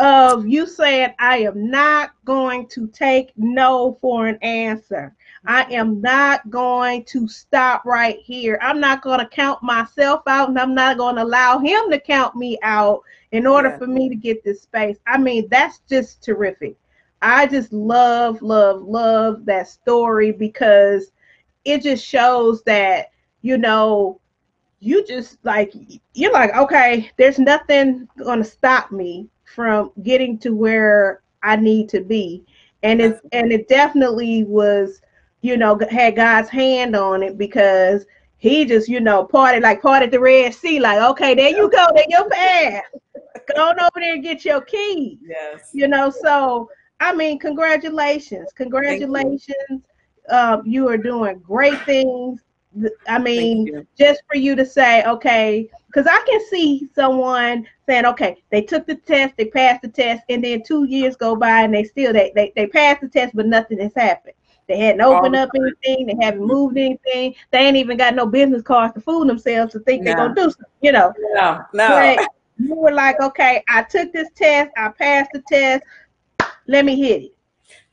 of 0.03 0.45
you 0.45 0.67
saying, 0.67 1.13
I 1.17 1.39
am 1.39 1.69
not 1.69 2.11
going 2.25 2.67
to 2.67 2.87
take 2.87 3.31
no 3.37 3.97
for 4.01 4.27
an 4.27 4.37
answer. 4.41 5.15
I 5.45 5.63
am 5.71 6.01
not 6.01 6.49
going 6.49 7.05
to 7.05 7.27
stop 7.29 7.85
right 7.85 8.19
here. 8.19 8.59
I'm 8.61 8.81
not 8.81 9.01
going 9.01 9.19
to 9.19 9.25
count 9.25 9.63
myself 9.63 10.21
out 10.27 10.49
and 10.49 10.59
I'm 10.59 10.75
not 10.75 10.97
going 10.97 11.15
to 11.15 11.23
allow 11.23 11.57
him 11.57 11.89
to 11.89 11.99
count 11.99 12.35
me 12.35 12.59
out 12.63 13.01
in 13.31 13.47
order 13.47 13.69
yeah. 13.69 13.77
for 13.77 13.87
me 13.87 14.09
to 14.09 14.15
get 14.15 14.43
this 14.43 14.61
space. 14.61 14.97
I 15.07 15.17
mean, 15.17 15.47
that's 15.49 15.79
just 15.89 16.21
terrific. 16.21 16.75
I 17.21 17.47
just 17.47 17.71
love, 17.71 18.41
love, 18.41 18.81
love 18.81 19.45
that 19.45 19.69
story 19.69 20.33
because 20.33 21.13
it 21.63 21.81
just 21.81 22.05
shows 22.05 22.61
that, 22.63 23.11
you 23.41 23.57
know, 23.57 24.19
you 24.81 25.05
just 25.05 25.37
like, 25.45 25.73
you're 26.13 26.33
like, 26.33 26.53
okay, 26.55 27.09
there's 27.17 27.39
nothing 27.39 28.05
going 28.17 28.39
to 28.39 28.49
stop 28.49 28.91
me 28.91 29.29
from 29.53 29.91
getting 30.01 30.37
to 30.39 30.49
where 30.55 31.21
I 31.43 31.55
need 31.55 31.89
to 31.89 32.01
be. 32.01 32.43
And 32.81 33.01
it, 33.01 33.19
and 33.31 33.51
it 33.51 33.67
definitely 33.67 34.43
was, 34.43 35.01
you 35.41 35.57
know, 35.57 35.79
had 35.89 36.15
God's 36.15 36.49
hand 36.49 36.95
on 36.95 37.23
it 37.23 37.37
because 37.37 38.05
he 38.37 38.65
just, 38.65 38.89
you 38.89 38.99
know, 38.99 39.23
parted 39.23 39.63
like 39.63 39.81
parted 39.81 40.11
the 40.11 40.19
Red 40.19 40.53
Sea, 40.53 40.79
like, 40.79 41.01
okay, 41.01 41.33
there 41.33 41.49
you 41.49 41.69
go, 41.69 41.87
there 41.95 42.05
your 42.09 42.29
path. 42.29 42.83
Go 43.55 43.69
on 43.69 43.79
over 43.79 43.91
there 43.95 44.15
and 44.15 44.23
get 44.23 44.43
your 44.43 44.61
keys. 44.61 45.19
Yes. 45.21 45.69
You 45.73 45.87
know, 45.87 46.09
so 46.09 46.69
I 46.99 47.13
mean, 47.13 47.39
congratulations. 47.39 48.51
Congratulations. 48.53 49.55
You. 49.69 49.81
Um, 50.29 50.63
you 50.65 50.87
are 50.87 50.97
doing 50.97 51.39
great 51.39 51.81
things. 51.83 52.41
I 53.07 53.19
mean, 53.19 53.85
just 53.97 54.21
for 54.29 54.37
you 54.37 54.55
to 54.55 54.65
say, 54.65 55.03
okay, 55.03 55.69
because 55.87 56.07
I 56.07 56.23
can 56.25 56.39
see 56.49 56.89
someone 56.95 57.67
saying, 57.85 58.05
okay, 58.05 58.37
they 58.51 58.61
took 58.61 58.87
the 58.87 58.95
test, 58.95 59.35
they 59.37 59.45
passed 59.45 59.81
the 59.81 59.89
test, 59.89 60.23
and 60.29 60.43
then 60.43 60.63
two 60.63 60.85
years 60.85 61.15
go 61.15 61.35
by 61.35 61.61
and 61.61 61.73
they 61.73 61.83
still 61.83 62.13
they 62.13 62.31
they, 62.35 62.51
they 62.55 62.67
passed 62.67 63.01
the 63.01 63.09
test, 63.09 63.35
but 63.35 63.45
nothing 63.45 63.79
has 63.79 63.93
happened. 63.95 64.33
They 64.67 64.77
hadn't 64.77 65.01
opened 65.01 65.35
up 65.35 65.49
anything. 65.55 66.07
They 66.07 66.25
haven't 66.25 66.45
moved 66.45 66.77
anything. 66.77 67.35
They 67.51 67.59
ain't 67.59 67.77
even 67.77 67.97
got 67.97 68.15
no 68.15 68.25
business 68.25 68.61
cards 68.61 68.93
to 68.93 69.01
fool 69.01 69.25
themselves 69.25 69.73
to 69.73 69.79
think 69.79 70.03
no. 70.03 70.05
they're 70.05 70.17
gonna 70.17 70.35
do 70.35 70.43
something. 70.43 70.65
You 70.81 70.93
know. 70.93 71.13
No, 71.33 71.61
no. 71.73 72.15
But 72.17 72.27
you 72.57 72.75
were 72.75 72.91
like, 72.91 73.19
okay, 73.21 73.63
I 73.69 73.83
took 73.83 74.13
this 74.13 74.29
test. 74.35 74.71
I 74.77 74.89
passed 74.89 75.31
the 75.33 75.43
test. 75.47 75.83
Let 76.67 76.85
me 76.85 76.95
hit 76.95 77.23
it. 77.23 77.35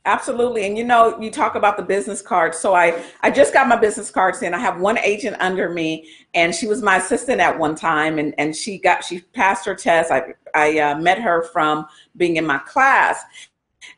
Absolutely. 0.06 0.66
And 0.66 0.78
you 0.78 0.84
know, 0.84 1.20
you 1.20 1.30
talk 1.30 1.56
about 1.56 1.76
the 1.76 1.82
business 1.82 2.22
cards. 2.22 2.58
So 2.58 2.74
I, 2.74 3.04
I 3.20 3.30
just 3.30 3.52
got 3.52 3.68
my 3.68 3.76
business 3.76 4.10
cards 4.10 4.42
in. 4.42 4.54
I 4.54 4.58
have 4.58 4.80
one 4.80 4.98
agent 4.98 5.36
under 5.40 5.68
me 5.68 6.08
and 6.32 6.54
she 6.54 6.66
was 6.66 6.80
my 6.80 6.96
assistant 6.96 7.40
at 7.40 7.58
one 7.58 7.74
time 7.74 8.18
and, 8.18 8.34
and 8.38 8.56
she 8.56 8.78
got, 8.78 9.04
she 9.04 9.20
passed 9.20 9.66
her 9.66 9.74
test. 9.74 10.10
I, 10.10 10.34
I 10.54 10.78
uh, 10.78 10.98
met 10.98 11.20
her 11.20 11.42
from 11.52 11.86
being 12.16 12.36
in 12.36 12.46
my 12.46 12.58
class. 12.58 13.22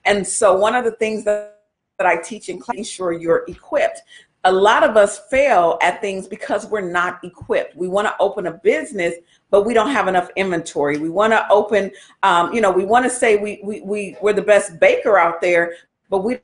And 0.04 0.26
so 0.26 0.56
one 0.56 0.74
of 0.74 0.84
the 0.84 0.92
things 0.92 1.24
that 1.24 1.52
that 1.98 2.06
I 2.06 2.20
teach 2.20 2.48
in 2.48 2.58
class, 2.58 2.86
sure 2.86 3.12
you're 3.12 3.44
equipped. 3.48 4.02
A 4.44 4.52
lot 4.52 4.82
of 4.82 4.96
us 4.96 5.20
fail 5.30 5.78
at 5.82 6.00
things 6.00 6.26
because 6.26 6.66
we're 6.66 6.80
not 6.80 7.22
equipped. 7.22 7.76
We 7.76 7.86
want 7.86 8.08
to 8.08 8.14
open 8.18 8.48
a 8.48 8.52
business, 8.52 9.14
but 9.50 9.64
we 9.64 9.72
don't 9.72 9.90
have 9.90 10.08
enough 10.08 10.28
inventory. 10.34 10.98
We 10.98 11.10
want 11.10 11.32
to 11.32 11.48
open, 11.48 11.92
um, 12.24 12.52
you 12.52 12.60
know, 12.60 12.72
we 12.72 12.84
want 12.84 13.04
to 13.04 13.10
say 13.10 13.36
we, 13.36 13.60
we, 13.62 13.82
we, 13.82 14.16
we're 14.20 14.32
the 14.32 14.42
best 14.42 14.80
baker 14.80 15.16
out 15.16 15.40
there, 15.40 15.74
but 16.12 16.22
we 16.22 16.38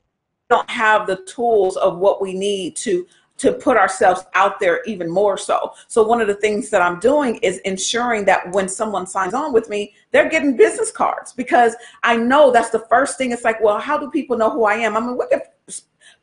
don't 0.49 0.69
have 0.69 1.05
the 1.05 1.23
tools 1.27 1.77
of 1.77 1.99
what 1.99 2.21
we 2.21 2.33
need 2.33 2.75
to 2.75 3.05
to 3.37 3.53
put 3.53 3.77
ourselves 3.77 4.23
out 4.33 4.59
there 4.59 4.83
even 4.83 5.09
more 5.09 5.37
so. 5.37 5.71
So 5.87 6.03
one 6.03 6.19
of 6.19 6.27
the 6.27 6.35
things 6.35 6.69
that 6.71 6.81
I'm 6.81 6.99
doing 6.99 7.37
is 7.37 7.59
ensuring 7.59 8.25
that 8.25 8.51
when 8.51 8.67
someone 8.67 9.07
signs 9.07 9.33
on 9.33 9.53
with 9.53 9.69
me, 9.69 9.93
they're 10.11 10.27
getting 10.27 10.57
business 10.57 10.91
cards 10.91 11.31
because 11.31 11.73
I 12.03 12.17
know 12.17 12.51
that's 12.51 12.71
the 12.71 12.85
first 12.89 13.17
thing. 13.17 13.31
It's 13.31 13.45
like, 13.45 13.61
well, 13.61 13.79
how 13.79 13.97
do 13.97 14.11
people 14.11 14.37
know 14.37 14.49
who 14.49 14.65
I 14.65 14.73
am? 14.73 14.97
I 14.97 14.99
mean, 14.99 15.17
we 15.17 15.25
can 15.27 15.39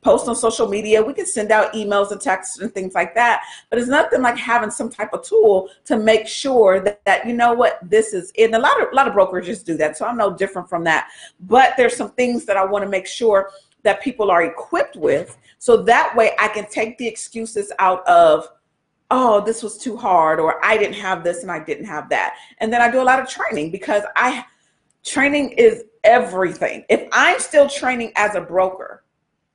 post 0.07 0.29
on 0.29 0.37
social 0.37 0.69
media, 0.69 1.03
we 1.03 1.13
can 1.13 1.27
send 1.27 1.51
out 1.51 1.73
emails 1.73 2.13
and 2.13 2.21
texts 2.21 2.61
and 2.61 2.73
things 2.73 2.95
like 2.95 3.13
that, 3.17 3.43
but 3.71 3.79
it's 3.81 3.89
nothing 3.89 4.23
like 4.23 4.37
having 4.39 4.71
some 4.71 4.89
type 4.89 5.13
of 5.13 5.27
tool 5.27 5.69
to 5.85 5.99
make 5.99 6.29
sure 6.29 6.79
that, 6.79 7.05
that 7.05 7.27
you 7.27 7.33
know 7.33 7.53
what 7.53 7.81
this 7.83 8.15
is. 8.15 8.33
And 8.39 8.55
a 8.55 8.59
lot 8.61 8.81
of 8.81 8.93
a 8.93 8.95
lot 8.95 9.09
of 9.09 9.15
brokerages 9.15 9.65
do 9.65 9.77
that, 9.79 9.97
so 9.97 10.07
I'm 10.07 10.17
no 10.17 10.33
different 10.33 10.69
from 10.69 10.85
that. 10.85 11.09
But 11.41 11.75
there's 11.77 11.97
some 11.97 12.13
things 12.13 12.45
that 12.45 12.57
I 12.57 12.65
want 12.65 12.85
to 12.85 12.89
make 12.89 13.09
sure 13.09 13.51
that 13.83 14.01
people 14.01 14.31
are 14.31 14.45
equipped 14.45 14.95
with 14.95 15.37
so 15.59 15.77
that 15.83 16.15
way 16.15 16.31
I 16.39 16.49
can 16.49 16.67
take 16.69 16.99
the 16.99 17.09
excuses 17.09 17.73
out 17.81 18.07
of, 18.07 18.49
oh, 19.11 19.45
this 19.45 19.61
was 19.61 19.77
too 19.77 19.97
hard, 19.97 20.39
or 20.39 20.65
I 20.65 20.77
didn't 20.77 21.01
have 21.01 21.25
this 21.25 21.43
and 21.43 21.51
I 21.51 21.65
didn't 21.65 21.87
have 21.87 22.09
that. 22.11 22.37
And 22.59 22.73
then 22.73 22.81
I 22.81 22.93
do 22.93 23.03
a 23.03 23.09
lot 23.11 23.19
of 23.19 23.29
training 23.29 23.73
because 23.73 24.05
I 24.15 24.45
training 25.03 25.51
is 25.53 25.85
everything. 26.05 26.85
If 26.89 27.09
I'm 27.11 27.41
still 27.41 27.69
training 27.69 28.13
as 28.15 28.37
a 28.37 28.41
broker, 28.41 29.03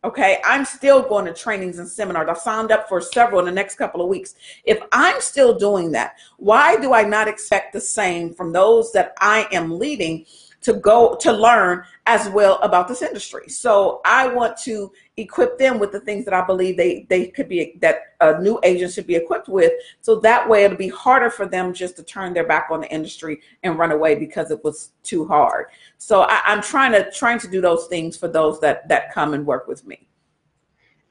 okay, 0.04 0.42
I'm 0.44 0.66
still 0.66 1.02
going 1.02 1.26
to 1.26 1.34
trainings 1.34 1.78
and 1.80 1.88
seminars. 1.88 2.28
I've 2.30 2.38
signed 2.40 2.72
up 2.72 2.90
for 2.90 3.02
several 3.02 3.40
in 3.40 3.46
the 3.46 3.52
next 3.52 3.76
couple 3.76 4.02
of 4.02 4.10
weeks. 4.10 4.36
If 4.64 4.80
I'm 4.92 5.22
still 5.22 5.58
doing 5.58 5.92
that, 5.92 6.16
why 6.38 6.78
do 6.78 6.94
I 6.94 7.04
not 7.04 7.28
expect 7.28 7.74
the 7.74 7.82
same 7.82 8.34
from 8.34 8.52
those 8.52 8.92
that 8.94 9.14
I 9.20 9.48
am 9.52 9.78
leading 9.78 10.26
to 10.62 10.74
go 10.74 11.16
to 11.20 11.32
learn 11.32 11.84
as 12.06 12.30
well 12.30 12.60
about 12.62 12.88
this 12.88 13.02
industry. 13.02 13.50
So 13.50 14.00
I 14.06 14.28
want 14.28 14.58
to 14.58 14.92
equip 15.18 15.58
them 15.58 15.80
with 15.80 15.92
the 15.92 16.00
things 16.00 16.24
that 16.26 16.34
I 16.34 16.46
believe 16.46 16.78
they 16.78 17.06
they 17.10 17.28
could 17.28 17.50
be 17.50 17.78
that 17.82 18.16
a 18.22 18.40
new 18.42 18.60
agent 18.64 18.94
should 18.94 19.08
be 19.08 19.16
equipped 19.16 19.50
with. 19.50 19.74
So 20.02 20.20
that 20.20 20.48
way 20.48 20.64
it'll 20.64 20.78
be 20.78 20.88
harder 20.88 21.30
for 21.30 21.46
them 21.46 21.74
just 21.74 21.96
to 21.98 22.04
turn 22.04 22.34
their 22.34 22.46
back 22.46 22.68
on 22.72 22.82
the 22.82 22.92
industry 22.92 23.42
and 23.64 23.78
run 23.78 23.92
away 23.92 24.16
because 24.16 24.52
it 24.52 24.64
was 24.64 24.92
too 25.04 25.26
hard. 25.28 25.68
So 25.98 26.22
I, 26.22 26.42
I'm 26.46 26.62
trying 26.62 26.92
to 26.94 27.12
trying 27.12 27.40
to 27.40 27.48
do 27.48 27.62
those 27.62 27.88
things 27.88 28.16
for 28.16 28.28
those 28.28 28.60
that 28.62 28.88
that 28.90 29.12
come 29.14 29.34
and 29.34 29.46
work 29.46 29.68
with 29.68 29.86
me. 29.86 30.08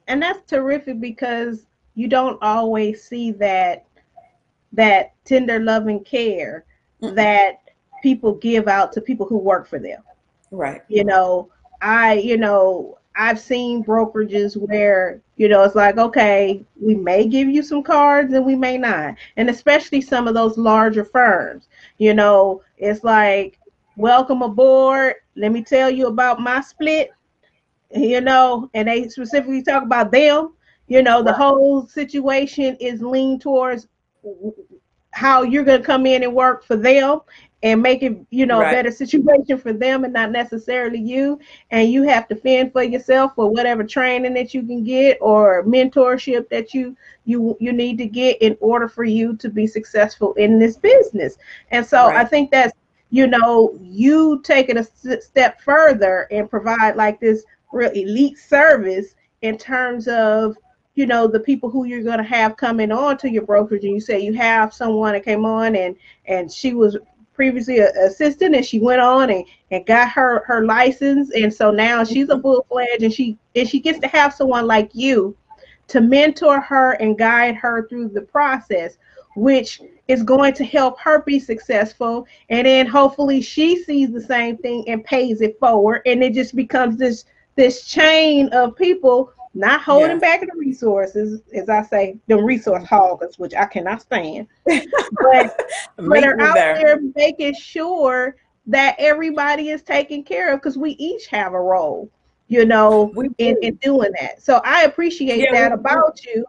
And 0.07 0.22
that's 0.22 0.48
terrific 0.48 1.01
because 1.01 1.66
you 1.94 2.09
don't 2.09 2.38
always 2.42 3.03
see 3.03 3.32
that 3.32 3.86
that 4.72 5.12
tender 5.24 5.59
love 5.59 5.88
and 5.88 6.05
care 6.05 6.64
mm-hmm. 7.03 7.14
that 7.16 7.69
people 8.03 8.34
give 8.34 8.68
out 8.68 8.92
to 8.92 9.01
people 9.01 9.26
who 9.26 9.38
work 9.38 9.66
for 9.66 9.78
them. 9.78 10.03
Right. 10.51 10.82
You 10.88 11.05
know, 11.05 11.51
I, 11.80 12.14
you 12.14 12.36
know, 12.36 12.98
I've 13.16 13.40
seen 13.40 13.84
brokerages 13.84 14.57
where, 14.57 15.20
you 15.36 15.48
know, 15.48 15.62
it's 15.62 15.74
like, 15.74 15.98
okay, 15.98 16.64
we 16.80 16.94
may 16.94 17.26
give 17.26 17.48
you 17.48 17.62
some 17.62 17.82
cards 17.82 18.32
and 18.32 18.44
we 18.44 18.55
may 18.55 18.78
not. 18.78 19.16
And 19.36 19.51
especially 19.51 20.01
some 20.01 20.28
of 20.28 20.34
those 20.34 20.57
larger 20.57 21.05
firms, 21.05 21.68
you 21.98 22.14
know, 22.14 22.62
it's 22.78 23.05
like, 23.05 23.59
welcome 23.96 24.42
aboard. 24.42 25.16
Let 25.36 25.53
me 25.53 25.62
tell 25.62 25.90
you 25.90 26.07
about 26.07 26.40
my 26.40 26.61
split, 26.61 27.11
you 27.94 28.20
know, 28.20 28.70
and 28.74 28.88
they 28.88 29.09
specifically 29.09 29.62
talk 29.62 29.82
about 29.82 30.12
them. 30.12 30.55
You 30.88 31.03
know, 31.03 31.22
the 31.22 31.32
whole 31.32 31.86
situation 31.86 32.76
is 32.80 33.03
leaned 33.03 33.42
towards 33.42 33.86
how 35.12 35.42
you're 35.42 35.64
going 35.64 35.80
to 35.80 35.86
come 35.86 36.07
in 36.07 36.22
and 36.22 36.34
work 36.34 36.64
for 36.64 36.76
them 36.76 37.20
and 37.62 37.82
make 37.82 38.02
it, 38.02 38.18
you 38.30 38.46
know, 38.46 38.61
right. 38.61 38.72
a 38.72 38.76
better 38.76 38.90
situation 38.90 39.58
for 39.58 39.72
them 39.72 40.04
and 40.04 40.12
not 40.12 40.30
necessarily 40.30 40.98
you. 40.98 41.38
And 41.70 41.92
you 41.92 42.02
have 42.04 42.26
to 42.28 42.36
fend 42.36 42.72
for 42.72 42.82
yourself 42.82 43.34
for 43.34 43.50
whatever 43.50 43.84
training 43.84 44.34
that 44.34 44.54
you 44.54 44.62
can 44.62 44.82
get 44.82 45.18
or 45.20 45.64
mentorship 45.64 46.48
that 46.48 46.72
you 46.72 46.96
you 47.26 47.56
you 47.61 47.72
need 47.72 47.98
to 47.98 48.06
get 48.06 48.40
in 48.40 48.56
order 48.61 48.88
for 48.88 49.04
you 49.04 49.36
to 49.36 49.50
be 49.50 49.66
successful 49.66 50.32
in 50.34 50.58
this 50.58 50.76
business. 50.76 51.36
And 51.70 51.84
so 51.84 52.08
right. 52.08 52.16
I 52.16 52.24
think 52.24 52.50
that's 52.50 52.72
you 53.11 53.26
know 53.26 53.78
you 53.82 54.40
take 54.42 54.68
it 54.70 54.76
a 54.76 55.20
step 55.20 55.61
further 55.61 56.26
and 56.30 56.48
provide 56.48 56.96
like 56.96 57.20
this 57.20 57.44
real 57.72 57.90
elite 57.90 58.38
service 58.38 59.14
in 59.42 59.58
terms 59.58 60.08
of 60.08 60.56
you 60.94 61.06
know 61.06 61.26
the 61.26 61.40
people 61.40 61.70
who 61.70 61.84
you're 61.84 62.02
going 62.02 62.18
to 62.18 62.24
have 62.24 62.56
coming 62.56 62.90
on 62.90 63.18
to 63.18 63.30
your 63.30 63.44
brokerage 63.44 63.84
and 63.84 63.94
you 63.94 64.00
say 64.00 64.18
you 64.18 64.32
have 64.32 64.72
someone 64.72 65.12
that 65.12 65.24
came 65.24 65.44
on 65.44 65.76
and 65.76 65.96
and 66.26 66.50
she 66.50 66.72
was 66.72 66.96
previously 67.41 67.78
an 67.78 67.88
assistant 68.03 68.55
and 68.55 68.66
she 68.66 68.78
went 68.78 69.01
on 69.01 69.30
and, 69.30 69.47
and 69.70 69.86
got 69.86 70.11
her 70.11 70.45
her 70.45 70.66
license. 70.66 71.30
And 71.34 71.53
so 71.53 71.70
now 71.70 72.05
she's 72.05 72.28
a 72.28 72.32
mm-hmm. 72.32 72.43
full-fledged 72.43 73.03
and 73.03 73.11
she 73.11 73.38
and 73.57 73.66
she 73.66 73.80
gets 73.80 73.99
to 74.01 74.09
have 74.09 74.34
someone 74.34 74.66
like 74.66 74.91
you 74.93 75.34
to 75.88 76.03
mentor 76.03 76.61
her 76.61 76.93
and 77.01 77.16
guide 77.16 77.55
her 77.55 77.88
through 77.88 78.11
the 78.11 78.20
process 78.20 78.99
which 79.36 79.80
is 80.09 80.22
going 80.22 80.53
to 80.53 80.64
help 80.64 81.01
her 81.01 81.22
be 81.22 81.38
successful. 81.38 82.26
And 82.51 82.66
then 82.66 82.86
hopefully 82.86 83.41
she 83.41 83.82
sees 83.84 84.12
the 84.12 84.20
same 84.20 84.59
thing 84.59 84.84
and 84.86 85.03
pays 85.03 85.41
it 85.41 85.59
forward. 85.59 86.03
And 86.05 86.22
it 86.22 86.34
just 86.34 86.55
becomes 86.55 86.99
this 86.99 87.24
this 87.57 87.86
chain 87.86 88.49
of 88.49 88.76
people 88.76 89.32
not 89.55 89.82
holding 89.82 90.18
back 90.18 90.40
the 90.40 90.57
resources, 90.57 91.42
as 91.53 91.68
I 91.68 91.82
say, 91.82 92.16
the 92.28 92.40
resource 92.40 92.86
hoggers, 92.86 93.38
which 93.38 93.55
I 93.55 93.66
cannot 93.66 94.03
stand, 94.03 94.46
but, 94.64 95.61
but 95.96 96.24
are 96.24 96.40
out 96.40 96.55
there. 96.55 96.76
there 96.76 97.01
making 97.16 97.55
sure 97.55 98.36
that 98.66 98.94
everybody 98.98 99.70
is 99.70 99.82
taken 99.82 100.22
care 100.22 100.53
of 100.53 100.61
because 100.61 100.78
we 100.78 100.92
each 100.92 101.26
have 101.26 101.55
a 101.55 101.61
role, 101.61 102.09
you 102.46 102.64
know, 102.64 103.12
in, 103.38 103.57
in 103.62 103.74
doing 103.76 104.12
that. 104.20 104.40
So 104.40 104.61
I 104.64 104.82
appreciate 104.82 105.40
yeah, 105.40 105.53
that 105.53 105.72
about 105.72 106.24
you. 106.24 106.44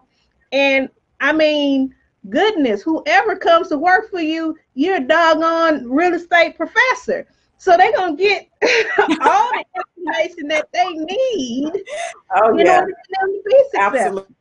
And 0.52 0.88
I 1.20 1.34
mean, 1.34 1.96
goodness, 2.30 2.84
whoever 2.84 3.36
comes 3.36 3.70
to 3.70 3.78
work 3.78 4.12
for 4.12 4.22
you, 4.22 4.58
you're 4.76 4.98
a 4.98 5.08
doggone 5.08 5.90
real 5.90 6.14
estate 6.14 6.56
professor. 6.56 7.26
So 7.62 7.78
they're 7.78 7.92
gonna 7.92 8.16
get 8.16 8.50
all 9.22 9.52
the 9.52 9.64
information 9.76 10.48
that 10.48 10.68
they 10.74 10.88
need 10.94 11.72
oh, 12.36 12.58
in 12.58 12.66
yeah. 12.66 12.80
order 12.80 12.92
for 12.92 13.28
them 13.28 13.34
to 13.36 13.42
be 13.46 13.64
successful. 13.66 14.00
Absolutely. 14.00 14.36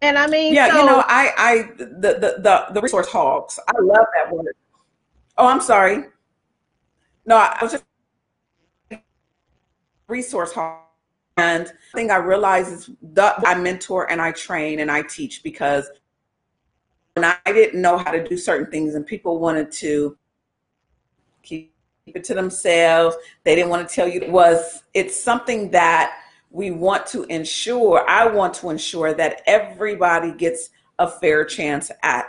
And 0.00 0.16
I 0.16 0.28
mean, 0.28 0.54
yeah, 0.54 0.70
so, 0.70 0.80
you 0.80 0.86
know, 0.86 1.04
I, 1.06 1.34
I, 1.36 1.70
the, 1.76 1.84
the, 1.84 2.40
the, 2.40 2.66
the 2.72 2.80
resource 2.80 3.06
hogs. 3.06 3.60
I 3.68 3.78
love 3.82 4.06
that 4.14 4.34
word. 4.34 4.56
Oh, 5.36 5.46
I'm 5.46 5.60
sorry. 5.60 6.04
No, 7.26 7.36
I 7.36 7.58
was 7.60 7.72
just 7.72 7.84
resource 10.08 10.52
hog. 10.52 10.78
And 11.36 11.66
the 11.66 11.72
thing 11.94 12.10
I 12.10 12.16
realize 12.16 12.68
is 12.68 12.90
that 13.12 13.46
I 13.46 13.56
mentor 13.56 14.10
and 14.10 14.22
I 14.22 14.32
train 14.32 14.80
and 14.80 14.90
I 14.90 15.02
teach 15.02 15.42
because 15.42 15.90
when 17.14 17.24
I 17.24 17.52
didn't 17.52 17.80
know 17.80 17.98
how 17.98 18.12
to 18.12 18.26
do 18.26 18.36
certain 18.36 18.70
things 18.70 18.94
and 18.94 19.06
people 19.06 19.40
wanted 19.40 19.72
to 19.72 20.16
keep 21.42 21.72
it 22.06 22.24
to 22.24 22.34
themselves, 22.34 23.16
they 23.44 23.54
didn't 23.54 23.70
want 23.70 23.88
to 23.88 23.94
tell 23.94 24.08
you 24.08 24.20
it 24.20 24.30
was, 24.30 24.82
it's 24.94 25.20
something 25.20 25.70
that 25.70 26.16
we 26.50 26.70
want 26.70 27.06
to 27.06 27.24
ensure, 27.24 28.08
I 28.08 28.26
want 28.26 28.54
to 28.54 28.70
ensure 28.70 29.14
that 29.14 29.42
everybody 29.46 30.32
gets 30.32 30.70
a 30.98 31.08
fair 31.08 31.44
chance 31.44 31.90
at 32.02 32.26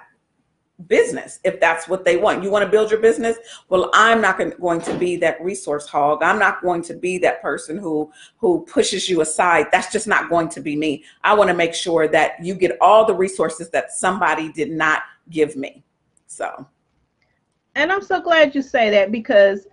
business 0.88 1.40
if 1.44 1.60
that's 1.60 1.88
what 1.88 2.06
they 2.06 2.18
want. 2.18 2.44
You 2.44 2.52
want 2.52 2.66
to 2.66 2.70
build 2.70 2.92
your 2.92 3.00
business? 3.00 3.38
Well, 3.70 3.90
I'm 3.94 4.22
not 4.22 4.38
going 4.38 4.82
to 4.82 4.94
be 4.98 5.16
that 5.18 5.42
resource 5.42 5.88
hog. 5.88 6.24
I'm 6.24 6.40
not 6.40 6.62
going 6.62 6.82
to 6.84 6.94
be 6.94 7.18
that 7.20 7.42
person 7.42 7.78
who 7.78 8.12
who 8.38 8.66
pushes 8.66 9.10
you 9.10 9.22
aside. 9.22 9.68
That's 9.72 9.92
just 9.92 10.08
not 10.08 10.30
going 10.30 10.50
to 10.50 10.62
be 10.62 10.76
me. 10.76 11.04
I 11.24 11.34
want 11.34 11.50
to 11.50 11.56
make 11.56 11.74
sure 11.74 12.08
that 12.10 12.44
you 12.44 12.56
get 12.56 12.78
all 12.82 13.06
the 13.06 13.16
resources 13.16 13.70
that 13.72 13.92
somebody 13.92 14.52
did 14.52 14.72
not 14.72 15.04
give 15.30 15.56
me. 15.56 15.84
So 16.28 16.66
and 17.76 17.92
I'm 17.92 18.04
so 18.04 18.22
glad 18.22 18.54
you 18.54 18.62
say 18.62 18.90
that 18.90 19.12
because 19.12 19.68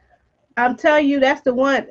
I'm 0.56 0.76
telling 0.76 1.08
you 1.08 1.20
that's 1.20 1.42
the 1.42 1.54
one 1.54 1.88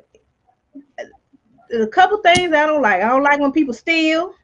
a 1.72 1.86
couple 1.86 2.18
things 2.18 2.52
I 2.54 2.66
don't 2.66 2.82
like. 2.82 3.02
I 3.02 3.08
don't 3.08 3.22
like 3.22 3.40
when 3.40 3.52
people 3.52 3.74
steal. 3.74 4.34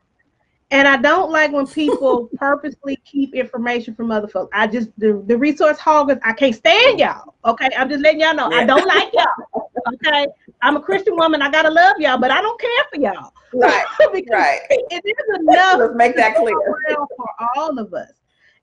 And 0.71 0.89
I 0.89 0.97
don't 0.97 1.31
like 1.31 1.53
when 1.53 1.67
people 1.67 2.29
purposely 2.37 2.97
keep 3.05 3.35
information 3.35 3.95
from 3.95 4.11
other 4.11 4.29
folks. 4.29 4.51
I 4.55 4.67
just 4.67 4.89
the, 4.99 5.23
the 5.27 5.37
resource 5.37 5.79
hoggers, 5.79 6.19
I 6.25 6.33
can't 6.33 6.55
stand 6.55 6.99
y'all. 6.99 7.35
Okay. 7.45 7.71
I'm 7.77 7.89
just 7.89 8.03
letting 8.03 8.21
y'all 8.21 8.35
know. 8.35 8.51
Yeah. 8.51 8.59
I 8.59 8.65
don't 8.65 8.87
like 8.87 9.12
y'all. 9.12 9.71
Okay. 9.95 10.27
I'm 10.62 10.77
a 10.77 10.81
Christian 10.81 11.17
woman. 11.17 11.43
I 11.43 11.51
gotta 11.51 11.71
love 11.71 11.97
y'all, 11.99 12.19
but 12.19 12.31
I 12.31 12.41
don't 12.41 12.61
care 12.61 12.71
for 12.93 13.01
y'all. 13.01 13.33
Right. 13.57 13.85
right. 14.33 14.61
It 14.69 15.05
is 15.05 15.39
enough. 15.39 15.79
Let's 15.79 15.95
make 15.95 16.17
that 16.17 16.35
clear 16.35 16.57
for 16.89 17.29
all 17.55 17.79
of 17.79 17.95
us. 17.95 18.11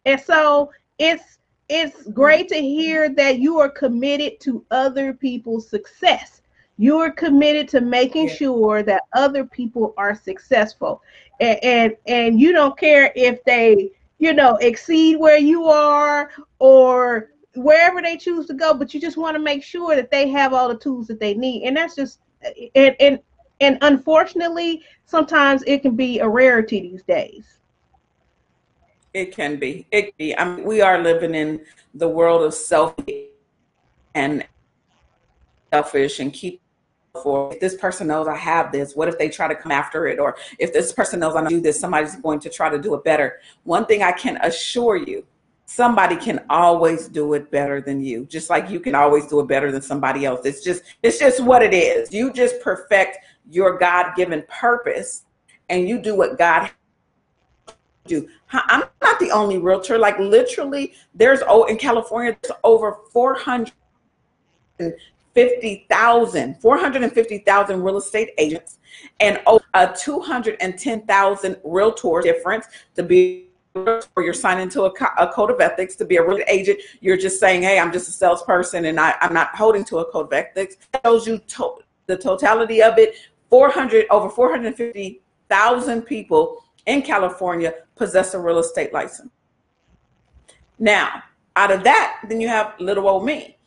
And 0.06 0.20
so 0.20 0.70
it's 1.00 1.40
it's 1.70 2.10
great 2.10 2.50
to 2.50 2.56
hear 2.56 3.08
that 3.08 3.40
you 3.40 3.58
are 3.58 3.70
committed 3.70 4.42
to 4.42 4.66
other 4.70 5.14
people's 5.14 5.70
success. 5.70 6.42
You 6.78 6.98
are 6.98 7.12
committed 7.12 7.70
to 7.70 7.80
making 7.80 8.28
yeah. 8.28 8.36
sure 8.36 8.84
that 8.84 9.04
other 9.14 9.46
people 9.46 9.94
are 9.96 10.14
successful 10.14 11.02
and, 11.42 11.96
and 12.08 12.40
you 12.40 12.52
don't 12.52 12.78
care 12.78 13.12
if 13.16 13.44
they 13.44 13.92
you 14.20 14.34
know 14.34 14.56
exceed 14.58 15.18
where 15.18 15.40
you 15.40 15.66
are 15.66 16.32
or 16.60 17.30
wherever 17.56 18.02
they 18.02 18.16
choose 18.16 18.46
to 18.46 18.54
go 18.54 18.74
but 18.74 18.94
you 18.94 19.02
just 19.02 19.18
want 19.18 19.36
to 19.36 19.42
make 19.42 19.64
sure 19.64 19.96
that 19.96 20.12
they 20.12 20.30
have 20.30 20.54
all 20.54 20.70
the 20.70 20.78
tools 20.78 21.08
that 21.08 21.20
they 21.20 21.34
need. 21.34 21.64
And 21.64 21.76
that's 21.76 21.96
just 21.96 22.20
and 22.76 22.96
and 23.00 23.20
and 23.60 23.78
unfortunately 23.82 24.84
sometimes 25.06 25.64
it 25.68 25.82
can 25.82 25.96
be 25.96 26.20
a 26.20 26.28
rarity 26.28 26.82
these 26.82 27.04
days. 27.04 27.58
It 29.14 29.36
can 29.36 29.58
be. 29.58 29.86
It 29.92 30.04
can 30.04 30.14
be. 30.18 30.38
I 30.38 30.46
mean 30.46 30.66
we 30.66 30.82
are 30.82 31.02
living 31.02 31.36
in 31.36 31.66
the 31.94 32.08
world 32.08 32.44
of 32.44 32.54
self 32.54 32.96
and 34.16 34.46
selfish 35.74 36.20
and 36.20 36.32
keep 36.32 36.61
for 37.22 37.54
if 37.54 37.60
this 37.60 37.76
person 37.76 38.08
knows 38.08 38.28
I 38.28 38.38
have 38.38 38.72
this, 38.72 38.96
what 38.96 39.08
if 39.08 39.18
they 39.18 39.30
try 39.30 39.48
to 39.48 39.56
come 39.56 39.72
after 39.72 40.08
it? 40.08 40.20
Or 40.20 40.38
if 40.60 40.74
this 40.74 40.94
person 40.94 41.20
knows 41.20 41.36
I 41.36 41.46
do 41.48 41.60
this, 41.60 41.80
somebody's 41.80 42.16
going 42.16 42.40
to 42.40 42.50
try 42.50 42.70
to 42.70 42.80
do 42.80 42.94
it 42.96 43.04
better. 43.04 43.40
One 43.64 43.86
thing 43.86 44.02
I 44.02 44.12
can 44.12 44.38
assure 44.38 44.96
you, 44.96 45.26
somebody 45.66 46.16
can 46.16 46.44
always 46.50 47.08
do 47.08 47.34
it 47.34 47.52
better 47.52 47.82
than 47.82 48.04
you, 48.04 48.26
just 48.26 48.50
like 48.50 48.70
you 48.70 48.80
can 48.80 48.96
always 48.96 49.28
do 49.28 49.40
it 49.40 49.48
better 49.48 49.72
than 49.72 49.82
somebody 49.82 50.26
else. 50.26 50.46
It's 50.46 50.64
just, 50.64 50.84
it's 51.04 51.20
just 51.20 51.42
what 51.42 51.62
it 51.62 51.74
is. 51.74 52.14
You 52.14 52.32
just 52.32 52.62
perfect 52.62 53.18
your 53.50 53.78
God-given 53.78 54.46
purpose 54.48 55.24
and 55.70 55.88
you 55.88 56.00
do 56.00 56.16
what 56.16 56.38
God 56.38 56.70
do. 58.06 58.28
I'm 58.52 58.84
not 59.02 59.20
the 59.20 59.32
only 59.32 59.58
realtor. 59.58 59.98
Like 59.98 60.18
literally, 60.18 60.94
there's 61.14 61.42
oh 61.48 61.66
in 61.66 61.78
California, 61.78 62.38
there's 62.42 62.58
over 62.64 62.98
400 63.12 63.72
50,000, 65.34 66.56
450,000 66.62 67.82
real 67.82 67.98
estate 67.98 68.32
agents 68.38 68.80
and 69.20 69.40
a 69.74 69.96
210,000 69.98 71.58
realtor 71.64 72.22
difference 72.22 72.66
to 72.96 73.04
be 73.04 73.48
or 73.74 74.02
you're 74.18 74.34
signing 74.34 74.68
to 74.68 74.84
a, 74.84 74.92
a, 75.18 75.32
code 75.32 75.50
of 75.50 75.62
ethics 75.62 75.96
to 75.96 76.04
be 76.04 76.18
a 76.18 76.28
real 76.28 76.44
agent. 76.50 76.78
You're 77.00 77.16
just 77.16 77.40
saying, 77.40 77.62
hey, 77.62 77.80
I'm 77.80 77.92
just 77.92 78.10
a 78.10 78.12
salesperson 78.12 78.86
and 78.86 79.00
I, 79.00 79.16
I'm 79.22 79.34
not 79.34 79.56
holding 79.56 79.86
to 79.86 80.00
a 80.00 80.12
code 80.12 80.26
of 80.26 80.34
ethics. 80.34 80.76
It 80.94 81.02
shows 81.06 81.26
you 81.26 81.38
to, 81.38 81.76
the 82.08 82.18
totality 82.18 82.84
of 82.84 82.98
it. 82.98 83.16
400 83.50 84.08
over 84.10 84.30
450,000 84.30 86.02
people 86.02 86.64
in 86.86 87.02
California 87.02 87.74
possess 87.96 88.34
a 88.34 88.40
real 88.40 88.60
estate 88.60 88.92
license. 88.92 89.32
Now, 90.78 91.24
out 91.56 91.72
of 91.72 91.84
that, 91.84 92.22
then 92.28 92.42
you 92.42 92.48
have 92.48 92.74
little 92.80 93.08
old 93.08 93.26
me. 93.26 93.58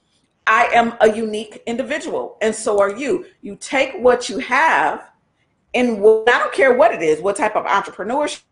I 0.46 0.66
am 0.74 0.94
a 1.00 1.14
unique 1.14 1.62
individual, 1.66 2.36
and 2.42 2.54
so 2.54 2.80
are 2.80 2.94
you. 2.94 3.26
You 3.40 3.56
take 3.56 3.94
what 3.94 4.28
you 4.28 4.38
have, 4.38 5.10
and 5.72 5.98
I 5.98 6.38
don't 6.38 6.52
care 6.52 6.74
what 6.74 6.92
it 6.92 7.02
is, 7.02 7.20
what 7.20 7.36
type 7.36 7.56
of 7.56 7.64
entrepreneurship 7.64 8.42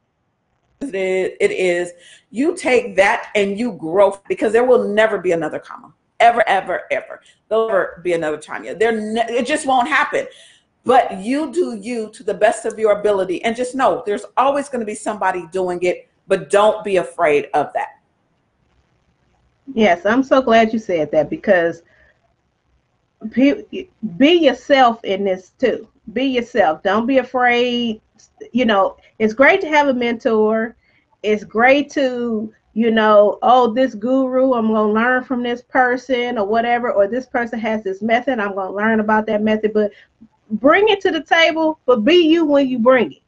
it 0.91 1.51
is, 1.51 1.93
you 2.31 2.57
take 2.57 2.97
that 2.97 3.31
and 3.35 3.59
you 3.59 3.73
grow 3.73 4.19
because 4.29 4.53
there 4.53 4.65
will 4.65 4.89
never 4.89 5.19
be 5.19 5.33
another 5.33 5.59
Kama. 5.59 5.93
Ever, 6.21 6.43
ever, 6.49 6.83
ever. 6.91 7.21
There'll 7.49 7.69
never 7.69 8.01
be 8.03 8.13
another 8.13 8.37
Tanya. 8.37 8.75
There, 8.75 8.93
ne- 8.93 9.27
it 9.29 9.47
just 9.47 9.67
won't 9.67 9.89
happen. 9.89 10.27
But 10.85 11.21
you 11.21 11.53
do 11.53 11.77
you 11.77 12.11
to 12.11 12.25
the 12.25 12.35
best 12.35 12.65
of 12.65 12.79
your 12.79 12.99
ability, 12.99 13.43
and 13.45 13.55
just 13.55 13.75
know 13.75 14.03
there's 14.05 14.25
always 14.37 14.69
going 14.69 14.81
to 14.81 14.87
be 14.87 14.95
somebody 14.95 15.47
doing 15.53 15.81
it. 15.83 16.09
But 16.27 16.51
don't 16.51 16.83
be 16.85 16.97
afraid 16.97 17.49
of 17.55 17.73
that. 17.75 18.01
Yes, 19.75 20.05
I'm 20.05 20.23
so 20.23 20.43
glad 20.43 20.73
you 20.73 20.79
said 20.79 21.11
that 21.13 21.31
because 21.31 21.83
be, 23.31 23.89
be 24.17 24.33
yourself 24.33 25.03
in 25.05 25.25
this 25.25 25.51
too. 25.59 25.89
Be 26.13 26.25
yourself. 26.25 26.83
Don't 26.83 27.07
be 27.07 27.19
afraid. 27.19 28.01
You 28.53 28.65
know, 28.65 28.97
it's 29.19 29.35
great 29.35 29.61
to 29.63 29.69
have 29.69 29.89
a 29.89 29.95
mentor. 29.95 30.77
It's 31.23 31.45
great 31.45 31.91
to, 31.93 32.53
you 32.75 32.91
know, 32.91 33.39
oh, 33.43 33.73
this 33.73 33.95
guru, 33.95 34.55
I'm 34.55 34.69
going 34.69 34.89
to 34.89 34.93
learn 34.93 35.25
from 35.25 35.43
this 35.43 35.63
person 35.63 36.39
or 36.39 36.47
whatever, 36.47 36.93
or 36.93 37.07
this 37.07 37.27
person 37.27 37.59
has 37.61 37.85
this 37.85 38.03
method, 38.03 38.41
I'm 38.41 38.55
going 38.55 38.69
to 38.69 38.75
learn 38.75 39.01
about 39.01 39.27
that 39.27 39.43
method. 39.43 39.73
But 39.73 39.93
bring 40.51 40.89
it 40.89 41.01
to 41.03 41.11
the 41.11 41.23
table, 41.23 41.79
but 41.87 42.05
be 42.05 42.15
you 42.15 42.45
when 42.45 42.69
you 42.69 42.79
bring 42.79 43.13
it. 43.13 43.23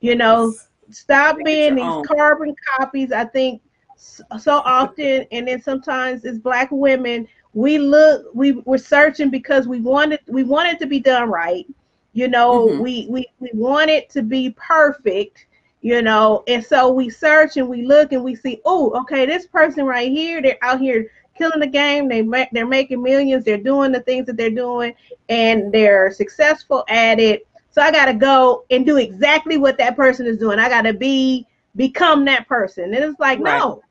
You 0.00 0.14
know, 0.14 0.54
stop 0.90 1.38
being 1.44 1.76
these 1.76 1.84
own. 1.84 2.04
carbon 2.04 2.54
copies. 2.76 3.12
I 3.12 3.24
think 3.24 3.62
so 4.00 4.62
often, 4.64 5.26
and 5.30 5.48
then 5.48 5.60
sometimes 5.62 6.24
as 6.24 6.38
black 6.38 6.68
women. 6.70 7.28
We 7.52 7.78
look, 7.78 8.26
we 8.32 8.52
we're 8.52 8.78
searching 8.78 9.28
because 9.28 9.66
we 9.66 9.80
wanted 9.80 10.20
we 10.28 10.44
want 10.44 10.68
it 10.68 10.78
to 10.78 10.86
be 10.86 11.00
done 11.00 11.28
right. 11.28 11.66
You 12.12 12.28
know, 12.28 12.68
mm-hmm. 12.68 12.82
we 12.82 13.06
we 13.10 13.26
we 13.40 13.50
want 13.54 13.90
it 13.90 14.08
to 14.10 14.22
be 14.22 14.50
perfect. 14.56 15.46
You 15.82 16.02
know, 16.02 16.44
and 16.46 16.64
so 16.64 16.90
we 16.90 17.08
search 17.08 17.56
and 17.56 17.68
we 17.68 17.86
look 17.86 18.12
and 18.12 18.22
we 18.22 18.34
see, 18.36 18.60
oh, 18.66 18.90
okay, 19.00 19.24
this 19.24 19.46
person 19.46 19.84
right 19.86 20.12
here, 20.12 20.42
they're 20.42 20.58
out 20.62 20.78
here 20.78 21.10
killing 21.36 21.60
the 21.60 21.66
game. 21.66 22.06
They 22.08 22.22
make 22.22 22.50
they're 22.52 22.66
making 22.66 23.02
millions. 23.02 23.44
They're 23.44 23.56
doing 23.56 23.90
the 23.90 24.00
things 24.00 24.26
that 24.26 24.36
they're 24.36 24.50
doing, 24.50 24.94
and 25.28 25.72
they're 25.72 26.12
successful 26.12 26.84
at 26.88 27.18
it. 27.18 27.46
So 27.72 27.82
I 27.82 27.90
got 27.90 28.06
to 28.06 28.14
go 28.14 28.64
and 28.70 28.84
do 28.84 28.96
exactly 28.98 29.56
what 29.56 29.78
that 29.78 29.96
person 29.96 30.26
is 30.26 30.38
doing. 30.38 30.58
I 30.58 30.68
got 30.68 30.82
to 30.82 30.92
be 30.92 31.46
become 31.76 32.24
that 32.26 32.46
person. 32.48 32.84
And 32.94 33.04
it's 33.04 33.20
like, 33.20 33.38
right. 33.40 33.58
no, 33.58 33.82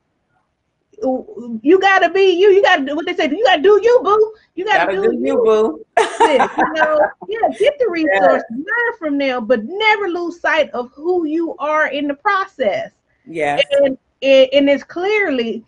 you 1.02 1.78
gotta 1.80 2.10
be 2.10 2.32
you. 2.32 2.50
You 2.50 2.62
gotta 2.62 2.84
do 2.84 2.96
what 2.96 3.06
they 3.06 3.14
say. 3.14 3.28
You 3.30 3.44
gotta 3.44 3.62
do 3.62 3.80
you, 3.82 4.00
boo. 4.02 4.34
You 4.54 4.64
gotta, 4.64 4.92
gotta 4.92 5.08
do, 5.08 5.12
do, 5.12 5.26
you, 5.26 5.36
boo. 5.36 5.86
you 5.98 6.38
know, 6.74 7.00
yeah, 7.28 7.48
get 7.58 7.78
the 7.78 7.88
resources, 7.88 8.44
yeah. 8.50 8.56
learn 8.56 8.98
from 8.98 9.18
them, 9.18 9.46
but 9.46 9.64
never 9.64 10.08
lose 10.08 10.40
sight 10.40 10.70
of 10.70 10.90
who 10.92 11.26
you 11.26 11.56
are 11.58 11.88
in 11.88 12.06
the 12.06 12.14
process. 12.14 12.90
Yeah, 13.26 13.60
and, 13.72 13.96
and 14.22 14.68
it's 14.68 14.84
clearly 14.84 15.64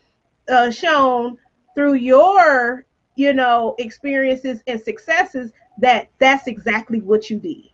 uh, 0.48 0.70
shown 0.70 1.38
through 1.74 1.94
your, 1.94 2.84
you 3.16 3.32
know, 3.32 3.74
experiences 3.78 4.62
and 4.66 4.80
successes 4.80 5.52
that 5.78 6.08
that's 6.18 6.46
exactly 6.46 7.00
what 7.00 7.30
you 7.30 7.38
did. 7.38 7.70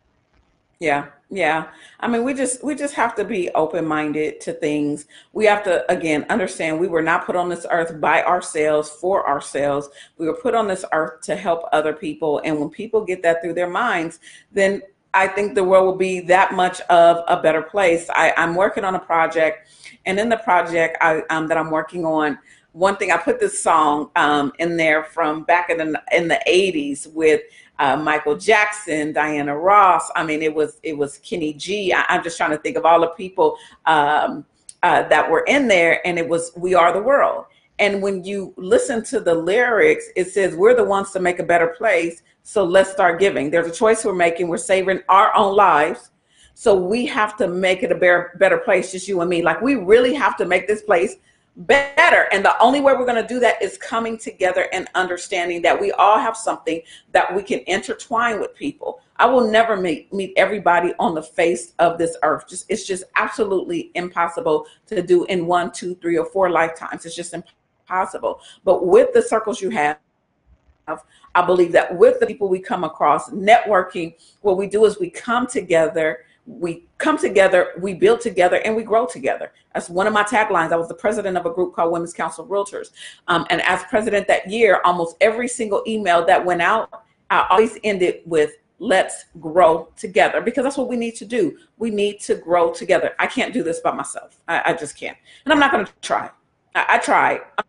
Yeah, 0.79 1.07
yeah. 1.31 1.69
I 2.01 2.09
mean, 2.09 2.25
we 2.25 2.33
just 2.33 2.65
we 2.65 2.75
just 2.75 2.95
have 2.95 3.15
to 3.17 3.25
be 3.25 3.51
open-minded 3.51 4.41
to 4.41 4.53
things. 4.55 5.07
We 5.33 5.45
have 5.45 5.63
to 5.65 5.91
again 5.93 6.25
understand 6.31 6.81
we 6.81 6.89
were 6.89 7.03
not 7.03 7.27
put 7.27 7.37
on 7.37 7.51
this 7.51 7.67
earth 7.71 8.01
by 8.01 8.25
ourselves 8.25 8.89
for 8.89 9.29
ourselves. 9.29 9.91
We 10.17 10.27
were 10.27 10.37
put 10.37 10.55
on 10.55 10.69
this 10.69 10.87
earth 10.93 11.21
to 11.23 11.37
help 11.37 11.65
other 11.73 11.93
people. 11.93 12.41
And 12.45 12.59
when 12.59 12.71
people 12.71 13.05
get 13.05 13.23
that 13.25 13.43
through 13.43 13.55
their 13.55 13.69
minds, 13.69 14.21
then 14.53 14.81
I 15.13 15.27
think 15.27 15.55
the 15.55 15.65
world 15.65 15.87
will 15.87 15.97
be 15.97 16.21
that 16.21 16.55
much 16.55 16.81
of 16.83 17.25
a 17.29 17.43
better 17.43 17.63
place. 17.63 18.09
I, 18.11 18.33
I'm 18.37 18.55
working 18.55 18.85
on 18.85 18.95
a 18.95 19.01
project, 19.01 19.69
and 20.07 20.19
in 20.19 20.29
the 20.29 20.37
project 20.39 20.97
I, 21.01 21.23
um, 21.31 21.49
that 21.49 21.59
I'm 21.59 21.71
working 21.71 22.07
on, 22.07 22.39
one 22.73 22.97
thing 22.97 23.11
I 23.11 23.17
put 23.17 23.41
this 23.41 23.61
song 23.61 24.11
um, 24.17 24.53
in 24.59 24.77
there 24.77 25.05
from 25.05 25.43
back 25.43 25.71
in 25.71 25.79
the 25.79 26.03
in 26.13 26.29
the 26.29 26.41
80s 26.47 27.13
with 27.13 27.43
uh, 27.79 27.97
Michael 27.97 28.37
Jackson, 28.37 29.13
Diana 29.13 29.57
Ross. 29.57 30.11
I 30.17 30.25
mean, 30.25 30.43
it 30.43 30.55
was 30.55 30.81
it 30.83 30.97
was 30.97 31.19
Kenny 31.19 31.53
G. 31.53 31.93
I, 31.93 32.05
I'm 32.09 32.23
just 32.23 32.37
trying 32.37 32.51
to 32.51 32.59
think 32.59 32.77
of 32.77 32.85
all 32.85 33.01
the 33.01 33.09
people 33.09 33.57
um, 33.87 34.45
uh, 34.83 35.03
that 35.09 35.31
were 35.31 35.45
in 35.47 35.69
there, 35.69 36.07
and 36.07 36.19
it 36.19 36.29
was 36.29 36.53
"We 36.57 36.75
Are 36.75 36.93
the 36.93 37.03
World." 37.03 37.45
And 37.81 38.03
when 38.03 38.25
you 38.25 38.53
listen 38.57 39.05
to 39.05 39.21
the 39.21 39.35
lyrics, 39.35 40.07
it 40.17 40.31
says, 40.31 40.55
"We're 40.55 40.75
the 40.75 40.85
ones 40.85 41.13
to 41.13 41.21
make 41.21 41.39
a 41.39 41.45
better 41.45 41.69
place." 41.69 42.23
So 42.43 42.65
let's 42.65 42.91
start 42.91 43.21
giving. 43.21 43.51
There's 43.51 43.67
a 43.67 43.75
choice 43.75 44.05
we're 44.05 44.15
making. 44.15 44.49
We're 44.49 44.57
saving 44.57 45.01
our 45.09 45.37
own 45.37 45.55
lives. 45.55 46.11
So 46.55 46.75
we 46.75 47.07
have 47.07 47.37
to 47.37 47.47
make 47.47 47.85
it 47.85 47.93
a 47.93 47.95
better, 47.95 48.33
better 48.41 48.59
place, 48.59 48.91
just 48.91 49.07
you 49.07 49.21
and 49.21 49.31
me. 49.31 49.43
Like 49.43 49.61
we 49.61 49.77
really 49.77 50.13
have 50.15 50.37
to 50.39 50.45
make 50.45 50.67
this 50.67 50.83
place 50.83 51.15
better. 51.59 52.29
And 52.33 52.45
the 52.45 52.61
only 52.63 52.81
way 52.81 52.93
we're 52.95 53.05
going 53.05 53.21
to 53.21 53.27
do 53.27 53.41
that 53.41 53.61
is 53.61 53.77
coming 53.79 54.17
together 54.17 54.69
and 54.73 54.89
understanding 54.95 55.61
that 55.63 55.79
we 55.79 55.91
all 55.93 56.19
have 56.19 56.37
something 56.37 56.81
that 57.13 57.35
we 57.35 57.43
can 57.43 57.61
intertwine 57.67 58.41
with 58.41 58.55
people. 58.55 59.01
I 59.17 59.27
will 59.27 59.51
never 59.51 59.77
meet 59.77 60.13
meet 60.13 60.33
everybody 60.37 60.95
on 61.01 61.15
the 61.15 61.23
face 61.23 61.73
of 61.81 61.99
this 61.99 62.17
earth. 62.23 62.49
Just 62.49 62.67
it's 62.69 62.87
just 62.87 63.05
absolutely 63.17 63.91
impossible 63.95 64.67
to 64.87 65.03
do 65.03 65.25
in 65.25 65.47
one, 65.47 65.73
two, 65.73 65.97
three, 65.97 66.17
or 66.17 66.27
four 66.27 66.51
lifetimes. 66.51 67.05
It's 67.05 67.17
just 67.17 67.35
impossible. 67.35 68.41
But 68.65 68.87
with 68.87 69.13
the 69.13 69.23
circles 69.23 69.61
you 69.61 69.71
have, 69.71 69.99
I 71.35 71.45
believe 71.45 71.73
that 71.73 71.95
with 71.97 72.21
the 72.21 72.27
people 72.27 72.49
we 72.49 72.61
come 72.61 72.85
across, 72.85 73.31
networking, 73.31 74.15
what 74.43 74.57
we 74.57 74.69
do 74.69 74.85
is 74.85 75.01
we 75.01 75.11
come 75.11 75.47
together 75.47 76.21
we 76.49 76.88
come 76.99 77.17
together, 77.17 77.73
we 77.81 77.95
build 77.95 78.21
together, 78.21 78.57
and 78.65 78.75
we 78.77 78.83
grow 78.83 79.07
together. 79.07 79.53
That's 79.73 79.89
one 79.89 80.07
of 80.07 80.13
my 80.13 80.25
taglines. 80.25 80.73
I 80.73 80.77
was 80.77 80.89
the 80.89 80.95
president 80.95 81.37
of 81.37 81.47
a 81.47 81.51
group 81.51 81.75
called 81.75 81.93
Women's 81.93 82.13
Council 82.13 82.45
of 82.45 82.51
Realtors. 82.51 82.91
Um, 83.29 83.47
and 83.51 83.63
as 83.63 83.83
president 83.85 84.27
that 84.29 84.51
year, 84.51 84.81
almost 84.85 85.17
every 85.21 85.49
single 85.49 85.83
email 85.87 86.27
that 86.27 86.45
went 86.45 86.61
out, 86.61 87.05
I 87.31 87.47
always 87.51 87.79
ended 87.85 88.21
with, 88.27 88.53
let's 88.81 89.27
grow 89.41 89.89
together 89.97 90.41
because 90.41 90.65
that's 90.65 90.77
what 90.77 90.89
we 90.89 90.97
need 90.97 91.15
to 91.17 91.25
do. 91.25 91.59
We 91.79 91.91
need 91.91 92.21
to 92.21 92.35
grow 92.35 92.73
together. 92.73 93.15
I 93.19 93.27
can't 93.27 93.53
do 93.53 93.63
this 93.63 93.81
by 93.81 93.93
myself. 93.93 94.41
I, 94.49 94.63
I 94.67 94.73
just 94.73 94.97
can't. 94.97 95.17
And 95.45 95.53
I'm 95.53 95.61
not 95.61 95.73
going 95.73 95.87
to 95.87 95.93
try. 96.03 96.31
I, 96.75 96.87
I 96.91 96.99
tried. 96.99 97.41
I'm 97.59 97.65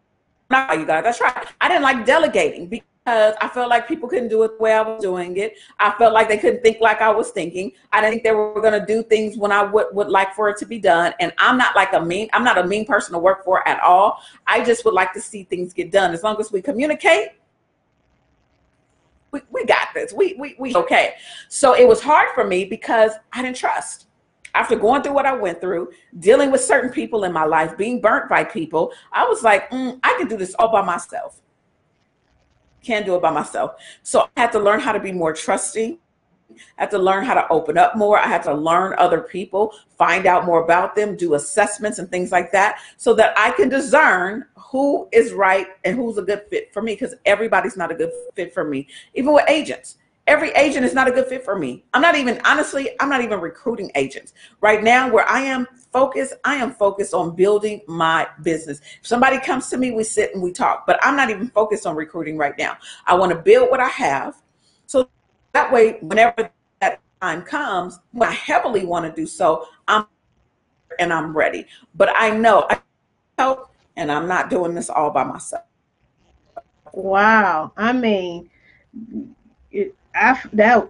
not 0.50 0.80
you 0.80 0.86
guys. 0.86 1.06
I 1.06 1.12
tried. 1.12 1.48
I 1.62 1.68
didn't 1.68 1.84
like 1.84 2.06
delegating 2.06 2.68
because 3.10 3.36
I 3.42 3.48
felt 3.48 3.70
like 3.70 3.88
people 3.88 4.08
couldn't 4.08 4.28
do 4.28 4.44
it 4.44 4.58
the 4.58 4.64
way 4.64 4.74
I 4.74 4.82
was 4.82 5.02
doing 5.02 5.36
it. 5.38 5.58
I 5.80 5.92
felt 5.98 6.14
like 6.14 6.30
they 6.30 6.38
couldn't 6.38 6.62
think 6.62 6.80
like 6.80 7.02
I 7.02 7.10
was 7.10 7.32
thinking. 7.32 7.72
I 7.92 8.02
didn't 8.02 8.14
think 8.14 8.24
they 8.24 8.32
were 8.32 8.62
going 8.62 8.80
to 8.80 8.86
do 8.86 9.02
things 9.02 9.36
when 9.36 9.52
I 9.52 9.64
would, 9.64 9.88
would 9.94 10.10
like 10.10 10.36
for 10.36 10.48
it 10.50 10.58
to 10.58 10.66
be 10.66 10.78
done. 10.78 11.14
And 11.20 11.34
I'm 11.40 11.58
not 11.58 11.76
like 11.76 11.94
a 11.94 12.00
mean, 12.00 12.30
I'm 12.34 12.44
not 12.44 12.60
a 12.60 12.68
mean 12.68 12.86
person 12.86 13.14
to 13.14 13.20
work 13.20 13.44
for 13.44 13.68
at 13.68 13.82
all. 13.82 14.22
I 14.46 14.64
just 14.64 14.86
would 14.86 14.94
like 14.94 15.12
to 15.14 15.22
see 15.22 15.44
things 15.44 15.74
get 15.74 15.92
done. 15.92 16.14
As 16.14 16.22
long 16.24 16.40
as 16.40 16.52
we 16.52 16.62
communicate, 16.62 17.30
we, 19.32 19.42
we 19.50 19.66
got 19.66 19.88
this. 19.96 20.14
We, 20.14 20.36
we, 20.38 20.56
we 20.60 20.76
okay. 20.76 21.16
So 21.48 21.74
it 21.74 21.88
was 21.88 22.02
hard 22.02 22.30
for 22.36 22.44
me 22.44 22.66
because 22.66 23.14
I 23.34 23.42
didn't 23.42 23.58
trust 23.58 24.06
after 24.56 24.76
going 24.76 25.04
through 25.04 25.14
what 25.14 25.28
I 25.28 25.34
went 25.34 25.62
through, 25.62 25.92
dealing 26.20 26.52
with 26.52 26.62
certain 26.62 26.90
people 26.90 27.24
in 27.24 27.32
my 27.32 27.46
life, 27.46 27.78
being 27.78 28.02
burnt 28.02 28.28
by 28.28 28.44
people, 28.44 28.92
I 29.14 29.24
was 29.26 29.44
like, 29.44 29.70
mm, 29.70 30.00
I 30.04 30.16
can 30.18 30.28
do 30.28 30.38
this 30.38 30.56
all 30.56 30.72
by 30.72 30.82
myself 30.82 31.40
can't 32.84 33.06
do 33.06 33.16
it 33.16 33.22
by 33.22 33.32
myself. 33.32 33.76
So 34.04 34.30
I 34.36 34.42
had 34.42 34.52
to 34.54 34.60
learn 34.60 34.80
how 34.80 34.92
to 34.92 35.00
be 35.00 35.12
more 35.12 35.34
trusting. 35.34 35.98
I 36.78 36.82
had 36.84 36.92
to 36.92 37.00
learn 37.00 37.24
how 37.24 37.36
to 37.36 37.48
open 37.50 37.78
up 37.78 37.96
more. 37.96 38.18
I 38.18 38.28
had 38.28 38.44
to 38.44 38.54
learn 38.54 38.96
other 38.98 39.22
people, 39.22 39.74
find 39.98 40.26
out 40.26 40.46
more 40.46 40.64
about 40.64 40.96
them, 40.96 41.16
do 41.16 41.36
assessments 41.36 42.00
and 42.00 42.10
things 42.10 42.32
like 42.32 42.52
that 42.52 42.80
so 42.98 43.14
that 43.16 43.34
I 43.38 43.52
can 43.52 43.70
discern 43.70 44.46
who 44.56 45.08
is 45.12 45.32
right 45.32 45.68
and 45.84 45.96
who's 45.96 46.18
a 46.18 46.22
good 46.22 46.44
fit 46.50 46.74
for 46.74 46.82
me 46.82 46.94
because 46.94 47.16
everybody's 47.26 47.78
not 47.78 47.92
a 47.92 47.96
good 47.96 48.12
fit 48.36 48.54
for 48.54 48.64
me. 48.64 48.88
Even 49.14 49.34
with 49.34 49.50
agents, 49.50 49.98
every 50.28 50.52
agent 50.52 50.86
is 50.86 50.94
not 50.94 51.08
a 51.08 51.12
good 51.12 51.28
fit 51.28 51.44
for 51.44 51.58
me. 51.58 51.84
I'm 51.94 52.02
not 52.02 52.16
even, 52.16 52.40
honestly, 52.46 52.90
I'm 53.00 53.10
not 53.10 53.22
even 53.22 53.40
recruiting 53.40 53.92
agents. 53.96 54.34
Right 54.62 54.84
now, 54.84 55.10
where 55.10 55.28
I 55.28 55.42
am 55.42 55.68
focused, 55.92 56.34
I 56.44 56.56
am 56.56 56.74
focused 56.74 57.14
on 57.14 57.36
building 57.36 57.82
my 57.88 58.28
business. 58.44 58.82
If 59.00 59.08
somebody 59.08 59.40
comes 59.40 59.70
to 59.70 59.78
me, 59.78 59.92
we 59.92 60.04
sit 60.04 60.34
and 60.34 60.44
we 60.44 60.52
talk, 60.52 60.86
but 60.86 61.00
I'm 61.02 61.16
not 61.16 61.30
even 61.30 61.50
focused 61.50 61.86
on 61.86 61.96
recruiting 61.96 62.38
right 62.38 62.58
now. 62.58 62.78
I 63.06 63.16
want 63.16 63.32
to 63.32 63.38
build 63.38 63.70
what 63.72 63.80
I 63.80 63.88
have. 63.88 64.42
So 64.86 65.10
that 65.54 65.72
way, 65.72 65.98
whenever 66.02 66.50
that 66.82 67.00
time 67.22 67.42
comes, 67.42 68.00
when 68.12 68.30
I 68.30 68.34
heavily 68.34 68.86
want 68.86 69.06
to 69.06 69.22
do 69.22 69.28
so, 69.28 69.68
I'm 69.88 70.06
and 71.00 71.14
I'm 71.14 71.36
ready. 71.36 71.66
But 71.96 72.10
I 72.16 72.32
know 72.32 72.66
I 72.70 72.80
help 73.38 73.72
and 73.96 74.12
I'm 74.12 74.28
not 74.28 74.50
doing 74.50 74.74
this 74.74 74.90
all 74.90 75.12
by 75.12 75.24
myself. 75.24 75.64
Wow. 76.94 77.72
I 77.78 77.94
mean, 77.94 78.50
it, 79.72 79.96
I 80.20 80.42
that 80.54 80.88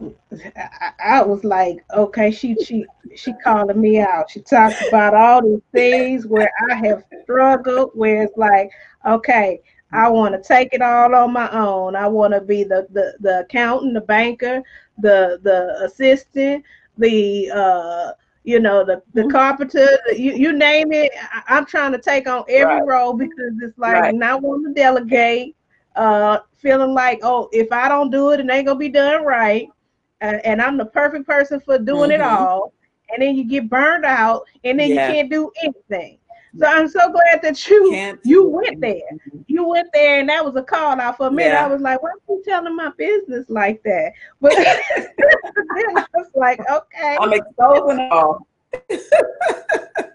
I, 0.55 0.91
I, 1.03 1.21
was 1.21 1.43
like, 1.43 1.83
okay, 1.95 2.31
she 2.31 2.55
she 2.63 2.85
she 3.15 3.33
calling 3.43 3.79
me 3.79 3.99
out. 3.99 4.31
She 4.31 4.41
talks 4.41 4.85
about 4.87 5.13
all 5.13 5.41
these 5.41 5.61
things 5.71 6.25
where 6.25 6.51
I 6.69 6.75
have 6.75 7.03
struggled, 7.23 7.91
where 7.93 8.23
it's 8.23 8.37
like, 8.37 8.71
okay, 9.05 9.61
I 9.91 10.09
want 10.09 10.35
to 10.35 10.47
take 10.47 10.73
it 10.73 10.81
all 10.81 11.13
on 11.13 11.33
my 11.33 11.49
own. 11.51 11.95
I 11.95 12.07
want 12.07 12.33
to 12.33 12.41
be 12.41 12.63
the, 12.63 12.87
the 12.91 13.15
the 13.19 13.41
accountant, 13.41 13.93
the 13.93 14.01
banker, 14.01 14.63
the 14.97 15.39
the 15.43 15.83
assistant, 15.85 16.63
the 16.97 17.51
uh 17.53 18.11
you 18.43 18.59
know, 18.59 18.83
the, 18.83 19.01
the 19.13 19.21
mm-hmm. 19.21 19.31
carpenter, 19.31 19.87
you, 20.15 20.33
you 20.33 20.53
name 20.53 20.91
it. 20.91 21.11
I, 21.47 21.57
am 21.57 21.65
trying 21.65 21.91
to 21.91 21.99
take 21.99 22.27
on 22.27 22.45
every 22.49 22.75
right. 22.75 22.87
role 22.87 23.13
because 23.13 23.53
it's 23.61 23.77
like 23.77 23.93
right. 23.93 24.15
not 24.15 24.41
wanting 24.41 24.73
to 24.73 24.73
delegate, 24.73 25.55
uh, 25.95 26.39
feeling 26.57 26.93
like, 26.93 27.19
oh, 27.23 27.49
if 27.51 27.71
I 27.71 27.87
don't 27.87 28.09
do 28.09 28.31
it, 28.31 28.39
it 28.39 28.49
ain't 28.49 28.67
gonna 28.67 28.79
be 28.79 28.89
done 28.89 29.23
right. 29.23 29.67
Uh, 30.21 30.37
and 30.43 30.61
I'm 30.61 30.77
the 30.77 30.85
perfect 30.85 31.25
person 31.25 31.59
for 31.59 31.77
doing 31.77 32.11
mm-hmm. 32.11 32.21
it 32.21 32.21
all. 32.21 32.73
And 33.11 33.21
then 33.21 33.35
you 33.35 33.43
get 33.43 33.69
burned 33.69 34.05
out, 34.05 34.43
and 34.63 34.79
then 34.79 34.89
yeah. 34.89 35.07
you 35.07 35.13
can't 35.13 35.31
do 35.31 35.51
anything. 35.63 36.19
So 36.57 36.65
I'm 36.65 36.87
so 36.87 37.11
glad 37.11 37.41
that 37.43 37.67
you 37.67 37.91
Can't. 37.91 38.19
you 38.23 38.47
went 38.47 38.81
there. 38.81 39.01
You 39.47 39.67
went 39.67 39.89
there, 39.93 40.19
and 40.19 40.29
that 40.29 40.43
was 40.43 40.55
a 40.55 40.63
call 40.63 40.99
out 40.99 41.17
for 41.17 41.29
me. 41.29 41.43
Yeah. 41.43 41.65
I 41.65 41.67
was 41.67 41.81
like, 41.81 42.01
"Why 42.01 42.09
are 42.09 42.15
you 42.27 42.41
telling 42.43 42.75
my 42.75 42.91
business 42.97 43.45
like 43.49 43.83
that?" 43.83 44.13
But 44.41 44.53
then 44.55 44.79
I 45.77 46.05
was 46.15 46.27
like, 46.35 46.59
"Okay." 46.69 47.17
I'm 47.19 47.33
exposing 47.33 48.09
all. 48.11 48.47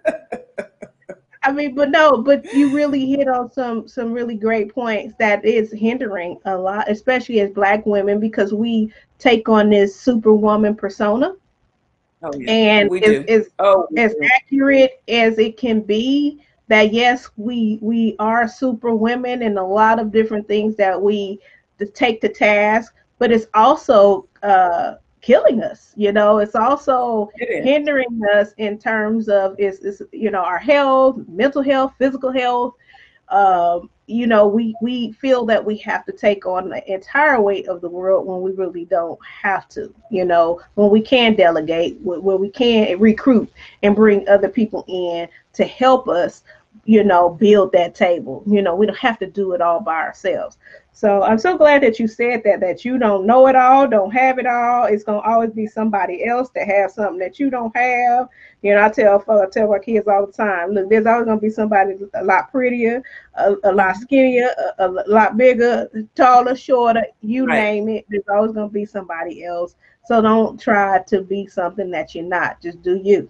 I 1.44 1.52
mean, 1.52 1.74
but 1.74 1.90
no, 1.90 2.22
but 2.22 2.44
you 2.54 2.74
really 2.74 3.06
hit 3.06 3.28
on 3.28 3.52
some 3.52 3.86
some 3.86 4.12
really 4.12 4.34
great 4.34 4.74
points 4.74 5.14
that 5.18 5.44
is 5.44 5.70
hindering 5.70 6.38
a 6.46 6.56
lot, 6.56 6.90
especially 6.90 7.40
as 7.40 7.50
Black 7.50 7.84
women, 7.84 8.18
because 8.18 8.54
we 8.54 8.92
take 9.18 9.48
on 9.48 9.68
this 9.68 9.98
superwoman 9.98 10.74
persona. 10.74 11.34
Oh, 12.22 12.32
yeah. 12.34 12.50
And 12.50 12.90
we 12.90 13.02
is, 13.02 13.24
is 13.26 13.50
oh, 13.58 13.86
as 13.98 14.14
accurate 14.34 15.02
as 15.08 15.38
it 15.38 15.58
can 15.58 15.82
be 15.82 16.42
that 16.68 16.94
yes, 16.94 17.28
we 17.36 17.78
we 17.82 18.16
are 18.18 18.48
super 18.48 18.94
women 18.94 19.42
and 19.42 19.58
a 19.58 19.62
lot 19.62 19.98
of 19.98 20.10
different 20.10 20.48
things 20.48 20.76
that 20.76 21.00
we 21.00 21.38
take 21.92 22.22
to 22.22 22.28
task, 22.30 22.94
but 23.18 23.30
it's 23.30 23.46
also 23.52 24.26
uh, 24.42 24.94
killing 25.24 25.62
us. 25.62 25.92
You 25.96 26.12
know, 26.12 26.38
it's 26.38 26.54
also 26.54 27.30
it 27.36 27.64
hindering 27.64 28.20
us 28.34 28.52
in 28.58 28.78
terms 28.78 29.28
of 29.28 29.58
is 29.58 29.80
is 29.80 30.02
you 30.12 30.30
know 30.30 30.42
our 30.42 30.58
health, 30.58 31.16
mental 31.28 31.62
health, 31.62 31.94
physical 31.98 32.30
health. 32.30 32.74
Um, 33.30 33.88
you 34.06 34.26
know, 34.26 34.46
we 34.46 34.74
we 34.82 35.12
feel 35.12 35.46
that 35.46 35.64
we 35.64 35.78
have 35.78 36.04
to 36.04 36.12
take 36.12 36.46
on 36.46 36.68
the 36.68 36.92
entire 36.92 37.40
weight 37.40 37.68
of 37.68 37.80
the 37.80 37.88
world 37.88 38.26
when 38.26 38.42
we 38.42 38.52
really 38.52 38.84
don't 38.84 39.18
have 39.24 39.66
to. 39.70 39.92
You 40.10 40.26
know, 40.26 40.60
when 40.74 40.90
we 40.90 41.00
can 41.00 41.34
delegate, 41.34 41.98
when 42.02 42.38
we 42.38 42.50
can 42.50 42.98
recruit 43.00 43.50
and 43.82 43.96
bring 43.96 44.28
other 44.28 44.50
people 44.50 44.84
in 44.88 45.26
to 45.54 45.64
help 45.64 46.06
us, 46.06 46.42
you 46.84 47.04
know, 47.04 47.30
build 47.30 47.72
that 47.72 47.94
table. 47.94 48.42
You 48.46 48.62
know, 48.62 48.74
we 48.74 48.86
don't 48.86 48.98
have 48.98 49.18
to 49.20 49.26
do 49.26 49.52
it 49.52 49.60
all 49.60 49.80
by 49.80 50.02
ourselves. 50.02 50.58
So 50.92 51.24
I'm 51.24 51.38
so 51.38 51.58
glad 51.58 51.82
that 51.82 51.98
you 51.98 52.06
said 52.06 52.42
that 52.44 52.60
that 52.60 52.84
you 52.84 52.98
don't 52.98 53.26
know 53.26 53.48
it 53.48 53.56
all, 53.56 53.88
don't 53.88 54.12
have 54.12 54.38
it 54.38 54.46
all. 54.46 54.84
It's 54.84 55.02
gonna 55.02 55.18
always 55.18 55.50
be 55.50 55.66
somebody 55.66 56.24
else 56.24 56.50
that 56.54 56.68
has 56.68 56.94
something 56.94 57.18
that 57.18 57.40
you 57.40 57.50
don't 57.50 57.76
have. 57.76 58.28
You 58.62 58.74
know, 58.74 58.84
I 58.84 58.90
tell 58.90 59.24
I 59.28 59.46
tell 59.50 59.68
my 59.68 59.80
kids 59.80 60.06
all 60.06 60.26
the 60.26 60.32
time, 60.32 60.70
look, 60.70 60.88
there's 60.88 61.04
always 61.04 61.26
gonna 61.26 61.40
be 61.40 61.50
somebody 61.50 61.96
a 62.14 62.24
lot 62.24 62.52
prettier, 62.52 63.02
a, 63.34 63.56
a 63.64 63.72
lot 63.72 63.96
skinnier, 63.96 64.50
a, 64.78 64.86
a, 64.86 65.04
lot 65.08 65.36
bigger, 65.36 65.90
taller, 66.14 66.54
shorter, 66.54 67.04
you 67.22 67.46
right. 67.46 67.60
name 67.60 67.88
it. 67.88 68.06
There's 68.08 68.28
always 68.32 68.52
gonna 68.52 68.68
be 68.68 68.84
somebody 68.84 69.44
else. 69.44 69.74
So 70.06 70.22
don't 70.22 70.60
try 70.60 71.02
to 71.08 71.22
be 71.22 71.48
something 71.48 71.90
that 71.90 72.14
you're 72.14 72.24
not. 72.24 72.60
Just 72.60 72.82
do 72.82 73.00
you. 73.02 73.28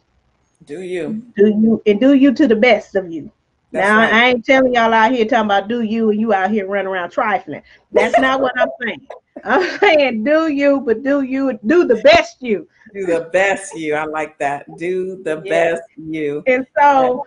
Do 0.66 0.82
you. 0.82 1.22
Do 1.34 1.46
you 1.46 1.82
and 1.86 1.98
do 1.98 2.12
you 2.12 2.34
to 2.34 2.46
the 2.46 2.56
best 2.56 2.94
of 2.94 3.10
you. 3.10 3.30
That's 3.74 3.88
now 3.88 3.98
right. 3.98 4.12
I 4.12 4.28
ain't 4.28 4.44
telling 4.44 4.72
y'all 4.72 4.94
out 4.94 5.10
here 5.10 5.24
talking 5.24 5.46
about 5.46 5.66
do 5.66 5.82
you 5.82 6.10
and 6.10 6.20
you 6.20 6.32
out 6.32 6.52
here 6.52 6.68
running 6.68 6.86
around 6.86 7.10
trifling. 7.10 7.60
That's 7.90 8.16
not 8.20 8.40
what 8.40 8.52
I'm 8.56 8.68
saying. 8.80 9.06
I'm 9.44 9.78
saying 9.80 10.22
do 10.22 10.46
you, 10.46 10.80
but 10.80 11.02
do 11.02 11.22
you 11.22 11.58
do 11.66 11.84
the 11.84 11.96
best 11.96 12.40
you. 12.40 12.68
Do 12.94 13.04
the 13.04 13.28
best 13.32 13.74
you. 13.76 13.94
I 13.94 14.04
like 14.04 14.38
that. 14.38 14.64
Do 14.78 15.20
the 15.24 15.42
yeah. 15.44 15.50
best 15.50 15.82
you. 15.96 16.44
And 16.46 16.64
so 16.78 17.26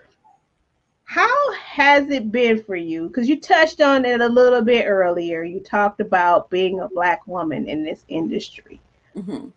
how 1.03 1.53
has 1.53 2.09
it 2.09 2.31
been 2.31 2.63
for 2.63 2.77
you? 2.77 3.09
Because 3.09 3.27
you 3.27 3.41
touched 3.41 3.81
on 3.81 4.05
it 4.05 4.21
a 4.21 4.29
little 4.29 4.61
bit 4.61 4.85
earlier. 4.85 5.43
You 5.43 5.59
talked 5.59 5.99
about 5.99 6.49
being 6.49 6.79
a 6.79 6.87
black 6.87 7.27
woman 7.27 7.67
in 7.67 7.83
this 7.83 8.05
industry. 8.07 8.79
Mm-hmm. 9.17 9.49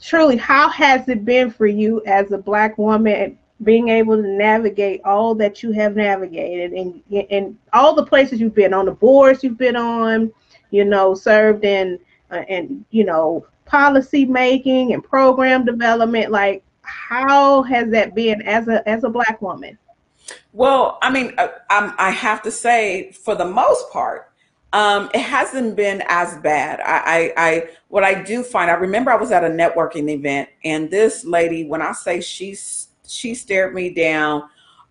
Truly, 0.00 0.36
how 0.36 0.68
has 0.68 1.08
it 1.08 1.24
been 1.24 1.50
for 1.50 1.66
you 1.66 2.00
as 2.06 2.30
a 2.30 2.38
black 2.38 2.78
woman 2.78 3.36
being 3.64 3.88
able 3.88 4.16
to 4.16 4.28
navigate 4.28 5.00
all 5.04 5.34
that 5.34 5.62
you 5.62 5.72
have 5.72 5.96
navigated 5.96 6.72
and 6.72 7.02
and 7.30 7.58
all 7.72 7.94
the 7.94 8.04
places 8.04 8.40
you've 8.40 8.54
been 8.54 8.72
on 8.72 8.86
the 8.86 8.92
boards 8.92 9.42
you've 9.42 9.58
been 9.58 9.76
on 9.76 10.32
you 10.70 10.84
know 10.84 11.14
served 11.14 11.64
in 11.64 11.98
uh, 12.30 12.44
and 12.48 12.84
you 12.90 13.04
know 13.04 13.44
policy 13.64 14.24
making 14.24 14.92
and 14.92 15.02
program 15.02 15.64
development 15.64 16.30
like 16.30 16.62
how 16.82 17.62
has 17.62 17.90
that 17.90 18.14
been 18.14 18.40
as 18.42 18.68
a 18.68 18.86
as 18.88 19.02
a 19.04 19.08
black 19.08 19.42
woman 19.42 19.76
well 20.52 20.98
i 21.02 21.10
mean 21.10 21.34
uh, 21.38 21.48
i 21.70 22.10
have 22.10 22.40
to 22.42 22.50
say 22.50 23.10
for 23.12 23.34
the 23.34 23.44
most 23.44 23.90
part 23.90 24.28
um, 24.72 25.08
it 25.14 25.20
hasn't 25.20 25.76
been 25.76 26.02
as 26.08 26.36
bad. 26.42 26.80
I, 26.80 27.32
I, 27.36 27.48
I, 27.48 27.68
what 27.88 28.04
I 28.04 28.22
do 28.22 28.42
find, 28.42 28.70
I 28.70 28.74
remember 28.74 29.10
I 29.10 29.16
was 29.16 29.30
at 29.30 29.42
a 29.42 29.48
networking 29.48 30.10
event, 30.10 30.50
and 30.62 30.90
this 30.90 31.24
lady, 31.24 31.64
when 31.64 31.80
I 31.80 31.92
say 31.92 32.20
she's 32.20 32.87
she 33.08 33.34
stared 33.34 33.74
me 33.74 33.90
down 33.90 34.48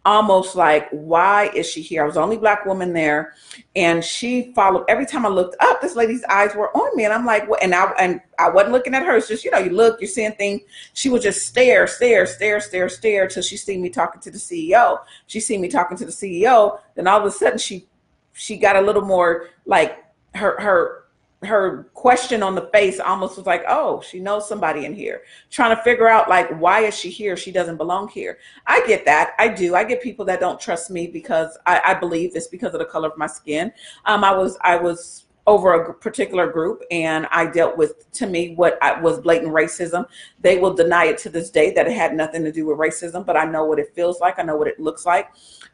almost 0.08 0.56
like 0.56 0.88
why 0.92 1.50
is 1.54 1.70
she 1.70 1.82
here? 1.82 2.02
I 2.02 2.06
was 2.06 2.16
the 2.16 2.22
only 2.22 2.38
black 2.38 2.66
woman 2.66 2.94
there. 2.94 3.34
And 3.76 4.02
she 4.02 4.54
followed 4.54 4.86
every 4.88 5.06
time 5.06 5.26
i 5.26 5.30
looked 5.30 5.58
up 5.60 5.82
this 5.82 5.98
lady's 5.98 6.24
eyes 6.30 6.56
were 6.56 6.76
on 6.76 6.96
me. 6.96 7.04
And 7.04 7.14
i'm 7.14 7.26
like 7.26 7.48
what? 7.50 7.62
And 7.62 7.76
i 7.76 7.92
and 8.00 8.22
i 8.40 8.50
wasn't 8.50 8.72
looking 8.72 8.96
at 8.96 9.04
her. 9.04 9.18
It's 9.18 9.28
just 9.28 9.44
you 9.44 9.52
know 9.52 9.58
you 9.58 9.72
look 9.72 10.00
you're 10.00 10.08
seeing 10.08 10.32
things. 10.32 10.62
She 10.94 11.10
would 11.10 11.22
just 11.22 11.46
stare 11.46 11.88
stare 11.88 12.26
stare 12.26 12.62
stare 12.62 12.88
stare 12.88 13.28
till 13.28 13.44
she 13.44 13.58
seen 13.58 13.82
me 13.82 13.90
talking 13.90 14.22
to 14.22 14.32
the 14.32 14.38
ceo 14.38 15.00
she 15.26 15.42
seen 15.42 15.60
me 15.60 15.68
talking 15.68 15.98
to 15.98 16.06
the 16.06 16.12
ceo 16.12 16.80
then 16.96 17.08
all 17.08 17.20
of 17.20 17.26
a 17.26 17.32
sudden 17.32 17.60
she 17.60 17.86
she 18.32 18.56
got 18.56 18.78
a 18.78 18.82
little 18.82 19.02
more 19.02 19.50
like 19.66 20.04
her 20.36 20.60
her 20.62 21.04
her 21.44 21.84
question 21.94 22.42
on 22.42 22.56
the 22.56 22.70
face 22.74 23.00
almost 23.00 23.38
was 23.38 23.46
like, 23.46 23.64
oh, 23.68 24.02
she 24.02 24.20
knows 24.20 24.48
somebody 24.50 24.86
in 24.86 24.96
here. 24.96 25.22
Trying 25.52 25.76
to 25.76 25.82
figure 25.84 26.08
out 26.08 26.30
like 26.30 26.50
why 26.60 26.82
is 26.82 26.98
she 26.98 27.10
here? 27.10 27.38
She 27.38 27.52
doesn't 27.52 27.78
belong 27.78 28.08
here. 28.08 28.40
I 28.66 28.86
get 28.88 29.06
that. 29.06 29.34
I 29.38 29.50
do. 29.50 29.76
I 29.76 29.84
get 29.84 30.02
people 30.02 30.26
that 30.26 30.40
don't 30.40 30.60
trust 30.60 30.90
me 30.90 31.08
because 31.08 31.58
I, 31.66 31.82
I 31.86 31.94
believe 31.94 32.36
it's 32.36 32.48
because 32.48 32.74
of 32.74 32.80
the 32.80 32.86
color 32.86 33.10
of 33.10 33.18
my 33.18 33.28
skin. 33.28 33.72
Um, 34.06 34.24
I 34.24 34.36
was 34.36 34.58
I 34.62 34.78
was 34.78 35.28
over 35.48 35.74
a 35.74 35.94
particular 35.94 36.52
group 36.52 36.84
and 36.92 37.26
I 37.32 37.48
dealt 37.48 37.78
with, 37.78 38.12
to 38.12 38.28
me, 38.28 38.54
what 38.56 38.78
I, 38.82 39.00
was 39.00 39.20
blatant 39.20 39.54
racism. 39.54 40.06
They 40.42 40.58
will 40.58 40.74
deny 40.74 41.06
it 41.06 41.18
to 41.20 41.30
this 41.30 41.50
day 41.50 41.72
that 41.72 41.88
it 41.88 41.94
had 41.94 42.14
nothing 42.14 42.44
to 42.44 42.52
do 42.52 42.66
with 42.66 42.78
racism, 42.78 43.26
but 43.26 43.38
I 43.38 43.46
know 43.46 43.64
what 43.64 43.80
it 43.80 43.96
feels 43.96 44.20
like. 44.20 44.40
I 44.40 44.44
know 44.44 44.58
what 44.58 44.68
it 44.68 44.78
looks 44.78 45.06
like. 45.06 45.30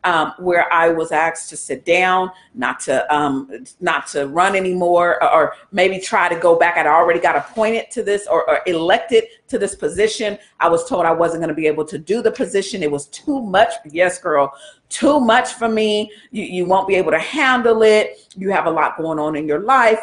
Um, 0.06 0.34
where 0.38 0.72
I 0.72 0.90
was 0.90 1.14
asked 1.14 1.50
to 1.52 1.58
sit 1.58 1.86
down, 1.86 2.30
not 2.54 2.82
to 2.82 3.16
um, 3.16 3.50
not 3.80 4.06
to 4.08 4.28
run 4.28 4.54
anymore, 4.54 5.24
or, 5.24 5.54
maybe 5.72 5.98
try 5.98 6.28
to 6.28 6.36
go 6.38 6.60
back. 6.60 6.76
I'd 6.78 6.86
already 6.86 7.22
got 7.22 7.38
appointed 7.38 7.90
to 7.92 8.04
this 8.04 8.28
or, 8.28 8.50
or 8.50 8.60
elected 8.66 9.24
to 9.48 9.58
this 9.58 9.76
position. 9.76 10.38
I 10.60 10.68
was 10.68 10.90
told 10.90 11.06
I 11.06 11.14
wasn't 11.14 11.40
going 11.40 11.56
to 11.56 11.56
be 11.56 11.68
able 11.68 11.86
to 11.86 11.98
do 11.98 12.22
the 12.22 12.32
position. 12.32 12.84
It 12.84 12.92
was 12.92 13.08
too 13.08 13.42
much. 13.42 13.72
Yes, 13.86 14.20
girl, 14.20 14.54
too 14.90 15.22
much 15.22 15.54
for 15.54 15.70
me. 15.70 16.12
You, 16.32 16.44
you 16.44 16.66
won't 16.66 16.88
be 16.88 16.96
able 16.96 17.12
to 17.12 17.20
handle 17.20 17.82
it. 17.82 18.28
You 18.36 18.52
have 18.52 18.66
a 18.66 18.72
lot 18.72 18.98
going 18.98 19.20
on 19.20 19.38
in 19.38 19.48
your 19.48 19.62
life. 19.62 20.00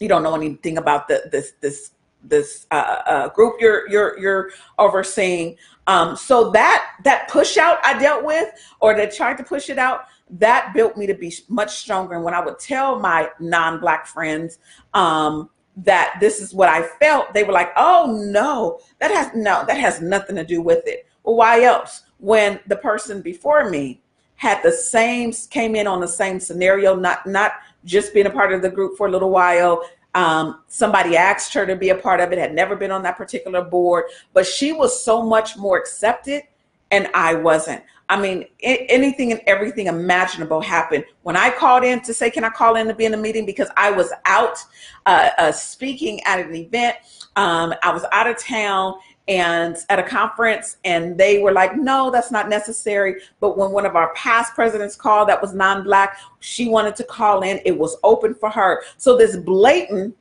You 0.00 0.08
don't 0.08 0.24
know 0.24 0.34
anything 0.34 0.78
about 0.78 1.06
the, 1.06 1.28
this 1.30 1.52
this 1.60 1.92
this 2.24 2.66
uh, 2.70 3.02
uh, 3.06 3.28
group 3.30 3.56
you're 3.60 3.88
you're 3.88 4.18
you're 4.18 4.50
overseeing. 4.78 5.56
Um, 5.86 6.16
so 6.16 6.50
that 6.52 6.86
that 7.04 7.28
push 7.28 7.56
out 7.56 7.78
I 7.84 7.98
dealt 7.98 8.24
with, 8.24 8.48
or 8.80 8.94
they 8.94 9.08
tried 9.08 9.36
to 9.38 9.44
push 9.44 9.68
it 9.68 9.78
out, 9.78 10.06
that 10.30 10.72
built 10.74 10.96
me 10.96 11.06
to 11.06 11.14
be 11.14 11.32
much 11.48 11.76
stronger. 11.76 12.14
And 12.14 12.24
when 12.24 12.34
I 12.34 12.44
would 12.44 12.58
tell 12.58 12.98
my 12.98 13.30
non-black 13.38 14.06
friends 14.06 14.58
um, 14.94 15.50
that 15.76 16.16
this 16.20 16.40
is 16.40 16.54
what 16.54 16.68
I 16.68 16.82
felt, 17.00 17.34
they 17.34 17.44
were 17.44 17.52
like, 17.52 17.72
"Oh 17.76 18.18
no, 18.30 18.80
that 19.00 19.10
has 19.10 19.30
no, 19.34 19.64
that 19.66 19.78
has 19.78 20.00
nothing 20.00 20.36
to 20.36 20.44
do 20.44 20.62
with 20.62 20.86
it." 20.86 21.06
Well, 21.22 21.36
why 21.36 21.62
else? 21.62 22.02
when 22.24 22.58
the 22.68 22.76
person 22.76 23.20
before 23.20 23.68
me 23.68 24.00
had 24.36 24.62
the 24.62 24.72
same 24.72 25.30
came 25.50 25.76
in 25.76 25.86
on 25.86 26.00
the 26.00 26.08
same 26.08 26.40
scenario 26.40 26.96
not 26.96 27.26
not 27.26 27.52
just 27.84 28.14
being 28.14 28.24
a 28.24 28.30
part 28.30 28.50
of 28.50 28.62
the 28.62 28.70
group 28.70 28.96
for 28.96 29.06
a 29.06 29.10
little 29.10 29.30
while 29.30 29.82
um, 30.14 30.60
somebody 30.68 31.16
asked 31.16 31.52
her 31.54 31.66
to 31.66 31.76
be 31.76 31.90
a 31.90 31.94
part 31.94 32.20
of 32.20 32.32
it 32.32 32.38
had 32.38 32.54
never 32.54 32.76
been 32.76 32.90
on 32.90 33.02
that 33.02 33.16
particular 33.16 33.62
board 33.62 34.04
but 34.32 34.46
she 34.46 34.72
was 34.72 35.04
so 35.04 35.22
much 35.22 35.56
more 35.56 35.76
accepted 35.76 36.42
and 36.90 37.08
i 37.14 37.34
wasn't. 37.34 37.82
I 38.08 38.20
mean 38.20 38.44
anything 38.60 39.32
and 39.32 39.40
everything 39.46 39.86
imaginable 39.86 40.60
happened. 40.60 41.04
When 41.22 41.36
i 41.36 41.50
called 41.50 41.84
in 41.84 42.00
to 42.02 42.14
say 42.14 42.30
can 42.30 42.44
i 42.44 42.50
call 42.50 42.76
in 42.76 42.86
to 42.86 42.94
be 42.94 43.06
in 43.06 43.14
a 43.14 43.16
meeting? 43.16 43.46
because 43.46 43.68
i 43.76 43.90
was 43.90 44.12
out 44.26 44.58
uh, 45.06 45.30
uh, 45.38 45.52
speaking 45.52 46.20
at 46.24 46.40
an 46.40 46.54
event 46.54 46.96
um, 47.36 47.74
i 47.82 47.90
was 47.92 48.04
out 48.12 48.26
of 48.26 48.38
town 48.38 48.94
and 49.26 49.78
at 49.88 49.98
a 49.98 50.02
conference 50.02 50.76
and 50.84 51.16
they 51.16 51.38
were 51.38 51.52
like 51.52 51.76
no 51.76 52.10
that's 52.10 52.30
not 52.30 52.48
necessary 52.48 53.22
but 53.40 53.56
when 53.56 53.70
one 53.70 53.86
of 53.86 53.96
our 53.96 54.12
past 54.12 54.54
presidents 54.54 54.94
called 54.94 55.28
that 55.28 55.40
was 55.40 55.54
non-black 55.54 56.18
she 56.40 56.68
wanted 56.68 56.94
to 56.94 57.04
call 57.04 57.42
in 57.42 57.58
it 57.64 57.76
was 57.76 57.96
open 58.02 58.34
for 58.34 58.50
her 58.50 58.82
so 58.98 59.16
this 59.16 59.36
blatant 59.36 60.14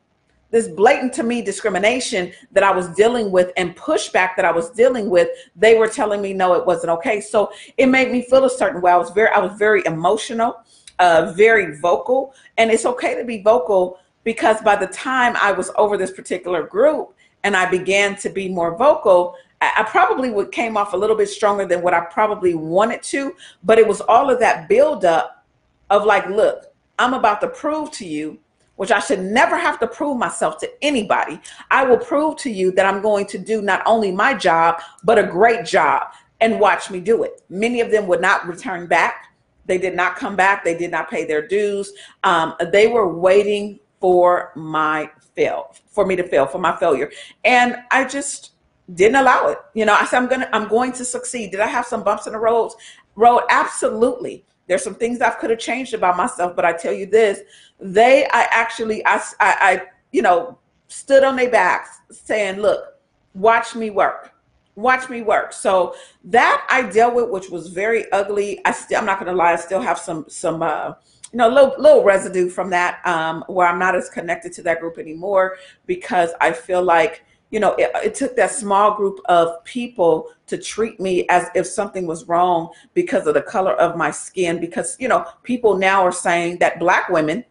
this 0.53 0.67
blatant 0.67 1.11
to 1.11 1.23
me 1.23 1.41
discrimination 1.41 2.31
that 2.51 2.61
I 2.63 2.71
was 2.71 2.87
dealing 2.89 3.31
with 3.31 3.51
and 3.57 3.75
pushback 3.75 4.35
that 4.35 4.45
I 4.45 4.51
was 4.51 4.69
dealing 4.69 5.09
with, 5.09 5.27
they 5.55 5.79
were 5.79 5.87
telling 5.87 6.21
me 6.21 6.31
no, 6.31 6.53
it 6.53 6.63
wasn't 6.63 6.91
okay. 6.91 7.21
So 7.21 7.51
it 7.75 7.87
made 7.87 8.11
me 8.11 8.21
feel 8.21 8.45
a 8.45 8.49
certain 8.51 8.79
way. 8.79 8.91
I 8.91 8.97
was 8.97 9.09
very, 9.09 9.29
I 9.29 9.39
was 9.39 9.57
very 9.57 9.81
emotional, 9.87 10.61
uh, 10.99 11.33
very 11.35 11.79
vocal, 11.79 12.35
and 12.59 12.69
it's 12.69 12.85
okay 12.85 13.15
to 13.15 13.25
be 13.25 13.41
vocal 13.41 13.97
because 14.23 14.61
by 14.61 14.75
the 14.75 14.85
time 14.85 15.35
I 15.41 15.51
was 15.51 15.71
over 15.75 15.97
this 15.97 16.11
particular 16.11 16.61
group 16.61 17.12
and 17.43 17.55
I 17.55 17.69
began 17.69 18.15
to 18.17 18.29
be 18.29 18.49
more 18.49 18.77
vocal, 18.77 19.35
I 19.61 19.83
probably 19.83 20.29
would 20.29 20.51
came 20.51 20.75
off 20.75 20.93
a 20.93 20.97
little 20.97 21.15
bit 21.15 21.29
stronger 21.29 21.65
than 21.65 21.81
what 21.81 21.93
I 21.93 22.01
probably 22.01 22.53
wanted 22.53 23.01
to, 23.03 23.33
but 23.63 23.79
it 23.79 23.87
was 23.87 24.01
all 24.01 24.29
of 24.29 24.39
that 24.39 24.67
buildup 24.67 25.45
of 25.89 26.05
like, 26.05 26.27
look, 26.27 26.65
I'm 26.99 27.13
about 27.13 27.39
to 27.41 27.47
prove 27.47 27.91
to 27.91 28.05
you, 28.05 28.39
which 28.75 28.91
I 28.91 28.99
should 28.99 29.19
never 29.21 29.57
have 29.57 29.79
to 29.79 29.87
prove 29.87 30.17
myself 30.17 30.57
to 30.59 30.83
anybody. 30.83 31.39
I 31.71 31.85
will 31.85 31.97
prove 31.97 32.37
to 32.37 32.51
you 32.51 32.71
that 32.73 32.85
I'm 32.85 33.01
going 33.01 33.25
to 33.27 33.37
do 33.37 33.61
not 33.61 33.83
only 33.85 34.11
my 34.11 34.33
job, 34.33 34.81
but 35.03 35.17
a 35.17 35.23
great 35.23 35.65
job 35.65 36.07
and 36.41 36.59
watch 36.59 36.91
me 36.91 36.99
do 36.99 37.23
it. 37.23 37.43
Many 37.49 37.79
of 37.79 37.89
them 37.89 38.07
would 38.07 38.21
not 38.21 38.47
return 38.47 38.87
back. 38.87 39.33
They 39.65 39.77
did 39.77 39.95
not 39.95 40.17
come 40.17 40.35
back. 40.35 40.65
They 40.65 40.77
did 40.77 40.91
not 40.91 41.09
pay 41.09 41.25
their 41.25 41.47
dues. 41.47 41.93
Um, 42.23 42.55
they 42.71 42.87
were 42.87 43.07
waiting 43.07 43.79
for 44.01 44.51
my 44.55 45.09
fail, 45.35 45.75
for 45.87 46.05
me 46.05 46.15
to 46.15 46.23
fail, 46.23 46.45
for 46.45 46.59
my 46.59 46.75
failure. 46.77 47.11
And 47.43 47.77
I 47.91 48.05
just 48.05 48.51
didn't 48.93 49.15
allow 49.15 49.47
it. 49.47 49.57
You 49.73 49.85
know, 49.85 49.93
I 49.93 50.05
said 50.05 50.17
I'm 50.17 50.27
gonna 50.27 50.49
I'm 50.53 50.67
going 50.67 50.91
to 50.93 51.05
succeed. 51.05 51.51
Did 51.51 51.59
I 51.59 51.67
have 51.67 51.85
some 51.85 52.03
bumps 52.03 52.27
in 52.27 52.33
the 52.33 52.39
road? 52.39 52.71
Road, 53.15 53.41
absolutely. 53.49 54.45
There's 54.67 54.83
some 54.83 54.95
things 54.95 55.21
I 55.21 55.29
could 55.31 55.49
have 55.49 55.59
changed 55.59 55.93
about 55.93 56.17
myself, 56.17 56.55
but 56.55 56.65
I 56.65 56.73
tell 56.73 56.93
you 56.93 57.05
this, 57.05 57.39
they 57.79 58.25
I 58.25 58.47
actually 58.51 59.05
I 59.05 59.15
I, 59.39 59.55
I 59.61 59.81
you 60.11 60.21
know 60.21 60.57
stood 60.87 61.23
on 61.23 61.35
their 61.35 61.49
backs 61.49 61.99
saying, 62.11 62.59
look, 62.59 62.99
watch 63.33 63.75
me 63.75 63.89
work. 63.89 64.31
Watch 64.75 65.09
me 65.09 65.21
work. 65.21 65.53
So 65.53 65.95
that 66.25 66.65
I 66.69 66.83
dealt 66.83 67.13
with, 67.13 67.29
which 67.29 67.49
was 67.49 67.67
very 67.67 68.11
ugly. 68.11 68.59
I 68.65 68.71
still 68.71 68.99
I'm 68.99 69.05
not 69.05 69.19
gonna 69.19 69.33
lie, 69.33 69.53
I 69.53 69.57
still 69.57 69.81
have 69.81 69.99
some 69.99 70.25
some 70.27 70.61
uh 70.61 70.93
you 71.33 71.37
know, 71.37 71.49
little 71.49 71.73
little 71.79 72.03
residue 72.03 72.47
from 72.47 72.69
that, 72.69 73.05
um, 73.05 73.43
where 73.47 73.67
I'm 73.67 73.79
not 73.79 73.95
as 73.95 74.09
connected 74.09 74.53
to 74.53 74.63
that 74.63 74.79
group 74.79 74.99
anymore 74.99 75.57
because 75.87 76.29
I 76.39 76.51
feel 76.51 76.83
like 76.83 77.25
you 77.49 77.59
know, 77.59 77.73
it, 77.75 77.91
it, 78.03 78.15
took 78.15 78.35
that 78.35 78.49
small 78.49 78.95
group 78.95 79.19
of 79.25 79.63
people 79.63 80.31
to 80.47 80.57
treat 80.57 80.99
me 80.99 81.27
as 81.29 81.49
if 81.53 81.67
something 81.67 82.07
was 82.07 82.27
wrong 82.27 82.69
because 82.95 83.27
of 83.27 83.35
the 83.35 83.43
color 83.43 83.73
of 83.73 83.95
my 83.95 84.09
skin. 84.09 84.59
Because, 84.59 84.97
you 84.99 85.07
know, 85.07 85.23
people 85.43 85.77
now 85.77 86.03
are 86.03 86.11
saying 86.11 86.57
that 86.57 86.79
black 86.79 87.09
women 87.09 87.45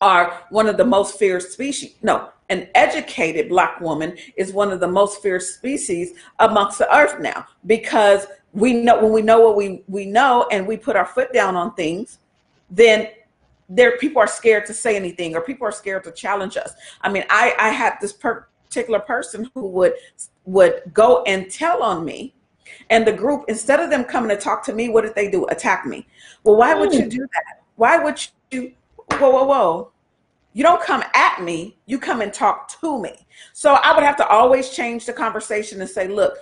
are 0.00 0.44
one 0.50 0.66
of 0.66 0.76
the 0.76 0.84
most 0.84 1.20
feared 1.20 1.44
species. 1.44 1.94
No, 2.02 2.30
an 2.48 2.68
educated 2.74 3.48
black 3.48 3.80
woman 3.80 4.16
is 4.36 4.52
one 4.52 4.72
of 4.72 4.80
the 4.80 4.88
most 4.88 5.22
feared 5.22 5.42
species 5.42 6.14
amongst 6.40 6.78
the 6.78 6.92
earth 6.92 7.20
now 7.20 7.46
because 7.66 8.26
we 8.52 8.72
know 8.72 9.00
when 9.00 9.12
we 9.12 9.22
know 9.22 9.40
what 9.40 9.56
we, 9.56 9.84
we 9.86 10.04
know 10.04 10.48
and 10.50 10.66
we 10.66 10.76
put 10.76 10.96
our 10.96 11.06
foot 11.06 11.32
down 11.32 11.54
on 11.54 11.72
things, 11.74 12.18
then 12.72 13.08
there 13.68 13.96
people 13.98 14.20
are 14.20 14.26
scared 14.26 14.66
to 14.66 14.74
say 14.74 14.96
anything 14.96 15.36
or 15.36 15.40
people 15.40 15.66
are 15.66 15.72
scared 15.72 16.04
to 16.04 16.12
challenge 16.12 16.56
us. 16.56 16.72
I 17.02 17.10
mean, 17.10 17.24
I, 17.30 17.54
I 17.58 17.68
had 17.68 17.94
this 18.00 18.12
per- 18.12 18.48
particular 18.64 19.00
person 19.00 19.50
who 19.54 19.68
would 19.68 19.92
would 20.46 20.82
go 20.94 21.22
and 21.24 21.50
tell 21.50 21.82
on 21.82 22.04
me 22.04 22.34
and 22.88 23.06
the 23.06 23.12
group 23.12 23.44
instead 23.48 23.80
of 23.80 23.90
them 23.90 24.02
coming 24.02 24.30
to 24.30 24.36
talk 24.36 24.64
to 24.64 24.72
me 24.72 24.88
what 24.88 25.04
did 25.04 25.14
they 25.14 25.30
do? 25.30 25.44
Attack 25.46 25.84
me. 25.84 26.06
Well 26.42 26.56
why 26.56 26.74
would 26.74 26.92
you 26.92 27.02
hmm. 27.02 27.08
do 27.08 27.18
that? 27.18 27.62
Why 27.76 27.98
would 27.98 28.18
you 28.50 28.72
whoa 29.18 29.30
whoa 29.30 29.44
whoa. 29.44 29.92
You 30.54 30.62
don't 30.62 30.82
come 30.82 31.04
at 31.14 31.42
me 31.42 31.76
you 31.84 31.98
come 31.98 32.22
and 32.22 32.32
talk 32.32 32.80
to 32.80 33.00
me. 33.00 33.26
So 33.52 33.74
i 33.74 33.94
would 33.94 34.04
have 34.04 34.16
to 34.16 34.26
always 34.26 34.70
change 34.70 35.04
the 35.04 35.12
conversation 35.12 35.80
and 35.82 35.90
say 35.90 36.08
look 36.08 36.38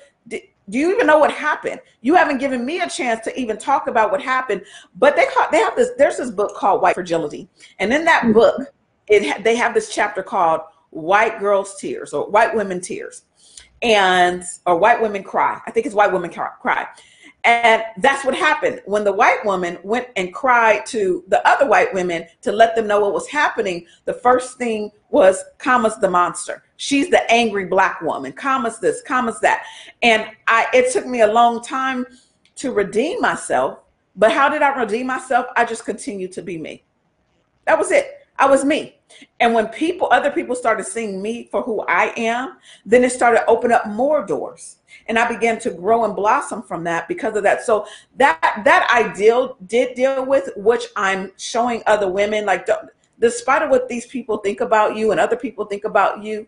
do 0.70 0.78
you 0.78 0.94
even 0.94 1.06
know 1.06 1.18
what 1.18 1.32
happened? 1.32 1.80
You 2.00 2.14
haven't 2.14 2.38
given 2.38 2.64
me 2.64 2.80
a 2.80 2.88
chance 2.88 3.24
to 3.24 3.38
even 3.38 3.58
talk 3.58 3.86
about 3.86 4.10
what 4.10 4.22
happened 4.22 4.62
but 4.96 5.16
they 5.16 5.26
call 5.26 5.46
they 5.50 5.58
have 5.58 5.76
this 5.76 5.90
there's 5.98 6.16
this 6.16 6.30
book 6.30 6.54
called 6.54 6.82
white 6.82 6.94
fragility. 6.94 7.48
And 7.78 7.92
in 7.92 8.04
that 8.04 8.24
hmm. 8.24 8.32
book 8.32 8.72
it 9.08 9.44
they 9.44 9.56
have 9.56 9.74
this 9.74 9.92
chapter 9.92 10.22
called 10.22 10.60
white 10.90 11.38
girls 11.38 11.76
tears 11.80 12.12
or 12.12 12.30
white 12.30 12.54
women 12.54 12.80
tears. 12.80 13.24
And 13.82 14.42
or 14.66 14.76
white 14.76 15.00
women 15.00 15.22
cry. 15.22 15.60
I 15.66 15.70
think 15.70 15.86
it's 15.86 15.94
white 15.94 16.12
women 16.12 16.30
cry 16.30 16.86
and 17.44 17.82
that's 17.98 18.24
what 18.24 18.34
happened. 18.34 18.82
When 18.84 19.04
the 19.04 19.12
white 19.12 19.44
woman 19.44 19.78
went 19.82 20.08
and 20.16 20.32
cried 20.32 20.84
to 20.86 21.24
the 21.28 21.46
other 21.48 21.66
white 21.66 21.92
women 21.94 22.26
to 22.42 22.52
let 22.52 22.76
them 22.76 22.86
know 22.86 23.00
what 23.00 23.12
was 23.12 23.28
happening 23.28 23.86
the 24.04 24.14
first 24.14 24.58
thing 24.58 24.90
was 25.10 25.42
Kama's 25.58 25.98
the 25.98 26.10
monster. 26.10 26.62
She's 26.76 27.08
the 27.10 27.30
angry 27.30 27.66
black 27.66 28.00
woman. 28.02 28.32
Kama's 28.32 28.78
this 28.78 29.02
Kama's 29.02 29.40
that. 29.40 29.64
And 30.02 30.26
i 30.46 30.66
it 30.72 30.92
took 30.92 31.06
me 31.06 31.22
a 31.22 31.32
long 31.32 31.62
time 31.62 32.06
to 32.56 32.72
redeem 32.72 33.20
myself 33.20 33.80
but 34.16 34.32
how 34.32 34.48
did 34.48 34.60
i 34.62 34.76
redeem 34.78 35.06
myself? 35.06 35.46
I 35.56 35.64
just 35.64 35.84
continued 35.84 36.32
to 36.32 36.42
be 36.42 36.58
me. 36.58 36.84
That 37.64 37.78
was 37.78 37.90
it 37.90 38.19
I 38.40 38.46
was 38.46 38.64
me. 38.64 38.96
And 39.38 39.54
when 39.54 39.68
people, 39.68 40.08
other 40.10 40.30
people 40.30 40.54
started 40.54 40.84
seeing 40.84 41.20
me 41.20 41.48
for 41.50 41.62
who 41.62 41.84
I 41.86 42.12
am, 42.16 42.56
then 42.86 43.04
it 43.04 43.12
started 43.12 43.44
open 43.46 43.70
up 43.70 43.86
more 43.86 44.24
doors. 44.24 44.78
And 45.06 45.18
I 45.18 45.28
began 45.28 45.58
to 45.60 45.70
grow 45.70 46.04
and 46.04 46.16
blossom 46.16 46.62
from 46.62 46.82
that 46.84 47.06
because 47.06 47.36
of 47.36 47.42
that. 47.42 47.62
So 47.62 47.86
that 48.16 48.62
that 48.64 48.88
I 48.90 49.12
deal 49.12 49.56
did 49.66 49.94
deal 49.94 50.24
with, 50.24 50.50
which 50.56 50.84
I'm 50.96 51.32
showing 51.36 51.82
other 51.86 52.10
women, 52.10 52.46
like 52.46 52.66
despite 53.18 53.62
of 53.62 53.70
what 53.70 53.88
these 53.88 54.06
people 54.06 54.38
think 54.38 54.60
about 54.60 54.96
you 54.96 55.10
and 55.10 55.20
other 55.20 55.36
people 55.36 55.66
think 55.66 55.84
about 55.84 56.22
you, 56.22 56.46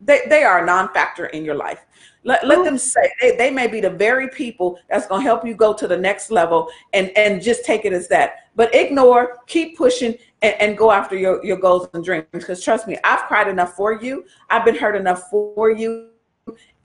they, 0.00 0.20
they 0.28 0.44
are 0.44 0.62
a 0.62 0.66
non-factor 0.66 1.26
in 1.26 1.44
your 1.44 1.56
life. 1.56 1.84
Let, 2.24 2.46
let 2.46 2.64
them 2.64 2.78
say 2.78 3.10
they, 3.20 3.36
they 3.36 3.50
may 3.50 3.66
be 3.66 3.80
the 3.80 3.90
very 3.90 4.28
people 4.28 4.78
that's 4.88 5.06
going 5.06 5.22
to 5.22 5.26
help 5.26 5.46
you 5.46 5.54
go 5.54 5.72
to 5.72 5.88
the 5.88 5.96
next 5.96 6.30
level 6.30 6.68
and, 6.92 7.10
and 7.16 7.42
just 7.42 7.64
take 7.64 7.84
it 7.84 7.92
as 7.92 8.08
that. 8.08 8.50
But 8.54 8.74
ignore, 8.74 9.38
keep 9.46 9.76
pushing, 9.76 10.16
and, 10.42 10.54
and 10.60 10.78
go 10.78 10.90
after 10.90 11.16
your, 11.16 11.44
your 11.44 11.56
goals 11.56 11.88
and 11.94 12.04
dreams. 12.04 12.26
Because 12.32 12.62
trust 12.62 12.86
me, 12.86 12.96
I've 13.04 13.22
cried 13.22 13.48
enough 13.48 13.74
for 13.74 14.00
you. 14.00 14.24
I've 14.50 14.64
been 14.64 14.76
hurt 14.76 14.96
enough 14.96 15.30
for 15.30 15.70
you. 15.70 16.10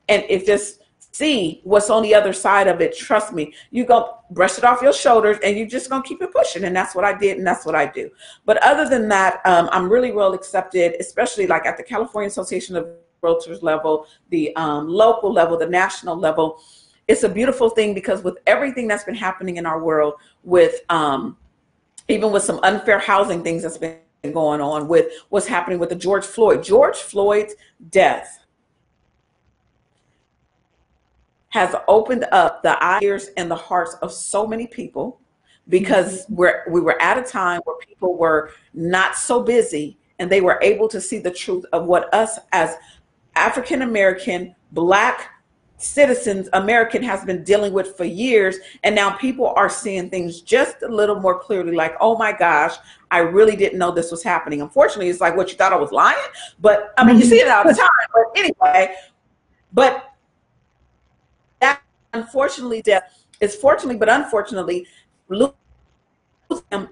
And 0.10 0.24
if 0.30 0.46
just 0.46 0.82
see 1.12 1.62
what's 1.64 1.90
on 1.90 2.02
the 2.02 2.14
other 2.16 2.34
side 2.34 2.68
of 2.68 2.82
it, 2.82 2.98
trust 2.98 3.34
me, 3.34 3.54
you 3.70 3.86
go 3.86 4.18
brush 4.32 4.58
it 4.58 4.64
off 4.64 4.82
your 4.82 4.94
shoulders 4.94 5.38
and 5.44 5.56
you're 5.58 5.68
just 5.68 5.90
gonna 5.90 6.04
keep 6.04 6.22
it 6.22 6.34
pushing. 6.34 6.64
And 6.64 6.76
that's 6.76 6.96
what 6.96 7.06
I 7.06 7.16
did 7.18 7.38
and 7.38 7.46
that's 7.46 7.66
what 7.66 7.76
I 7.76 7.86
do. 7.86 8.10
But 8.46 8.62
other 8.64 8.90
than 8.90 9.08
that, 9.10 9.42
um, 9.46 9.70
I'm 9.72 9.90
really 9.90 10.12
well 10.12 10.34
accepted, 10.34 10.96
especially 11.00 11.48
like 11.48 11.66
at 11.66 11.78
the 11.78 11.84
California 11.84 12.28
Association 12.28 12.76
of 12.76 12.88
Realtors 13.24 13.62
level, 13.62 14.08
the 14.30 14.56
um, 14.56 14.88
local 14.88 15.32
level, 15.32 15.58
the 15.58 15.68
national 15.68 16.18
level. 16.18 16.62
It's 17.08 17.24
a 17.24 17.30
beautiful 17.30 17.70
thing 17.70 17.94
because 17.94 18.24
with 18.24 18.38
everything 18.48 18.88
that's 18.88 19.04
been 19.04 19.16
happening 19.16 19.58
in 19.58 19.66
our 19.66 19.82
world 19.82 20.16
with 20.44 20.82
um, 20.90 21.38
even 22.08 22.32
with 22.32 22.44
some 22.44 22.60
unfair 22.64 23.00
housing 23.00 23.44
things 23.44 23.64
that's 23.64 23.78
been 23.78 23.98
going 24.32 24.62
on 24.62 24.88
with 24.88 25.08
what's 25.30 25.48
happening 25.48 25.80
with 25.80 25.90
the 25.90 25.96
George 25.96 26.26
Floyd. 26.26 26.64
George 26.64 26.98
Floyd's 26.98 27.56
death 27.90 28.40
has 31.50 31.76
opened 31.88 32.26
up 32.32 32.64
the 32.64 33.00
ears 33.02 33.30
and 33.38 33.50
the 33.50 33.56
hearts 33.56 33.96
of 34.02 34.12
so 34.12 34.48
many 34.48 34.66
people 34.66 35.20
because 35.70 36.24
mm-hmm. 36.24 36.36
we're 36.36 36.64
we 36.70 36.82
were 36.82 37.00
at 37.02 37.18
a 37.18 37.24
time 37.24 37.62
where 37.66 37.78
people 37.78 38.18
were 38.18 38.52
not 38.74 39.16
so 39.16 39.44
busy 39.44 39.98
and 40.20 40.32
they 40.32 40.42
were 40.42 40.60
able 40.62 40.88
to 40.88 41.00
see 41.00 41.20
the 41.20 41.32
truth 41.32 41.66
of 41.74 41.86
what 41.86 42.12
us 42.14 42.40
as 42.52 42.76
African 43.36 43.82
American 43.82 44.56
black 44.72 45.33
citizens 45.84 46.50
American 46.54 47.04
has 47.04 47.24
been 47.26 47.44
dealing 47.44 47.74
with 47.74 47.96
for 47.96 48.06
years. 48.06 48.58
And 48.84 48.96
now 48.96 49.12
people 49.12 49.48
are 49.56 49.70
seeing 49.70 50.10
things 50.10 50.42
just 50.42 50.82
a 50.84 50.88
little 50.88 51.20
more 51.20 51.38
clearly 51.38 51.76
like, 51.76 51.96
oh 52.00 52.18
my 52.18 52.32
gosh, 52.32 52.76
I 53.12 53.20
really 53.20 53.56
didn't 53.56 53.78
know 53.78 53.92
this 53.92 54.12
was 54.12 54.24
happening. 54.24 54.62
Unfortunately, 54.62 55.10
it's 55.10 55.22
like 55.22 55.36
what 55.36 55.50
you 55.50 55.56
thought 55.56 55.74
I 55.74 55.78
was 55.78 55.92
lying. 55.92 56.18
But 56.60 56.94
I 56.98 57.04
mean, 57.04 57.18
you 57.20 57.26
see 57.26 57.40
it 57.40 57.48
all 57.48 57.64
the 57.64 57.74
time. 57.74 57.90
But 58.14 58.24
anyway, 58.36 58.96
but 59.72 60.14
that 61.60 61.82
unfortunately 62.14 62.82
death 62.82 63.26
is 63.40 63.56
fortunately, 63.56 63.98
but 63.98 64.10
unfortunately, 64.10 64.88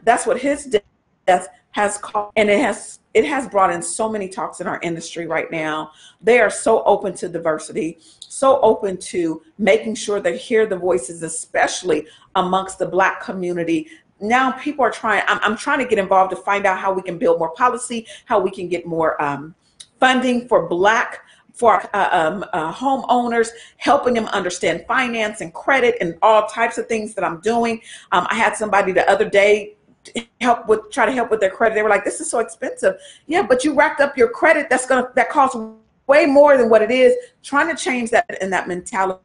that's 0.04 0.26
what 0.26 0.40
his 0.40 0.78
death 1.26 1.48
has 1.72 1.98
called 1.98 2.32
And 2.36 2.50
it 2.50 2.60
has 2.60 3.00
it 3.14 3.26
has 3.26 3.48
brought 3.48 3.72
in 3.72 3.82
so 3.82 4.08
many 4.08 4.30
talks 4.30 4.62
in 4.62 4.68
our 4.68 4.80
industry 4.82 5.28
right 5.28 5.52
now. 5.52 5.92
They 6.22 6.40
are 6.40 6.50
so 6.50 6.82
open 6.84 7.14
to 7.16 7.28
diversity, 7.28 7.98
so 8.20 8.62
open 8.62 8.98
to 8.98 9.42
making 9.58 9.96
sure 9.96 10.22
they 10.22 10.38
hear 10.38 10.66
the 10.66 10.78
voices, 10.78 11.22
especially 11.22 12.08
amongst 12.36 12.80
the 12.80 12.86
Black 12.86 13.22
community. 13.22 13.90
Now 14.22 14.52
people 14.52 14.86
are 14.86 14.92
trying, 14.92 15.24
I'm, 15.28 15.40
I'm 15.42 15.58
trying 15.58 15.80
to 15.80 15.86
get 15.86 16.00
involved 16.00 16.30
to 16.32 16.38
find 16.38 16.66
out 16.66 16.78
how 16.78 16.94
we 16.94 17.02
can 17.02 17.18
build 17.18 17.40
more 17.40 17.54
policy, 17.54 18.08
how 18.26 18.40
we 18.40 18.52
can 18.52 18.70
get 18.70 18.86
more 18.86 19.22
um, 19.22 19.56
funding 20.00 20.48
for 20.48 20.70
Black 20.70 21.20
for 21.54 21.84
uh, 21.94 22.10
um, 22.12 22.46
uh, 22.54 22.74
homeowners, 22.74 23.50
helping 23.78 24.14
them 24.14 24.26
understand 24.28 24.86
finance 24.88 25.42
and 25.42 25.54
credit 25.54 25.98
and 26.00 26.18
all 26.22 26.48
types 26.48 26.78
of 26.78 26.88
things 26.88 27.14
that 27.14 27.26
I'm 27.26 27.42
doing. 27.42 27.82
Um, 28.14 28.26
I 28.30 28.36
had 28.36 28.56
somebody 28.56 28.94
the 28.94 29.10
other 29.10 29.30
day 29.30 29.76
help 30.40 30.68
with 30.68 30.92
try 30.92 31.06
to 31.06 31.12
help 31.12 31.32
with 31.32 31.40
their 31.40 31.50
credit. 31.50 31.76
They 31.76 31.84
were 31.84 31.90
like, 31.90 32.06
"This 32.06 32.22
is 32.22 32.30
so 32.30 32.40
expensive." 32.40 32.96
Yeah, 33.28 33.44
but 33.44 33.64
you 33.64 33.74
racked 33.74 34.02
up 34.02 34.18
your 34.18 34.30
credit. 34.30 34.70
That's 34.70 34.86
gonna 34.86 35.10
that 35.16 35.30
costs 35.30 35.58
way 36.08 36.26
more 36.26 36.58
than 36.58 36.70
what 36.70 36.82
it 36.82 36.92
is. 36.92 37.16
Trying 37.44 37.76
to 37.76 37.82
change 37.82 38.10
that 38.12 38.26
and 38.42 38.52
that 38.52 38.68
mentality 38.68 39.22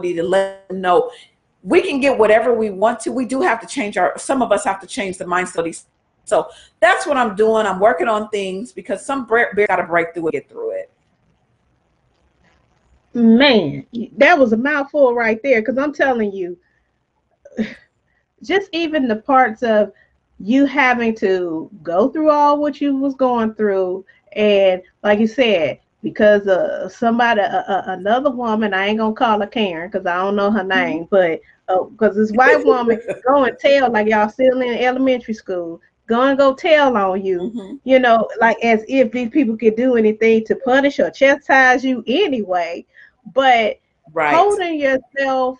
to 0.00 0.22
let 0.22 0.68
them 0.68 0.80
know 0.80 1.10
we 1.62 1.82
can 1.82 2.00
get 2.00 2.16
whatever 2.16 2.54
we 2.54 2.70
want 2.70 3.00
to. 3.00 3.12
We 3.12 3.24
do 3.24 3.40
have 3.42 3.60
to 3.60 3.66
change 3.66 3.96
our. 3.96 4.16
Some 4.18 4.42
of 4.42 4.52
us 4.52 4.64
have 4.64 4.80
to 4.80 4.86
change 4.86 5.18
the 5.18 5.24
mindset. 5.24 5.84
So 6.24 6.48
that's 6.80 7.06
what 7.06 7.16
I'm 7.16 7.34
doing. 7.34 7.66
I'm 7.66 7.80
working 7.80 8.08
on 8.08 8.28
things 8.28 8.72
because 8.72 9.04
some 9.04 9.26
bear 9.26 9.52
got 9.66 9.76
to 9.76 9.84
break 9.84 10.14
through 10.14 10.26
and 10.26 10.32
get 10.32 10.48
through 10.48 10.72
it. 10.72 10.90
Man, 13.14 13.86
that 14.16 14.38
was 14.38 14.52
a 14.52 14.56
mouthful 14.56 15.14
right 15.14 15.42
there. 15.42 15.60
Because 15.60 15.78
I'm 15.78 15.92
telling 15.92 16.32
you, 16.32 16.56
just 18.42 18.68
even 18.72 19.08
the 19.08 19.16
parts 19.16 19.62
of 19.62 19.92
you 20.38 20.66
having 20.66 21.14
to 21.16 21.70
go 21.82 22.08
through 22.08 22.30
all 22.30 22.58
what 22.60 22.80
you 22.80 22.96
was 22.96 23.14
going 23.14 23.54
through, 23.54 24.04
and 24.32 24.82
like 25.02 25.18
you 25.18 25.26
said, 25.26 25.80
because 26.02 26.46
uh 26.46 26.88
somebody 26.88 27.40
uh, 27.40 27.62
uh, 27.62 27.82
another 27.88 28.30
woman 28.30 28.72
I 28.72 28.86
ain't 28.86 28.98
gonna 28.98 29.14
call 29.14 29.40
her 29.40 29.46
Karen 29.46 29.90
because 29.90 30.06
I 30.06 30.16
don't 30.16 30.36
know 30.36 30.50
her 30.50 30.60
mm-hmm. 30.60 30.68
name, 30.68 31.08
but 31.10 31.40
because 31.66 32.16
uh, 32.16 32.20
this 32.20 32.32
white 32.32 32.64
woman 32.64 33.00
go 33.26 33.44
and 33.44 33.58
tell 33.58 33.90
like 33.90 34.06
y'all 34.06 34.28
still 34.28 34.60
in 34.60 34.78
elementary 34.78 35.34
school, 35.34 35.80
go 36.06 36.22
and 36.22 36.38
go 36.38 36.54
tell 36.54 36.96
on 36.96 37.24
you, 37.24 37.38
mm-hmm. 37.40 37.76
you 37.84 37.98
know, 37.98 38.28
like 38.40 38.56
as 38.62 38.84
if 38.88 39.12
these 39.12 39.30
people 39.30 39.56
could 39.56 39.76
do 39.76 39.96
anything 39.96 40.44
to 40.44 40.56
punish 40.56 40.98
or 40.98 41.10
chastise 41.10 41.84
you 41.84 42.02
anyway, 42.06 42.84
but 43.34 43.78
right. 44.12 44.34
holding 44.34 44.80
yourself 44.80 45.58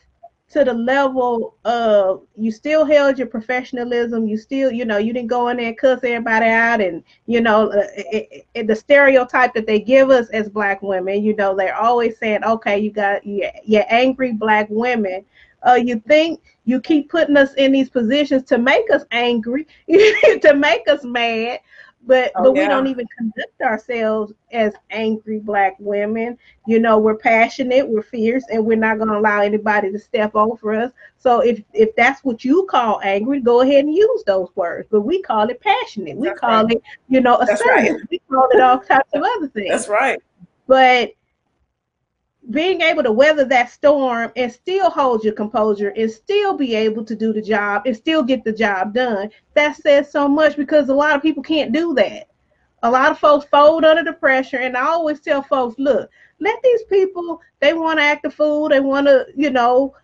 to 0.51 0.65
the 0.65 0.73
level 0.73 1.55
of 1.65 2.23
you 2.37 2.51
still 2.51 2.85
held 2.85 3.19
your 3.19 3.27
professionalism. 3.27 4.27
You 4.27 4.39
still, 4.39 4.73
you 4.73 4.85
know, 4.85 4.97
you 4.97 5.13
didn't 5.13 5.29
go 5.29 5.49
in 5.49 5.59
there 5.59 5.69
and 5.69 5.79
cuss 5.79 6.01
everybody 6.03 6.47
out, 6.47 6.81
and 6.81 7.05
you 7.27 7.41
know, 7.41 7.71
uh, 7.71 7.87
it, 7.97 8.47
it, 8.55 8.67
the 8.67 8.75
stereotype 8.75 9.53
that 9.55 9.67
they 9.67 9.79
give 9.79 10.11
us 10.11 10.29
as 10.31 10.49
black 10.49 10.81
women. 10.83 11.23
You 11.23 11.37
know, 11.37 11.55
they're 11.55 11.77
always 11.77 12.19
saying, 12.19 12.45
"Okay, 12.45 12.79
you 12.79 12.91
got 12.91 13.27
you, 13.27 13.49
you're 13.65 13.85
angry 13.89 14.33
black 14.33 14.69
women." 14.71 15.25
Uh, 15.67 15.75
you 15.75 16.01
think 16.07 16.41
you 16.65 16.81
keep 16.81 17.11
putting 17.11 17.37
us 17.37 17.53
in 17.55 17.73
these 17.73 17.91
positions 17.91 18.45
to 18.45 18.59
make 18.59 18.91
us 18.91 19.05
angry, 19.11 19.67
to 19.89 20.55
make 20.55 20.87
us 20.89 21.03
mad, 21.05 21.61
but 22.07 22.33
oh, 22.37 22.45
but 22.45 22.57
yeah. 22.57 22.63
we 22.63 22.69
don't 22.69 22.87
even 22.87 23.07
conduct 23.17 23.61
ourselves 23.61 24.33
as 24.53 24.73
angry 24.91 25.41
black 25.41 25.77
women. 25.79 26.39
You 26.67 26.79
know 26.79 26.99
we're 26.99 27.17
passionate 27.17 27.89
we're 27.89 28.03
fierce 28.03 28.45
and 28.51 28.65
we're 28.65 28.77
not 28.77 28.99
going 28.99 29.11
to 29.11 29.19
allow 29.19 29.41
anybody 29.41 29.93
to 29.93 29.99
step 29.99 30.35
over 30.35 30.75
us. 30.75 30.93
So 31.19 31.41
if 31.41 31.63
if 31.73 31.95
that's 31.97 32.25
what 32.25 32.45
you 32.45 32.67
call 32.71 33.01
angry 33.03 33.41
go 33.41 33.61
ahead 33.61 33.85
and 33.85 33.95
use 33.95 34.23
those 34.27 34.49
words. 34.55 34.89
But 34.91 35.03
we 35.03 35.23
call 35.23 35.49
it 35.49 35.61
passionate. 35.61 36.17
We 36.17 36.29
that's 36.29 36.41
call 36.41 36.65
right. 36.65 36.77
it 36.77 36.83
you 37.09 37.21
know 37.21 37.37
assertive 37.39 37.67
right. 37.67 38.11
we 38.11 38.21
call 38.31 38.49
it 38.53 38.61
all 38.61 38.81
types 38.81 39.11
of 39.13 39.23
other 39.23 39.49
things. 39.49 39.71
that's 39.71 39.89
right. 39.89 40.19
But 40.67 41.13
being 42.51 42.81
able 42.81 43.03
to 43.03 43.13
weather 43.13 43.45
that 43.45 43.71
storm 43.71 44.33
and 44.37 44.51
still 44.51 44.89
hold 44.91 45.23
your 45.23 45.35
composure 45.35 45.91
and 45.91 46.11
still 46.11 46.57
be 46.57 46.75
able 46.75 47.05
to 47.05 47.15
do 47.15 47.33
the 47.33 47.43
job 47.43 47.83
and 47.85 47.97
still 47.97 48.23
get 48.23 48.43
the 48.45 48.53
job 48.53 48.95
done 48.95 49.31
that 49.55 49.77
says 49.77 50.11
so 50.11 50.27
much 50.27 50.57
because 50.57 50.89
a 50.89 50.95
lot 50.95 51.15
of 51.15 51.23
people 51.23 51.43
can't 51.43 51.73
do 51.73 51.95
that. 51.95 52.29
A 52.83 52.91
lot 52.91 53.11
of 53.11 53.19
folks 53.19 53.47
fold 53.51 53.85
under 53.85 54.05
the 54.05 54.17
pressure 54.17 54.59
and 54.59 54.77
i 54.77 54.87
always 54.87 55.21
tell 55.21 55.43
folks 55.43 55.79
look 55.79 56.09
let 56.41 56.59
these 56.63 56.85
people 56.85 57.41
they 57.61 57.75
want 57.75 57.99
to 57.99 58.03
act 58.05 58.25
a 58.25 58.31
fool 58.31 58.69
they 58.69 58.81
want 58.81 59.07
to 59.07 59.27
you 59.37 59.51
know 59.51 59.95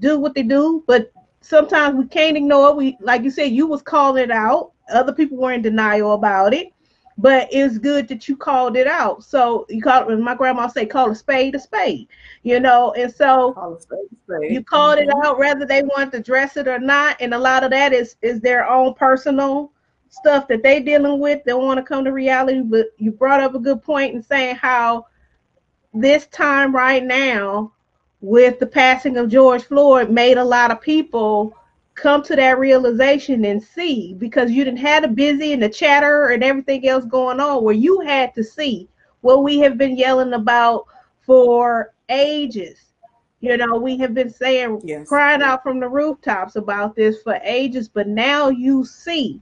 do 0.00 0.18
what 0.18 0.34
they 0.34 0.42
do 0.42 0.82
but 0.86 1.12
sometimes 1.40 1.96
we 1.96 2.06
can't 2.06 2.36
ignore 2.36 2.70
it 2.70 2.76
we 2.76 2.96
like 3.00 3.22
you 3.22 3.30
said 3.30 3.52
you 3.52 3.66
was 3.66 3.82
calling 3.82 4.24
it 4.24 4.30
out 4.30 4.72
other 4.92 5.12
people 5.12 5.38
were 5.38 5.52
in 5.52 5.62
denial 5.62 6.14
about 6.14 6.52
it 6.52 6.68
but 7.18 7.48
it's 7.52 7.78
good 7.78 8.08
that 8.08 8.28
you 8.28 8.36
called 8.36 8.76
it 8.76 8.86
out. 8.86 9.24
So 9.24 9.66
you 9.68 9.82
call 9.82 10.08
it, 10.08 10.18
my 10.18 10.34
grandma 10.34 10.68
say, 10.68 10.86
call 10.86 11.10
a 11.10 11.14
spade 11.14 11.54
a 11.54 11.60
spade, 11.60 12.08
you 12.42 12.60
know, 12.60 12.92
and 12.92 13.12
so 13.12 13.76
spade, 13.80 13.98
spade. 14.24 14.52
you 14.52 14.62
called 14.62 14.98
mm-hmm. 14.98 15.10
it 15.10 15.26
out 15.26 15.38
whether 15.38 15.66
they 15.66 15.82
want 15.82 16.12
to 16.12 16.20
dress 16.20 16.56
it 16.56 16.68
or 16.68 16.78
not. 16.78 17.16
And 17.20 17.34
a 17.34 17.38
lot 17.38 17.64
of 17.64 17.70
that 17.70 17.92
is 17.92 18.16
is 18.22 18.40
their 18.40 18.68
own 18.68 18.94
personal 18.94 19.72
stuff 20.08 20.48
that 20.48 20.62
they 20.62 20.80
dealing 20.80 21.20
with. 21.20 21.44
They 21.44 21.54
want 21.54 21.78
to 21.78 21.84
come 21.84 22.04
to 22.04 22.12
reality. 22.12 22.60
But 22.60 22.88
you 22.96 23.12
brought 23.12 23.40
up 23.40 23.54
a 23.54 23.58
good 23.58 23.82
point 23.82 24.14
in 24.14 24.22
saying 24.22 24.56
how 24.56 25.06
this 25.94 26.26
time 26.26 26.74
right 26.74 27.04
now 27.04 27.72
with 28.20 28.58
the 28.58 28.66
passing 28.66 29.16
of 29.16 29.28
George 29.28 29.64
Floyd 29.64 30.10
made 30.10 30.38
a 30.38 30.44
lot 30.44 30.70
of 30.70 30.80
people 30.80 31.56
come 31.94 32.22
to 32.22 32.36
that 32.36 32.58
realization 32.58 33.44
and 33.44 33.62
see 33.62 34.14
because 34.14 34.50
you 34.50 34.64
didn't 34.64 34.78
have 34.78 35.02
the 35.02 35.08
busy 35.08 35.52
and 35.52 35.62
the 35.62 35.68
chatter 35.68 36.28
and 36.28 36.42
everything 36.42 36.86
else 36.88 37.04
going 37.04 37.40
on 37.40 37.62
where 37.62 37.74
you 37.74 38.00
had 38.00 38.34
to 38.34 38.42
see 38.42 38.88
what 39.20 39.42
we 39.42 39.58
have 39.58 39.78
been 39.78 39.96
yelling 39.96 40.32
about 40.32 40.86
for 41.20 41.92
ages. 42.08 42.78
You 43.40 43.56
know, 43.56 43.76
we 43.76 43.98
have 43.98 44.14
been 44.14 44.30
saying, 44.30 44.82
yes. 44.84 45.08
crying 45.08 45.42
out 45.42 45.62
from 45.62 45.80
the 45.80 45.88
rooftops 45.88 46.56
about 46.56 46.94
this 46.94 47.22
for 47.22 47.40
ages, 47.42 47.88
but 47.88 48.06
now 48.06 48.48
you 48.50 48.84
see, 48.84 49.40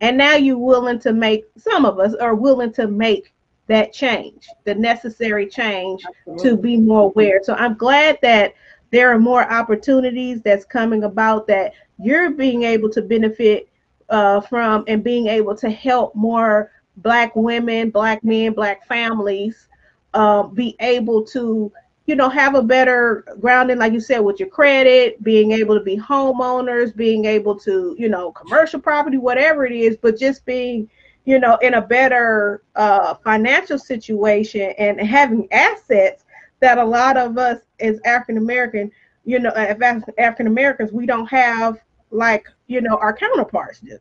and 0.00 0.18
now 0.18 0.34
you're 0.34 0.58
willing 0.58 0.98
to 1.00 1.12
make, 1.12 1.46
some 1.56 1.86
of 1.86 1.98
us 1.98 2.14
are 2.14 2.34
willing 2.34 2.72
to 2.74 2.86
make 2.86 3.32
that 3.66 3.92
change, 3.92 4.48
the 4.64 4.74
necessary 4.74 5.46
change 5.46 6.02
Absolutely. 6.06 6.50
to 6.50 6.56
be 6.56 6.76
more 6.76 7.04
aware. 7.04 7.40
So 7.42 7.54
I'm 7.54 7.74
glad 7.74 8.18
that 8.22 8.54
there 8.90 9.12
are 9.12 9.18
more 9.18 9.50
opportunities 9.50 10.40
that's 10.42 10.64
coming 10.64 11.04
about 11.04 11.46
that 11.46 11.72
you're 11.98 12.30
being 12.30 12.62
able 12.62 12.88
to 12.90 13.02
benefit 13.02 13.68
uh, 14.08 14.40
from 14.40 14.84
and 14.86 15.04
being 15.04 15.26
able 15.26 15.54
to 15.54 15.70
help 15.70 16.14
more 16.14 16.70
black 16.98 17.34
women 17.36 17.90
black 17.90 18.24
men 18.24 18.52
black 18.52 18.86
families 18.86 19.68
uh, 20.14 20.42
be 20.42 20.74
able 20.80 21.22
to 21.22 21.70
you 22.06 22.16
know 22.16 22.28
have 22.28 22.54
a 22.54 22.62
better 22.62 23.24
grounding 23.40 23.78
like 23.78 23.92
you 23.92 24.00
said 24.00 24.18
with 24.20 24.40
your 24.40 24.48
credit 24.48 25.22
being 25.22 25.52
able 25.52 25.78
to 25.78 25.84
be 25.84 25.96
homeowners 25.96 26.96
being 26.96 27.26
able 27.26 27.54
to 27.54 27.94
you 27.98 28.08
know 28.08 28.32
commercial 28.32 28.80
property 28.80 29.18
whatever 29.18 29.66
it 29.66 29.72
is 29.72 29.96
but 30.00 30.18
just 30.18 30.44
being 30.46 30.88
you 31.26 31.38
know 31.38 31.56
in 31.56 31.74
a 31.74 31.82
better 31.82 32.62
uh, 32.76 33.14
financial 33.22 33.78
situation 33.78 34.72
and 34.78 34.98
having 34.98 35.46
assets 35.52 36.24
that 36.60 36.78
a 36.78 36.84
lot 36.84 37.16
of 37.16 37.38
us 37.38 37.60
as 37.80 38.00
African 38.04 38.36
American, 38.36 38.90
you 39.24 39.38
know, 39.38 39.50
uh, 39.50 39.74
as 39.80 40.02
African 40.18 40.46
Americans, 40.46 40.92
we 40.92 41.06
don't 41.06 41.26
have 41.26 41.78
like 42.10 42.46
you 42.66 42.80
know 42.80 42.96
our 42.96 43.14
counterparts 43.14 43.80
do. 43.80 43.98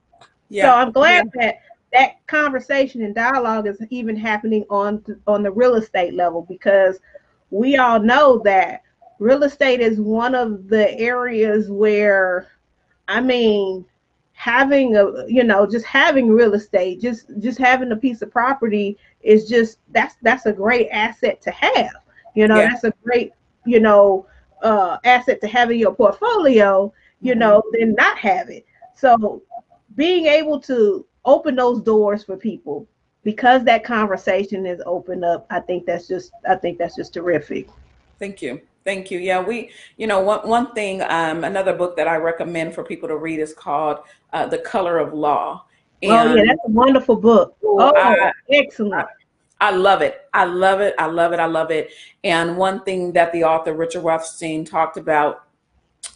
Yeah. 0.49 0.63
So 0.63 0.73
I'm 0.73 0.91
glad 0.91 1.29
yeah. 1.35 1.41
that 1.41 1.61
that 1.93 2.27
conversation 2.27 3.03
and 3.03 3.15
dialogue 3.15 3.67
is 3.67 3.81
even 3.89 4.15
happening 4.15 4.65
on 4.69 5.03
on 5.25 5.43
the 5.43 5.51
real 5.51 5.75
estate 5.75 6.13
level 6.13 6.45
because 6.47 6.99
we 7.49 7.77
all 7.77 7.99
know 7.99 8.39
that 8.39 8.83
real 9.19 9.43
estate 9.43 9.79
is 9.79 9.99
one 9.99 10.35
of 10.35 10.67
the 10.67 10.97
areas 10.99 11.69
where 11.69 12.47
I 13.07 13.21
mean 13.21 13.85
having 14.33 14.95
a 14.95 15.25
you 15.27 15.43
know 15.43 15.65
just 15.65 15.85
having 15.85 16.29
real 16.29 16.53
estate 16.53 17.01
just 17.01 17.25
just 17.39 17.57
having 17.57 17.91
a 17.91 17.95
piece 17.95 18.21
of 18.21 18.31
property 18.31 18.97
is 19.21 19.49
just 19.49 19.79
that's 19.89 20.15
that's 20.21 20.45
a 20.45 20.53
great 20.53 20.87
asset 20.91 21.41
to 21.41 21.51
have 21.51 21.95
you 22.37 22.47
know, 22.47 22.57
yeah. 22.57 22.69
that's 22.69 22.83
a 22.83 22.93
great, 23.03 23.31
you 23.65 23.79
know, 23.79 24.27
uh, 24.61 24.97
asset 25.03 25.41
to 25.41 25.47
have 25.47 25.71
in 25.71 25.79
your 25.79 25.95
portfolio, 25.95 26.93
you 27.19 27.31
mm-hmm. 27.31 27.39
know, 27.39 27.63
then 27.71 27.95
not 27.95 28.15
have 28.19 28.49
it. 28.49 28.63
So 28.93 29.41
being 29.95 30.27
able 30.27 30.59
to 30.61 31.03
open 31.25 31.55
those 31.55 31.81
doors 31.81 32.23
for 32.23 32.37
people 32.37 32.87
because 33.23 33.63
that 33.63 33.83
conversation 33.83 34.67
is 34.67 34.83
opened 34.85 35.25
up, 35.25 35.47
I 35.49 35.61
think 35.61 35.87
that's 35.87 36.07
just 36.07 36.31
I 36.47 36.53
think 36.55 36.77
that's 36.77 36.95
just 36.95 37.15
terrific. 37.15 37.69
Thank 38.19 38.43
you. 38.43 38.61
Thank 38.85 39.09
you. 39.09 39.17
Yeah, 39.17 39.41
we, 39.41 39.71
you 39.97 40.05
know, 40.05 40.21
one, 40.21 40.47
one 40.47 40.73
thing, 40.73 41.01
um, 41.01 41.43
another 41.43 41.73
book 41.73 41.97
that 41.97 42.07
I 42.07 42.17
recommend 42.17 42.75
for 42.75 42.83
people 42.83 43.09
to 43.09 43.17
read 43.17 43.39
is 43.39 43.53
called 43.53 43.97
uh, 44.31 44.45
The 44.45 44.59
Color 44.59 44.99
of 44.99 45.13
Law. 45.13 45.65
And, 46.03 46.11
oh, 46.11 46.35
yeah, 46.35 46.43
that's 46.45 46.61
a 46.65 46.69
wonderful 46.69 47.15
book. 47.15 47.57
Oh, 47.63 47.93
I, 47.97 48.31
excellent. 48.49 49.07
I 49.59 49.71
love 49.71 50.01
it. 50.01 50.21
I 50.33 50.45
love 50.45 50.81
it. 50.81 50.93
I 50.99 51.07
love 51.07 51.33
it. 51.33 51.39
I 51.39 51.45
love 51.45 51.71
it. 51.71 51.91
And 52.23 52.57
one 52.57 52.83
thing 52.83 53.13
that 53.13 53.31
the 53.33 53.43
author 53.43 53.73
Richard 53.73 54.01
Rothstein 54.01 54.65
talked 54.65 54.97
about 54.97 55.45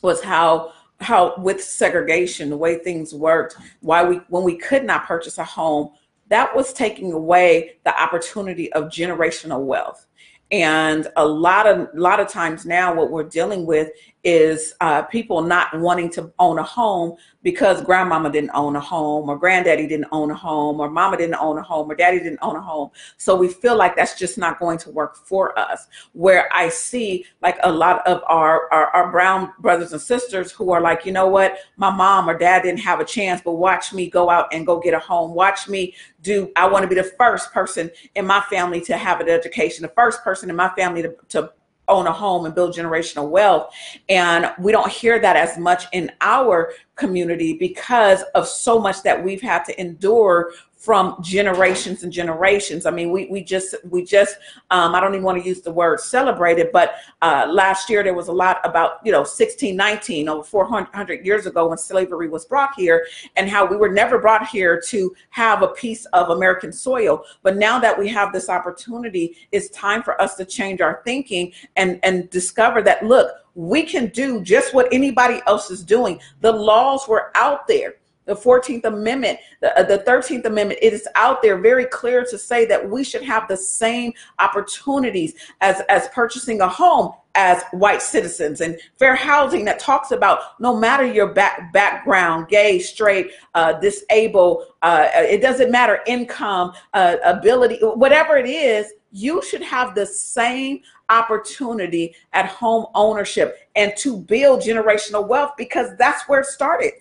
was 0.01 0.21
how 0.21 0.73
how 0.99 1.35
with 1.37 1.63
segregation, 1.63 2.51
the 2.51 2.57
way 2.57 2.77
things 2.77 3.13
worked, 3.13 3.57
why 3.81 4.03
we 4.03 4.17
when 4.29 4.43
we 4.43 4.55
could 4.55 4.83
not 4.83 5.07
purchase 5.07 5.37
a 5.37 5.43
home, 5.43 5.91
that 6.29 6.55
was 6.55 6.73
taking 6.73 7.11
away 7.13 7.77
the 7.83 8.01
opportunity 8.01 8.71
of 8.73 8.85
generational 8.85 9.65
wealth. 9.65 10.05
And 10.51 11.07
a 11.15 11.25
lot 11.25 11.65
of 11.65 11.89
a 11.95 11.99
lot 11.99 12.19
of 12.19 12.27
times 12.27 12.65
now 12.65 12.93
what 12.93 13.09
we're 13.09 13.23
dealing 13.23 13.65
with 13.65 13.89
is 14.23 14.73
uh, 14.81 15.01
people 15.03 15.41
not 15.41 15.77
wanting 15.79 16.09
to 16.11 16.31
own 16.39 16.59
a 16.59 16.63
home 16.63 17.15
because 17.43 17.81
grandmama 17.81 18.31
didn't 18.31 18.51
own 18.53 18.75
a 18.75 18.79
home 18.79 19.29
or 19.29 19.37
granddaddy 19.37 19.87
didn't 19.87 20.07
own 20.11 20.29
a 20.29 20.35
home 20.35 20.79
or 20.79 20.89
mama 20.89 21.17
didn't 21.17 21.35
own 21.35 21.57
a 21.57 21.63
home 21.63 21.89
or 21.89 21.95
daddy 21.95 22.19
didn't 22.19 22.39
own 22.41 22.55
a 22.55 22.61
home. 22.61 22.89
So 23.17 23.35
we 23.35 23.47
feel 23.47 23.75
like 23.75 23.95
that's 23.95 24.17
just 24.17 24.37
not 24.37 24.59
going 24.59 24.77
to 24.79 24.91
work 24.91 25.15
for 25.15 25.57
us. 25.57 25.87
Where 26.13 26.47
i 26.53 26.69
see 26.69 27.25
like 27.41 27.57
a 27.63 27.71
lot 27.71 28.05
of 28.07 28.21
our, 28.27 28.71
our 28.71 28.87
our 28.87 29.11
brown 29.11 29.51
brothers 29.59 29.91
and 29.91 30.01
sisters 30.01 30.51
who 30.51 30.71
are 30.71 30.81
like 30.81 31.05
you 31.05 31.11
know 31.11 31.27
what? 31.27 31.57
My 31.77 31.89
mom 31.89 32.29
or 32.29 32.37
dad 32.37 32.63
didn't 32.63 32.81
have 32.81 32.99
a 32.99 33.05
chance 33.05 33.41
but 33.43 33.53
watch 33.53 33.93
me 33.93 34.09
go 34.09 34.29
out 34.29 34.53
and 34.53 34.65
go 34.65 34.79
get 34.79 34.93
a 34.93 34.99
home. 34.99 35.33
Watch 35.33 35.67
me 35.67 35.95
do 36.21 36.51
i 36.55 36.67
want 36.67 36.83
to 36.83 36.87
be 36.87 36.95
the 36.95 37.11
first 37.17 37.51
person 37.51 37.89
in 38.15 38.25
my 38.25 38.41
family 38.41 38.79
to 38.79 38.95
have 38.95 39.19
an 39.19 39.29
education 39.29 39.81
the 39.81 39.89
first 39.89 40.23
person 40.23 40.49
in 40.49 40.55
my 40.55 40.69
family 40.69 41.01
to, 41.01 41.15
to 41.27 41.51
own 41.91 42.07
a 42.07 42.11
home 42.11 42.45
and 42.45 42.55
build 42.55 42.75
generational 42.75 43.29
wealth. 43.29 43.73
And 44.09 44.51
we 44.59 44.71
don't 44.71 44.91
hear 44.91 45.19
that 45.19 45.35
as 45.35 45.57
much 45.57 45.83
in 45.91 46.11
our 46.21 46.73
community 46.95 47.53
because 47.53 48.23
of 48.35 48.47
so 48.47 48.79
much 48.79 49.03
that 49.03 49.23
we've 49.23 49.41
had 49.41 49.63
to 49.65 49.79
endure 49.79 50.53
from 50.81 51.15
generations 51.21 52.01
and 52.01 52.11
generations. 52.11 52.87
I 52.87 52.91
mean, 52.91 53.11
we 53.11 53.27
we 53.27 53.43
just 53.43 53.75
we 53.87 54.03
just 54.03 54.37
um, 54.71 54.95
I 54.95 54.99
don't 54.99 55.13
even 55.13 55.23
want 55.23 55.39
to 55.39 55.47
use 55.47 55.61
the 55.61 55.71
word 55.71 55.99
celebrated, 55.99 56.71
but 56.73 56.95
uh, 57.21 57.47
last 57.51 57.87
year 57.87 58.01
there 58.01 58.15
was 58.15 58.29
a 58.29 58.31
lot 58.31 58.59
about 58.63 58.93
you 59.05 59.11
know 59.11 59.19
1619 59.19 60.27
over 60.27 60.43
400 60.43 61.23
years 61.23 61.45
ago 61.45 61.67
when 61.67 61.77
slavery 61.77 62.29
was 62.29 62.45
brought 62.45 62.73
here, 62.75 63.05
and 63.35 63.47
how 63.47 63.63
we 63.63 63.77
were 63.77 63.89
never 63.89 64.17
brought 64.17 64.47
here 64.47 64.81
to 64.87 65.15
have 65.29 65.61
a 65.61 65.67
piece 65.67 66.05
of 66.05 66.31
American 66.31 66.73
soil. 66.73 67.25
But 67.43 67.57
now 67.57 67.77
that 67.77 67.97
we 67.97 68.07
have 68.07 68.33
this 68.33 68.49
opportunity, 68.49 69.37
it's 69.51 69.69
time 69.69 70.01
for 70.01 70.19
us 70.19 70.35
to 70.37 70.45
change 70.45 70.81
our 70.81 71.03
thinking 71.05 71.53
and 71.75 71.99
and 72.01 72.27
discover 72.31 72.81
that 72.81 73.05
look 73.05 73.31
we 73.53 73.83
can 73.83 74.07
do 74.07 74.41
just 74.41 74.73
what 74.73 74.87
anybody 74.93 75.41
else 75.45 75.69
is 75.71 75.83
doing. 75.83 76.21
The 76.39 76.53
laws 76.53 77.05
were 77.05 77.31
out 77.35 77.67
there 77.67 77.95
the 78.25 78.35
14th 78.35 78.85
Amendment, 78.85 79.39
the, 79.59 79.77
uh, 79.77 79.83
the 79.83 79.99
13th 79.99 80.45
Amendment, 80.45 80.79
it 80.81 80.93
is 80.93 81.07
out 81.15 81.41
there 81.41 81.57
very 81.57 81.85
clear 81.85 82.23
to 82.25 82.37
say 82.37 82.65
that 82.65 82.89
we 82.89 83.03
should 83.03 83.23
have 83.23 83.47
the 83.47 83.57
same 83.57 84.13
opportunities 84.39 85.33
as, 85.61 85.81
as 85.89 86.07
purchasing 86.09 86.61
a 86.61 86.67
home 86.67 87.13
as 87.35 87.63
white 87.71 88.01
citizens 88.01 88.61
and 88.61 88.77
fair 88.99 89.15
housing 89.15 89.63
that 89.65 89.79
talks 89.79 90.11
about 90.11 90.59
no 90.59 90.75
matter 90.75 91.05
your 91.05 91.33
back, 91.33 91.71
background, 91.71 92.47
gay, 92.49 92.77
straight, 92.79 93.31
uh, 93.55 93.73
disabled, 93.73 94.65
uh, 94.81 95.07
it 95.13 95.41
doesn't 95.41 95.71
matter, 95.71 96.01
income, 96.07 96.73
uh, 96.93 97.15
ability, 97.23 97.79
whatever 97.81 98.37
it 98.37 98.47
is, 98.47 98.91
you 99.11 99.41
should 99.43 99.61
have 99.61 99.95
the 99.95 100.05
same 100.05 100.81
opportunity 101.09 102.15
at 102.33 102.45
home 102.47 102.85
ownership 102.95 103.69
and 103.75 103.93
to 103.97 104.17
build 104.17 104.61
generational 104.61 105.27
wealth 105.27 105.51
because 105.57 105.89
that's 105.97 106.27
where 106.27 106.41
it 106.41 106.45
started. 106.45 106.93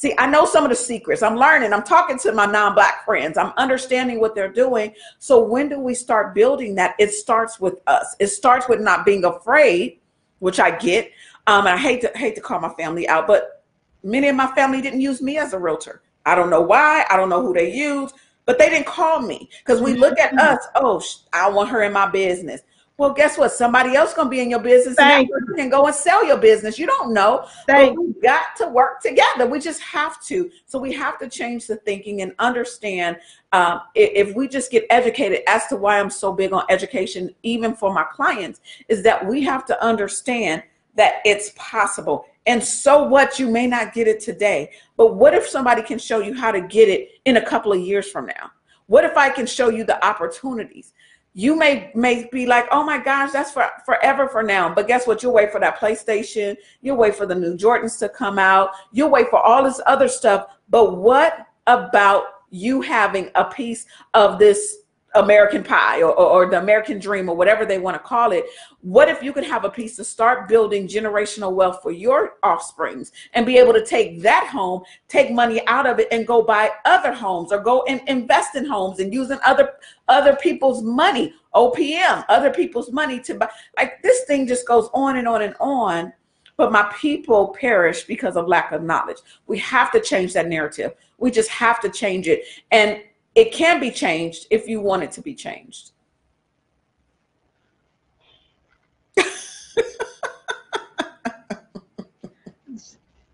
See, 0.00 0.14
I 0.16 0.26
know 0.26 0.46
some 0.46 0.64
of 0.64 0.70
the 0.70 0.76
secrets. 0.76 1.22
I'm 1.22 1.36
learning. 1.36 1.74
I'm 1.74 1.82
talking 1.82 2.18
to 2.20 2.32
my 2.32 2.46
non-black 2.46 3.04
friends. 3.04 3.36
I'm 3.36 3.52
understanding 3.58 4.18
what 4.18 4.34
they're 4.34 4.50
doing. 4.50 4.94
So 5.18 5.44
when 5.44 5.68
do 5.68 5.78
we 5.78 5.92
start 5.92 6.34
building 6.34 6.74
that? 6.76 6.94
It 6.98 7.12
starts 7.12 7.60
with 7.60 7.74
us. 7.86 8.16
It 8.18 8.28
starts 8.28 8.66
with 8.66 8.80
not 8.80 9.04
being 9.04 9.26
afraid, 9.26 9.98
which 10.38 10.58
I 10.58 10.70
get. 10.70 11.12
Um, 11.46 11.66
and 11.66 11.74
I 11.74 11.76
hate 11.76 12.00
to 12.00 12.10
hate 12.14 12.34
to 12.36 12.40
call 12.40 12.60
my 12.60 12.72
family 12.78 13.06
out, 13.08 13.26
but 13.26 13.62
many 14.02 14.28
of 14.28 14.36
my 14.36 14.46
family 14.54 14.80
didn't 14.80 15.02
use 15.02 15.20
me 15.20 15.36
as 15.36 15.52
a 15.52 15.58
realtor. 15.58 16.00
I 16.24 16.34
don't 16.34 16.48
know 16.48 16.62
why. 16.62 17.04
I 17.10 17.18
don't 17.18 17.28
know 17.28 17.42
who 17.42 17.52
they 17.52 17.70
used, 17.70 18.14
but 18.46 18.58
they 18.58 18.70
didn't 18.70 18.86
call 18.86 19.20
me 19.20 19.50
because 19.58 19.82
we 19.82 19.92
look 19.98 20.18
at 20.18 20.32
us. 20.38 20.66
Oh, 20.76 21.02
I 21.34 21.50
want 21.50 21.68
her 21.68 21.82
in 21.82 21.92
my 21.92 22.08
business. 22.08 22.62
Well, 23.00 23.14
guess 23.14 23.38
what? 23.38 23.50
Somebody 23.50 23.96
else 23.96 24.12
gonna 24.12 24.28
be 24.28 24.40
in 24.40 24.50
your 24.50 24.60
business 24.60 24.98
and 24.98 25.26
you 25.26 25.54
can 25.56 25.70
go 25.70 25.86
and 25.86 25.94
sell 25.94 26.22
your 26.22 26.36
business. 26.36 26.78
You 26.78 26.84
don't 26.84 27.14
know. 27.14 27.46
Thank 27.66 27.96
but 27.96 28.02
we 28.02 28.12
got 28.20 28.54
to 28.56 28.68
work 28.68 29.00
together. 29.00 29.46
We 29.46 29.58
just 29.58 29.80
have 29.80 30.22
to. 30.24 30.50
So 30.66 30.78
we 30.78 30.92
have 30.92 31.18
to 31.20 31.28
change 31.30 31.66
the 31.66 31.76
thinking 31.76 32.20
and 32.20 32.34
understand 32.38 33.16
um, 33.52 33.80
if 33.94 34.36
we 34.36 34.48
just 34.48 34.70
get 34.70 34.84
educated 34.90 35.40
as 35.48 35.66
to 35.68 35.76
why 35.76 35.98
I'm 35.98 36.10
so 36.10 36.34
big 36.34 36.52
on 36.52 36.64
education, 36.68 37.34
even 37.42 37.74
for 37.74 37.90
my 37.90 38.04
clients, 38.04 38.60
is 38.90 39.02
that 39.04 39.26
we 39.26 39.42
have 39.44 39.64
to 39.64 39.82
understand 39.82 40.62
that 40.96 41.22
it's 41.24 41.52
possible. 41.56 42.26
And 42.44 42.62
so 42.62 43.04
what? 43.04 43.38
You 43.38 43.48
may 43.48 43.66
not 43.66 43.94
get 43.94 44.08
it 44.08 44.20
today, 44.20 44.72
but 44.98 45.14
what 45.14 45.32
if 45.32 45.48
somebody 45.48 45.80
can 45.80 45.98
show 45.98 46.20
you 46.20 46.34
how 46.34 46.52
to 46.52 46.60
get 46.60 46.90
it 46.90 47.12
in 47.24 47.38
a 47.38 47.42
couple 47.46 47.72
of 47.72 47.80
years 47.80 48.10
from 48.10 48.26
now? 48.26 48.50
What 48.88 49.04
if 49.04 49.16
I 49.16 49.30
can 49.30 49.46
show 49.46 49.70
you 49.70 49.84
the 49.84 50.04
opportunities? 50.04 50.92
You 51.40 51.56
may 51.56 51.90
may 51.94 52.28
be 52.30 52.44
like, 52.44 52.68
oh 52.70 52.84
my 52.84 52.98
gosh, 52.98 53.32
that's 53.32 53.50
for 53.50 53.66
forever 53.86 54.28
for 54.28 54.42
now. 54.42 54.74
But 54.74 54.86
guess 54.86 55.06
what? 55.06 55.22
You'll 55.22 55.32
wait 55.32 55.50
for 55.50 55.58
that 55.58 55.80
PlayStation. 55.80 56.54
You'll 56.82 56.98
wait 56.98 57.14
for 57.14 57.24
the 57.24 57.34
new 57.34 57.56
Jordans 57.56 57.98
to 58.00 58.10
come 58.10 58.38
out. 58.38 58.72
You'll 58.92 59.08
wait 59.08 59.30
for 59.30 59.38
all 59.38 59.64
this 59.64 59.80
other 59.86 60.06
stuff. 60.06 60.48
But 60.68 60.98
what 60.98 61.46
about 61.66 62.24
you 62.50 62.82
having 62.82 63.30
a 63.36 63.46
piece 63.46 63.86
of 64.12 64.38
this 64.38 64.80
American 65.14 65.64
pie 65.64 66.02
or, 66.02 66.12
or, 66.12 66.44
or, 66.44 66.50
the 66.50 66.58
American 66.58 66.98
dream 66.98 67.28
or 67.28 67.36
whatever 67.36 67.66
they 67.66 67.78
want 67.78 67.96
to 67.96 67.98
call 67.98 68.30
it. 68.30 68.44
What 68.80 69.08
if 69.08 69.22
you 69.22 69.32
could 69.32 69.44
have 69.44 69.64
a 69.64 69.70
piece 69.70 69.96
to 69.96 70.04
start 70.04 70.48
building 70.48 70.86
generational 70.86 71.52
wealth 71.52 71.80
for 71.82 71.90
your 71.90 72.34
offsprings 72.44 73.10
and 73.34 73.44
be 73.44 73.58
able 73.58 73.72
to 73.72 73.84
take 73.84 74.22
that 74.22 74.46
home, 74.46 74.82
take 75.08 75.32
money 75.32 75.66
out 75.66 75.86
of 75.86 75.98
it 75.98 76.06
and 76.12 76.26
go 76.26 76.42
buy 76.42 76.70
other 76.84 77.12
homes 77.12 77.50
or 77.50 77.58
go 77.58 77.82
and 77.88 78.00
invest 78.06 78.54
in 78.54 78.64
homes 78.64 79.00
and 79.00 79.12
using 79.12 79.38
other 79.44 79.72
other 80.08 80.36
people's 80.36 80.82
money, 80.82 81.34
OPM, 81.54 82.24
other 82.28 82.50
people's 82.50 82.92
money 82.92 83.18
to 83.20 83.34
buy 83.34 83.48
like 83.76 84.00
this 84.02 84.24
thing 84.24 84.46
just 84.46 84.66
goes 84.66 84.88
on 84.94 85.16
and 85.16 85.26
on 85.26 85.42
and 85.42 85.54
on. 85.60 86.12
But 86.56 86.72
my 86.72 86.92
people 87.00 87.56
perish 87.58 88.04
because 88.04 88.36
of 88.36 88.46
lack 88.46 88.70
of 88.70 88.82
knowledge. 88.82 89.16
We 89.46 89.58
have 89.60 89.90
to 89.92 90.00
change 90.00 90.34
that 90.34 90.46
narrative. 90.46 90.92
We 91.18 91.30
just 91.30 91.48
have 91.48 91.80
to 91.80 91.88
change 91.88 92.28
it. 92.28 92.44
And 92.70 93.02
it 93.34 93.52
can 93.52 93.80
be 93.80 93.90
changed 93.90 94.46
if 94.50 94.68
you 94.68 94.80
want 94.80 95.02
it 95.02 95.12
to 95.12 95.22
be 95.22 95.34
changed. 95.34 95.92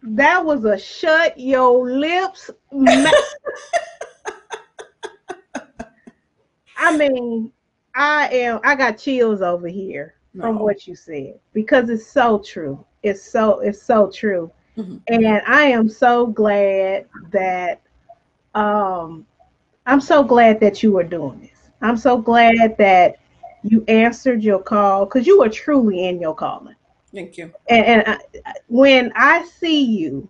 that 0.02 0.44
was 0.44 0.64
a 0.64 0.78
shut 0.78 1.38
your 1.38 1.90
lips. 1.90 2.50
I 6.78 6.96
mean, 6.96 7.52
I 7.94 8.28
am 8.28 8.60
I 8.62 8.74
got 8.74 8.98
chills 8.98 9.42
over 9.42 9.68
here 9.68 10.14
no. 10.34 10.44
from 10.44 10.58
what 10.58 10.86
you 10.86 10.94
said 10.94 11.40
because 11.52 11.88
it's 11.88 12.06
so 12.06 12.38
true. 12.38 12.84
It's 13.02 13.22
so 13.22 13.60
it's 13.60 13.82
so 13.82 14.10
true. 14.10 14.50
Mm-hmm. 14.76 14.96
And 15.08 15.42
I 15.46 15.64
am 15.64 15.88
so 15.88 16.26
glad 16.26 17.06
that 17.32 17.80
um 18.54 19.26
I'm 19.86 20.00
so 20.00 20.22
glad 20.22 20.60
that 20.60 20.82
you 20.82 20.96
are 20.98 21.04
doing 21.04 21.40
this. 21.40 21.70
I'm 21.80 21.96
so 21.96 22.18
glad 22.18 22.76
that 22.78 23.16
you 23.62 23.84
answered 23.88 24.42
your 24.42 24.60
call 24.60 25.04
because 25.04 25.26
you 25.26 25.42
are 25.42 25.48
truly 25.48 26.06
in 26.06 26.20
your 26.20 26.34
calling. 26.34 26.74
Thank 27.14 27.38
you. 27.38 27.52
And, 27.68 27.86
and 27.86 28.04
I, 28.06 28.52
when 28.68 29.12
I 29.14 29.44
see 29.44 29.84
you, 29.84 30.28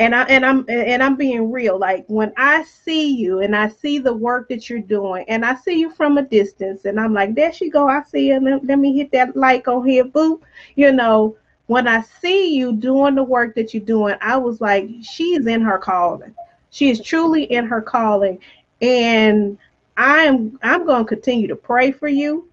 and 0.00 0.14
I 0.14 0.22
and 0.24 0.46
I'm 0.46 0.64
and 0.68 1.02
I'm 1.02 1.16
being 1.16 1.50
real. 1.50 1.76
Like 1.78 2.04
when 2.06 2.32
I 2.36 2.62
see 2.62 3.16
you 3.16 3.40
and 3.40 3.56
I 3.56 3.68
see 3.68 3.98
the 3.98 4.12
work 4.12 4.48
that 4.48 4.70
you're 4.70 4.78
doing, 4.78 5.24
and 5.28 5.44
I 5.44 5.56
see 5.56 5.80
you 5.80 5.90
from 5.90 6.18
a 6.18 6.22
distance, 6.22 6.84
and 6.84 7.00
I'm 7.00 7.12
like, 7.12 7.34
there 7.34 7.52
she 7.52 7.68
go. 7.68 7.88
I 7.88 8.02
see 8.04 8.28
her. 8.30 8.40
Let, 8.40 8.64
let 8.64 8.78
me 8.78 8.96
hit 8.96 9.10
that 9.12 9.36
like 9.36 9.66
on 9.66 9.86
here, 9.86 10.04
boop. 10.04 10.42
You 10.76 10.92
know, 10.92 11.36
when 11.66 11.88
I 11.88 12.02
see 12.02 12.54
you 12.54 12.74
doing 12.74 13.16
the 13.16 13.24
work 13.24 13.56
that 13.56 13.74
you're 13.74 13.82
doing, 13.82 14.14
I 14.20 14.36
was 14.36 14.60
like, 14.60 14.88
she's 15.02 15.46
in 15.46 15.62
her 15.62 15.78
calling. 15.78 16.34
She 16.70 16.90
is 16.90 17.00
truly 17.00 17.44
in 17.44 17.66
her 17.66 17.80
calling, 17.80 18.38
and 18.80 19.58
I'm 19.96 20.58
I'm 20.62 20.86
going 20.86 21.04
to 21.04 21.08
continue 21.08 21.48
to 21.48 21.56
pray 21.56 21.92
for 21.92 22.08
you. 22.08 22.48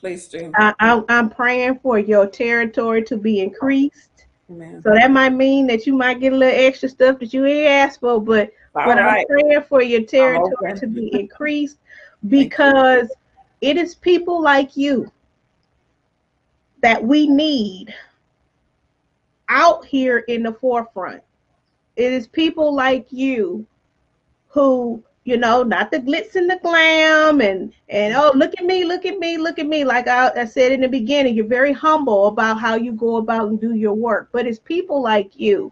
Please 0.00 0.28
do. 0.28 0.52
I, 0.54 0.74
I, 0.78 1.02
I'm 1.08 1.28
praying 1.28 1.80
for 1.80 1.98
your 1.98 2.26
territory 2.26 3.02
to 3.04 3.16
be 3.16 3.40
increased. 3.40 4.26
Amen. 4.50 4.80
So 4.82 4.94
that 4.94 5.10
might 5.10 5.32
mean 5.32 5.66
that 5.66 5.86
you 5.86 5.94
might 5.94 6.20
get 6.20 6.32
a 6.32 6.36
little 6.36 6.66
extra 6.66 6.88
stuff 6.88 7.18
that 7.18 7.32
you 7.34 7.44
ain't 7.44 7.68
asked 7.68 8.00
for, 8.00 8.20
but 8.20 8.50
All 8.74 8.84
but 8.84 8.96
right. 8.96 9.20
I'm 9.20 9.26
praying 9.26 9.62
for 9.68 9.82
your 9.82 10.02
territory 10.02 10.78
to 10.78 10.86
be 10.86 11.08
increased 11.20 11.78
because 12.28 13.10
it 13.60 13.76
is 13.76 13.94
people 13.94 14.40
like 14.40 14.76
you 14.76 15.10
that 16.80 17.02
we 17.02 17.26
need 17.26 17.92
out 19.48 19.84
here 19.84 20.18
in 20.18 20.42
the 20.42 20.52
forefront. 20.52 21.22
It 21.96 22.12
is 22.12 22.28
people 22.28 22.74
like 22.74 23.06
you 23.10 23.66
who 24.48 25.02
you 25.28 25.36
know, 25.36 25.62
not 25.62 25.90
the 25.90 25.98
glitz 25.98 26.36
and 26.36 26.48
the 26.48 26.58
glam 26.62 27.42
and 27.42 27.74
and 27.90 28.14
oh 28.14 28.32
look 28.34 28.54
at 28.58 28.64
me, 28.64 28.84
look 28.84 29.04
at 29.04 29.18
me, 29.18 29.36
look 29.36 29.58
at 29.58 29.66
me. 29.66 29.84
Like 29.84 30.08
I, 30.08 30.30
I 30.34 30.44
said 30.46 30.72
in 30.72 30.80
the 30.80 30.88
beginning, 30.88 31.34
you're 31.34 31.46
very 31.46 31.72
humble 31.72 32.28
about 32.28 32.58
how 32.58 32.76
you 32.76 32.92
go 32.92 33.16
about 33.16 33.48
and 33.48 33.60
do 33.60 33.74
your 33.74 33.92
work. 33.92 34.30
But 34.32 34.46
it's 34.46 34.58
people 34.58 35.02
like 35.02 35.38
you 35.38 35.70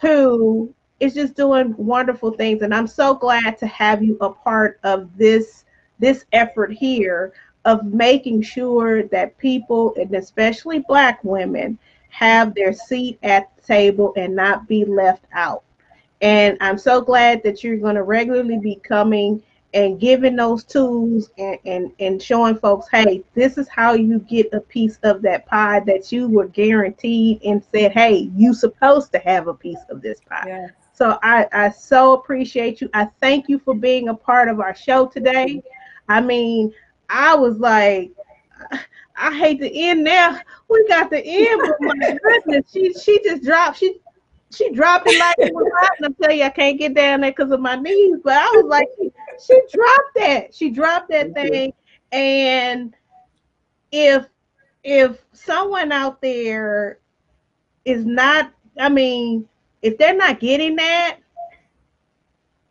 who 0.00 0.72
is 1.00 1.14
just 1.14 1.34
doing 1.34 1.74
wonderful 1.76 2.30
things. 2.30 2.62
And 2.62 2.72
I'm 2.72 2.86
so 2.86 3.14
glad 3.14 3.58
to 3.58 3.66
have 3.66 4.00
you 4.00 4.16
a 4.20 4.30
part 4.30 4.78
of 4.84 5.10
this 5.18 5.64
this 5.98 6.24
effort 6.32 6.72
here 6.72 7.32
of 7.64 7.84
making 7.86 8.42
sure 8.42 9.02
that 9.08 9.36
people 9.38 9.92
and 9.96 10.14
especially 10.14 10.84
black 10.86 11.18
women 11.24 11.80
have 12.10 12.54
their 12.54 12.72
seat 12.72 13.18
at 13.24 13.50
the 13.56 13.62
table 13.62 14.12
and 14.16 14.36
not 14.36 14.68
be 14.68 14.84
left 14.84 15.24
out. 15.32 15.64
And 16.20 16.56
I'm 16.60 16.78
so 16.78 17.00
glad 17.00 17.42
that 17.42 17.62
you're 17.62 17.76
going 17.76 17.96
to 17.96 18.02
regularly 18.02 18.58
be 18.58 18.76
coming 18.76 19.42
and 19.74 20.00
giving 20.00 20.36
those 20.36 20.64
tools 20.64 21.30
and, 21.36 21.58
and, 21.66 21.92
and 21.98 22.22
showing 22.22 22.56
folks, 22.56 22.86
hey, 22.90 23.22
this 23.34 23.58
is 23.58 23.68
how 23.68 23.92
you 23.92 24.20
get 24.20 24.52
a 24.54 24.60
piece 24.60 24.98
of 25.02 25.20
that 25.22 25.44
pie 25.46 25.80
that 25.80 26.10
you 26.10 26.28
were 26.28 26.46
guaranteed 26.46 27.42
and 27.42 27.62
said, 27.72 27.92
hey, 27.92 28.30
you 28.34 28.54
supposed 28.54 29.12
to 29.12 29.18
have 29.18 29.48
a 29.48 29.54
piece 29.54 29.84
of 29.90 30.00
this 30.00 30.20
pie. 30.20 30.68
So 30.94 31.18
I, 31.22 31.46
I 31.52 31.70
so 31.70 32.14
appreciate 32.14 32.80
you. 32.80 32.88
I 32.94 33.04
thank 33.20 33.50
you 33.50 33.58
for 33.58 33.74
being 33.74 34.08
a 34.08 34.14
part 34.14 34.48
of 34.48 34.60
our 34.60 34.74
show 34.74 35.06
today. 35.06 35.62
I 36.08 36.22
mean, 36.22 36.72
I 37.10 37.34
was 37.34 37.58
like, 37.58 38.12
I 39.18 39.36
hate 39.36 39.60
to 39.60 39.70
end 39.70 40.04
now. 40.04 40.38
We 40.68 40.88
got 40.88 41.10
the 41.10 41.22
end, 41.22 41.60
but 41.60 41.76
my 41.80 42.18
goodness, 42.24 42.70
she 42.72 42.94
she 42.94 43.22
just 43.22 43.42
dropped. 43.42 43.78
She 43.78 44.00
she 44.54 44.72
dropped 44.72 45.08
it 45.08 45.18
like 45.18 45.36
it 45.38 45.54
was 45.54 45.70
hot. 45.78 45.90
And 45.98 46.14
I 46.20 46.22
tell 46.24 46.36
you, 46.36 46.44
I 46.44 46.50
can't 46.50 46.78
get 46.78 46.94
down 46.94 47.20
there 47.20 47.32
because 47.32 47.50
of 47.50 47.60
my 47.60 47.76
knees. 47.76 48.18
But 48.22 48.34
I 48.34 48.50
was 48.54 48.66
like, 48.66 48.88
she, 48.98 49.10
she 49.46 49.60
dropped 49.72 50.14
that. 50.16 50.54
She 50.54 50.70
dropped 50.70 51.10
that 51.10 51.34
thing. 51.34 51.72
And 52.12 52.94
if 53.92 54.26
if 54.84 55.24
someone 55.32 55.90
out 55.90 56.22
there 56.22 57.00
is 57.84 58.04
not, 58.04 58.52
I 58.78 58.88
mean, 58.88 59.48
if 59.82 59.98
they're 59.98 60.16
not 60.16 60.38
getting 60.38 60.76
that, 60.76 61.18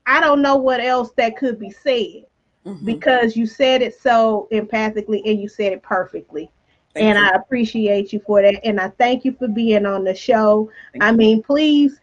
I 0.05 0.21
don't 0.21 0.41
know 0.41 0.55
what 0.55 0.79
else 0.79 1.11
that 1.17 1.35
could 1.35 1.59
be 1.59 1.71
said 1.71 2.25
mm-hmm. 2.65 2.85
because 2.85 3.35
you 3.35 3.45
said 3.45 3.81
it 3.81 3.99
so 3.99 4.47
empathically 4.51 5.21
and 5.25 5.41
you 5.41 5.49
said 5.49 5.73
it 5.73 5.83
perfectly. 5.83 6.49
Thank 6.95 7.07
and 7.07 7.19
you. 7.19 7.25
I 7.25 7.35
appreciate 7.35 8.13
you 8.13 8.21
for 8.25 8.41
that. 8.41 8.65
And 8.65 8.79
I 8.79 8.89
thank 8.89 9.25
you 9.25 9.33
for 9.33 9.47
being 9.47 9.85
on 9.85 10.05
the 10.05 10.15
show. 10.15 10.71
Thank 10.93 11.03
I 11.03 11.11
mean, 11.11 11.43
please 11.43 11.99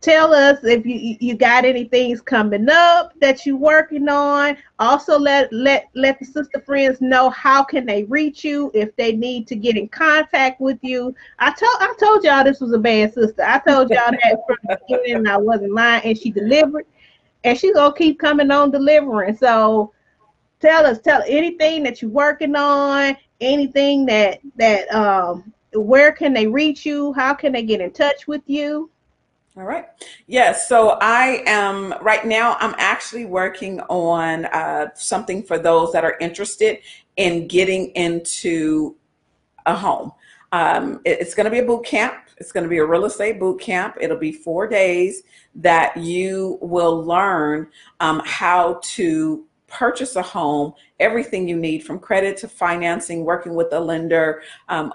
tell 0.00 0.32
us 0.32 0.58
if 0.64 0.86
you 0.86 1.16
you 1.20 1.34
got 1.34 1.66
any 1.66 1.84
things 1.84 2.22
coming 2.22 2.68
up 2.70 3.12
that 3.20 3.44
you're 3.44 3.54
working 3.54 4.08
on 4.08 4.56
also 4.78 5.18
let 5.18 5.52
let 5.52 5.90
let 5.94 6.18
the 6.18 6.24
sister 6.24 6.58
friends 6.64 7.02
know 7.02 7.28
how 7.28 7.62
can 7.62 7.84
they 7.84 8.04
reach 8.04 8.42
you 8.42 8.70
if 8.72 8.96
they 8.96 9.12
need 9.12 9.46
to 9.46 9.54
get 9.54 9.76
in 9.76 9.86
contact 9.88 10.58
with 10.58 10.78
you 10.80 11.14
i 11.38 11.50
told 11.50 11.76
i 11.80 11.94
told 12.00 12.24
y'all 12.24 12.42
this 12.42 12.60
was 12.60 12.72
a 12.72 12.78
bad 12.78 13.12
sister 13.12 13.42
i 13.42 13.58
told 13.58 13.90
y'all 13.90 14.10
that 14.10 14.38
from 14.46 14.56
the 14.64 14.78
beginning 14.88 15.16
and 15.16 15.28
i 15.28 15.36
wasn't 15.36 15.70
lying 15.70 16.02
and 16.02 16.16
she 16.16 16.30
delivered 16.30 16.86
and 17.44 17.58
she's 17.58 17.74
gonna 17.74 17.94
keep 17.94 18.18
coming 18.18 18.50
on 18.50 18.70
delivering 18.70 19.36
so 19.36 19.92
tell 20.60 20.86
us 20.86 20.98
tell 20.98 21.22
anything 21.26 21.82
that 21.82 22.00
you're 22.00 22.10
working 22.10 22.56
on 22.56 23.14
anything 23.40 24.06
that 24.06 24.40
that 24.56 24.92
um 24.94 25.52
where 25.74 26.12
can 26.12 26.32
they 26.32 26.46
reach 26.46 26.84
you 26.84 27.12
how 27.12 27.32
can 27.32 27.52
they 27.52 27.62
get 27.62 27.80
in 27.80 27.90
touch 27.90 28.26
with 28.26 28.42
you 28.46 28.90
all 29.56 29.64
right. 29.64 29.86
Yes. 30.28 30.68
So 30.68 30.96
I 31.00 31.42
am 31.44 31.94
right 32.00 32.24
now. 32.24 32.56
I'm 32.60 32.74
actually 32.78 33.24
working 33.24 33.80
on 33.80 34.44
uh, 34.46 34.90
something 34.94 35.42
for 35.42 35.58
those 35.58 35.92
that 35.92 36.04
are 36.04 36.16
interested 36.20 36.78
in 37.16 37.48
getting 37.48 37.88
into 37.90 38.96
a 39.66 39.74
home. 39.74 40.12
Um, 40.52 41.00
it, 41.04 41.20
it's 41.20 41.34
going 41.34 41.44
to 41.44 41.50
be 41.50 41.58
a 41.58 41.64
boot 41.64 41.84
camp. 41.84 42.14
It's 42.38 42.52
going 42.52 42.62
to 42.62 42.70
be 42.70 42.78
a 42.78 42.86
real 42.86 43.04
estate 43.04 43.40
boot 43.40 43.60
camp. 43.60 43.96
It'll 44.00 44.16
be 44.16 44.32
four 44.32 44.68
days 44.68 45.24
that 45.56 45.96
you 45.96 46.58
will 46.62 47.04
learn 47.04 47.68
um, 47.98 48.22
how 48.24 48.80
to 48.82 49.44
purchase 49.70 50.16
a 50.16 50.22
home, 50.22 50.74
everything 50.98 51.48
you 51.48 51.56
need 51.56 51.84
from 51.84 51.98
credit 51.98 52.36
to 52.38 52.48
financing, 52.48 53.24
working 53.24 53.54
with 53.54 53.72
a 53.72 53.80
lender, 53.80 54.42
um, 54.68 54.92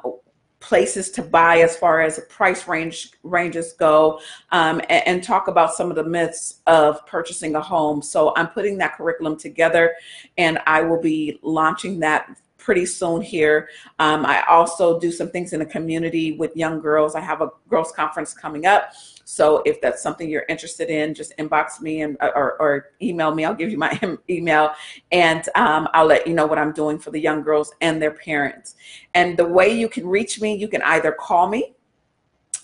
places 0.59 1.11
to 1.11 1.21
buy 1.21 1.59
as 1.59 1.77
far 1.77 2.01
as 2.01 2.19
price 2.29 2.67
range 2.67 3.11
ranges 3.23 3.73
go 3.73 4.19
um, 4.51 4.79
and, 4.89 5.07
and, 5.07 5.23
talk 5.23 5.47
about 5.47 5.73
some 5.73 5.89
of 5.91 5.95
the 5.95 6.03
myths 6.03 6.61
of 6.65 7.05
purchasing 7.05 7.53
a 7.55 7.61
home 7.61 8.01
so 8.01 8.33
i'm 8.35 8.47
putting 8.47 8.75
that 8.77 8.95
curriculum 8.95 9.37
together 9.37 9.93
and 10.39 10.57
i 10.65 10.81
will 10.81 10.99
be 10.99 11.37
launching 11.43 11.99
that 11.99 12.35
pretty 12.65 12.85
soon 12.85 13.21
here. 13.21 13.69
Um, 13.99 14.25
I 14.25 14.43
also 14.49 14.99
do 14.99 15.11
some 15.11 15.29
things 15.29 15.53
in 15.53 15.59
the 15.59 15.67
community 15.67 16.31
with 16.31 16.57
young 16.57 16.81
girls. 16.81 17.13
I 17.13 17.19
have 17.19 17.41
a 17.41 17.49
girls 17.69 17.91
conference 17.91 18.33
coming 18.33 18.65
up. 18.65 18.91
So 19.25 19.63
if 19.65 19.81
that's 19.81 20.03
something 20.03 20.29
you're 20.29 20.45
interested 20.47 20.89
in, 20.89 21.15
just 21.15 21.35
inbox 21.37 21.81
me 21.81 22.03
and 22.03 22.15
or, 22.21 22.61
or 22.61 22.91
email 23.01 23.33
me. 23.33 23.43
I'll 23.43 23.55
give 23.55 23.71
you 23.71 23.77
my 23.77 23.99
email, 24.29 24.71
and 25.11 25.49
um, 25.55 25.89
I'll 25.93 26.05
let 26.05 26.27
you 26.27 26.35
know 26.35 26.45
what 26.45 26.59
I'm 26.59 26.71
doing 26.71 26.99
for 26.99 27.09
the 27.09 27.19
young 27.19 27.41
girls 27.41 27.73
and 27.81 27.99
their 27.99 28.11
parents. 28.11 28.75
And 29.15 29.35
the 29.35 29.47
way 29.47 29.77
you 29.77 29.89
can 29.89 30.07
reach 30.07 30.39
me, 30.39 30.55
you 30.55 30.67
can 30.67 30.83
either 30.83 31.11
call 31.11 31.49
me. 31.49 31.73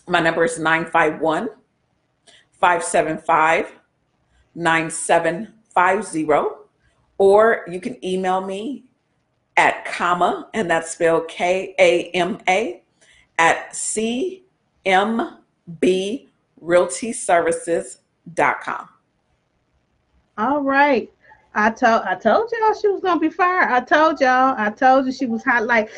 My 0.07 0.19
number 0.19 0.43
is 0.43 0.59
951 0.59 1.49
575 2.59 3.71
9750, 4.53 6.27
or 7.17 7.65
you 7.67 7.81
can 7.81 8.05
email 8.05 8.39
me 8.39 8.83
at 9.57 9.83
Kama 9.85 10.47
and 10.53 10.69
that's 10.69 10.91
spelled 10.91 11.27
K 11.27 11.73
A 11.79 12.11
M 12.11 12.37
Cmbrealtyservices.com. 16.61 18.89
All 20.37 20.61
right. 20.61 21.11
I 21.53 21.69
told 21.69 22.03
I 22.03 22.15
told 22.15 22.49
y'all 22.51 22.73
she 22.73 22.87
was 22.87 23.01
gonna 23.01 23.19
be 23.19 23.29
fired. 23.29 23.69
I 23.71 23.81
told 23.81 24.21
y'all. 24.21 24.55
I 24.57 24.69
told 24.69 25.05
you 25.05 25.11
she 25.11 25.25
was 25.25 25.43
hot. 25.43 25.65
Like 25.65 25.89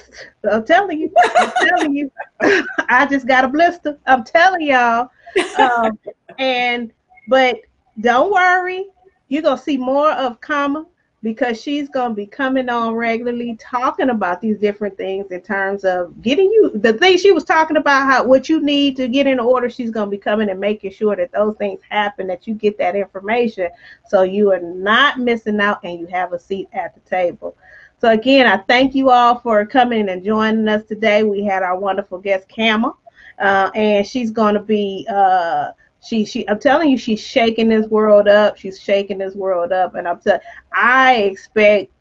I'm 0.49 0.66
telling 0.66 0.99
you. 0.99 1.14
I'm 1.38 1.51
telling 1.61 1.95
you. 1.95 2.11
I 2.89 3.05
just 3.05 3.28
got 3.28 3.45
a 3.45 3.47
blister. 3.47 3.99
I'm 4.07 4.24
telling 4.24 4.66
y'all. 4.66 5.11
Um, 5.59 5.99
and 6.39 6.91
but 7.28 7.57
don't 8.01 8.32
worry. 8.32 8.88
You're 9.28 9.43
gonna 9.43 9.61
see 9.61 9.78
more 9.78 10.11
of 10.11 10.41
Kama 10.41 10.88
because 11.24 11.60
she's 11.60 11.88
going 11.88 12.10
to 12.10 12.16
be 12.16 12.28
coming 12.28 12.68
on 12.68 12.94
regularly 12.94 13.56
talking 13.56 14.10
about 14.10 14.42
these 14.42 14.58
different 14.60 14.98
things 14.98 15.32
in 15.32 15.42
terms 15.42 15.86
of 15.86 16.22
getting 16.22 16.46
you 16.52 16.70
the 16.76 16.94
things 16.94 17.22
she 17.22 17.32
was 17.32 17.46
talking 17.46 17.78
about 17.78 18.06
how 18.06 18.26
what 18.26 18.50
you 18.50 18.62
need 18.62 18.98
to 18.98 19.08
get 19.08 19.26
in 19.26 19.40
order. 19.40 19.70
She's 19.70 19.90
going 19.90 20.08
to 20.08 20.12
be 20.12 20.18
coming 20.18 20.50
and 20.50 20.60
making 20.60 20.92
sure 20.92 21.16
that 21.16 21.32
those 21.32 21.56
things 21.56 21.80
happen 21.90 22.28
that 22.28 22.46
you 22.46 22.54
get 22.54 22.78
that 22.78 22.98
information 22.98 23.70
so 24.06 24.24
you 24.24 24.52
are 24.52 24.60
not 24.60 25.18
missing 25.18 25.62
out 25.62 25.80
and 25.84 25.98
you 25.98 26.08
have 26.08 26.34
a 26.34 26.40
seat 26.40 26.68
at 26.74 26.94
the 26.94 27.10
table. 27.10 27.56
So 28.00 28.10
again 28.10 28.46
i 28.46 28.58
thank 28.58 28.94
you 28.94 29.10
all 29.10 29.40
for 29.40 29.66
coming 29.66 30.10
and 30.10 30.26
joining 30.26 30.68
us 30.68 30.84
today. 30.84 31.24
We 31.24 31.46
had 31.46 31.64
our 31.64 31.80
wonderful 31.80 32.18
guest 32.20 32.48
Kama, 32.54 32.94
uh, 33.40 33.72
and 33.74 34.06
she's 34.06 34.30
going 34.30 34.56
to 34.56 34.62
be 34.62 35.08
uh, 35.10 35.72
she 36.04 36.26
she 36.26 36.47
I'm 36.49 36.60
telling 36.60 36.89
you 36.89 36.97
she's 36.97 37.22
shaking 37.22 37.70
this 37.70 37.88
world 37.88 38.28
up. 38.28 38.58
She's 38.58 38.80
shaking 38.80 39.18
this 39.18 39.36
world 39.36 39.72
up 39.72 39.95
and 39.95 40.08
I'm 40.08 40.20
telling 40.20 40.41
I 40.74 41.16
expect 41.16 41.91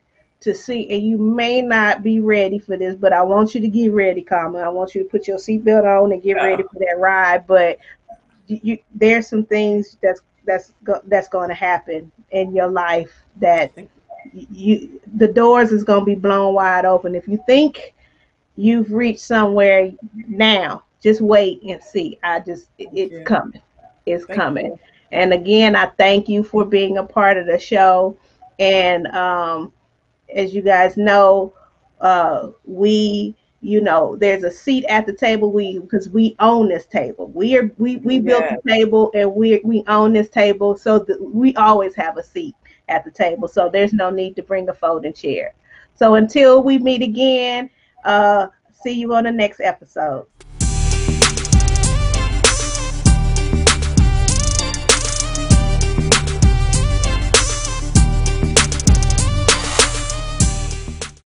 to 0.40 0.54
see 0.54 0.90
and 0.90 1.02
you 1.02 1.16
may 1.18 1.62
not 1.62 2.02
be 2.02 2.18
ready 2.18 2.58
for 2.58 2.76
this, 2.76 2.96
but 2.96 3.12
I 3.12 3.22
want 3.22 3.54
you 3.54 3.60
to 3.60 3.68
get 3.68 3.92
ready, 3.92 4.22
Kama. 4.22 4.58
I 4.58 4.68
want 4.68 4.94
you 4.94 5.04
to 5.04 5.08
put 5.08 5.28
your 5.28 5.38
seatbelt 5.38 5.84
on 5.84 6.12
and 6.12 6.22
get 6.22 6.36
yeah. 6.36 6.44
ready 6.44 6.64
for 6.64 6.80
that 6.80 6.98
ride. 6.98 7.46
But 7.46 7.78
you, 8.48 8.78
there's 8.94 9.28
some 9.28 9.46
things 9.46 9.96
that's 10.02 10.20
that's 10.44 10.72
that's 11.06 11.28
going 11.28 11.48
to 11.48 11.54
happen 11.54 12.10
in 12.32 12.52
your 12.54 12.68
life 12.68 13.12
that 13.36 13.72
you 14.32 15.00
the 15.14 15.28
doors 15.28 15.70
is 15.70 15.84
going 15.84 16.00
to 16.00 16.06
be 16.06 16.16
blown 16.16 16.54
wide 16.54 16.84
open. 16.84 17.14
If 17.14 17.28
you 17.28 17.40
think 17.46 17.94
you've 18.56 18.92
reached 18.92 19.20
somewhere 19.20 19.92
now, 20.26 20.82
just 21.00 21.20
wait 21.20 21.62
and 21.62 21.80
see. 21.80 22.18
I 22.24 22.40
just 22.40 22.66
it, 22.78 22.88
it's 22.92 23.12
yeah. 23.12 23.22
coming 23.22 23.62
is 24.06 24.24
thank 24.24 24.38
coming. 24.38 24.66
You. 24.66 24.78
And 25.12 25.32
again, 25.32 25.76
I 25.76 25.86
thank 25.86 26.28
you 26.28 26.42
for 26.42 26.64
being 26.64 26.98
a 26.98 27.04
part 27.04 27.36
of 27.36 27.46
the 27.46 27.58
show. 27.58 28.16
And 28.58 29.06
um, 29.08 29.72
as 30.34 30.54
you 30.54 30.62
guys 30.62 30.96
know, 30.96 31.54
uh, 32.00 32.48
we, 32.64 33.36
you 33.60 33.80
know, 33.80 34.16
there's 34.16 34.42
a 34.42 34.50
seat 34.50 34.84
at 34.86 35.06
the 35.06 35.12
table. 35.12 35.52
We 35.52 35.78
because 35.78 36.08
we 36.08 36.34
own 36.40 36.68
this 36.68 36.86
table. 36.86 37.28
We 37.28 37.56
are 37.56 37.70
we 37.78 37.96
we 37.98 38.18
built 38.18 38.42
the 38.42 38.70
table 38.70 39.10
and 39.14 39.32
we 39.34 39.60
we 39.64 39.84
own 39.86 40.12
this 40.12 40.30
table, 40.30 40.76
so 40.76 40.98
that 41.00 41.20
we 41.20 41.54
always 41.56 41.94
have 41.94 42.16
a 42.16 42.24
seat 42.24 42.56
at 42.88 43.04
the 43.04 43.10
table. 43.10 43.48
So 43.48 43.68
there's 43.68 43.92
no 43.92 44.10
need 44.10 44.34
to 44.36 44.42
bring 44.42 44.68
a 44.68 44.74
folding 44.74 45.12
chair. 45.12 45.54
So 45.94 46.14
until 46.14 46.62
we 46.62 46.78
meet 46.78 47.02
again, 47.02 47.70
uh, 48.04 48.48
see 48.72 48.92
you 48.92 49.14
on 49.14 49.24
the 49.24 49.32
next 49.32 49.60
episode. 49.60 50.26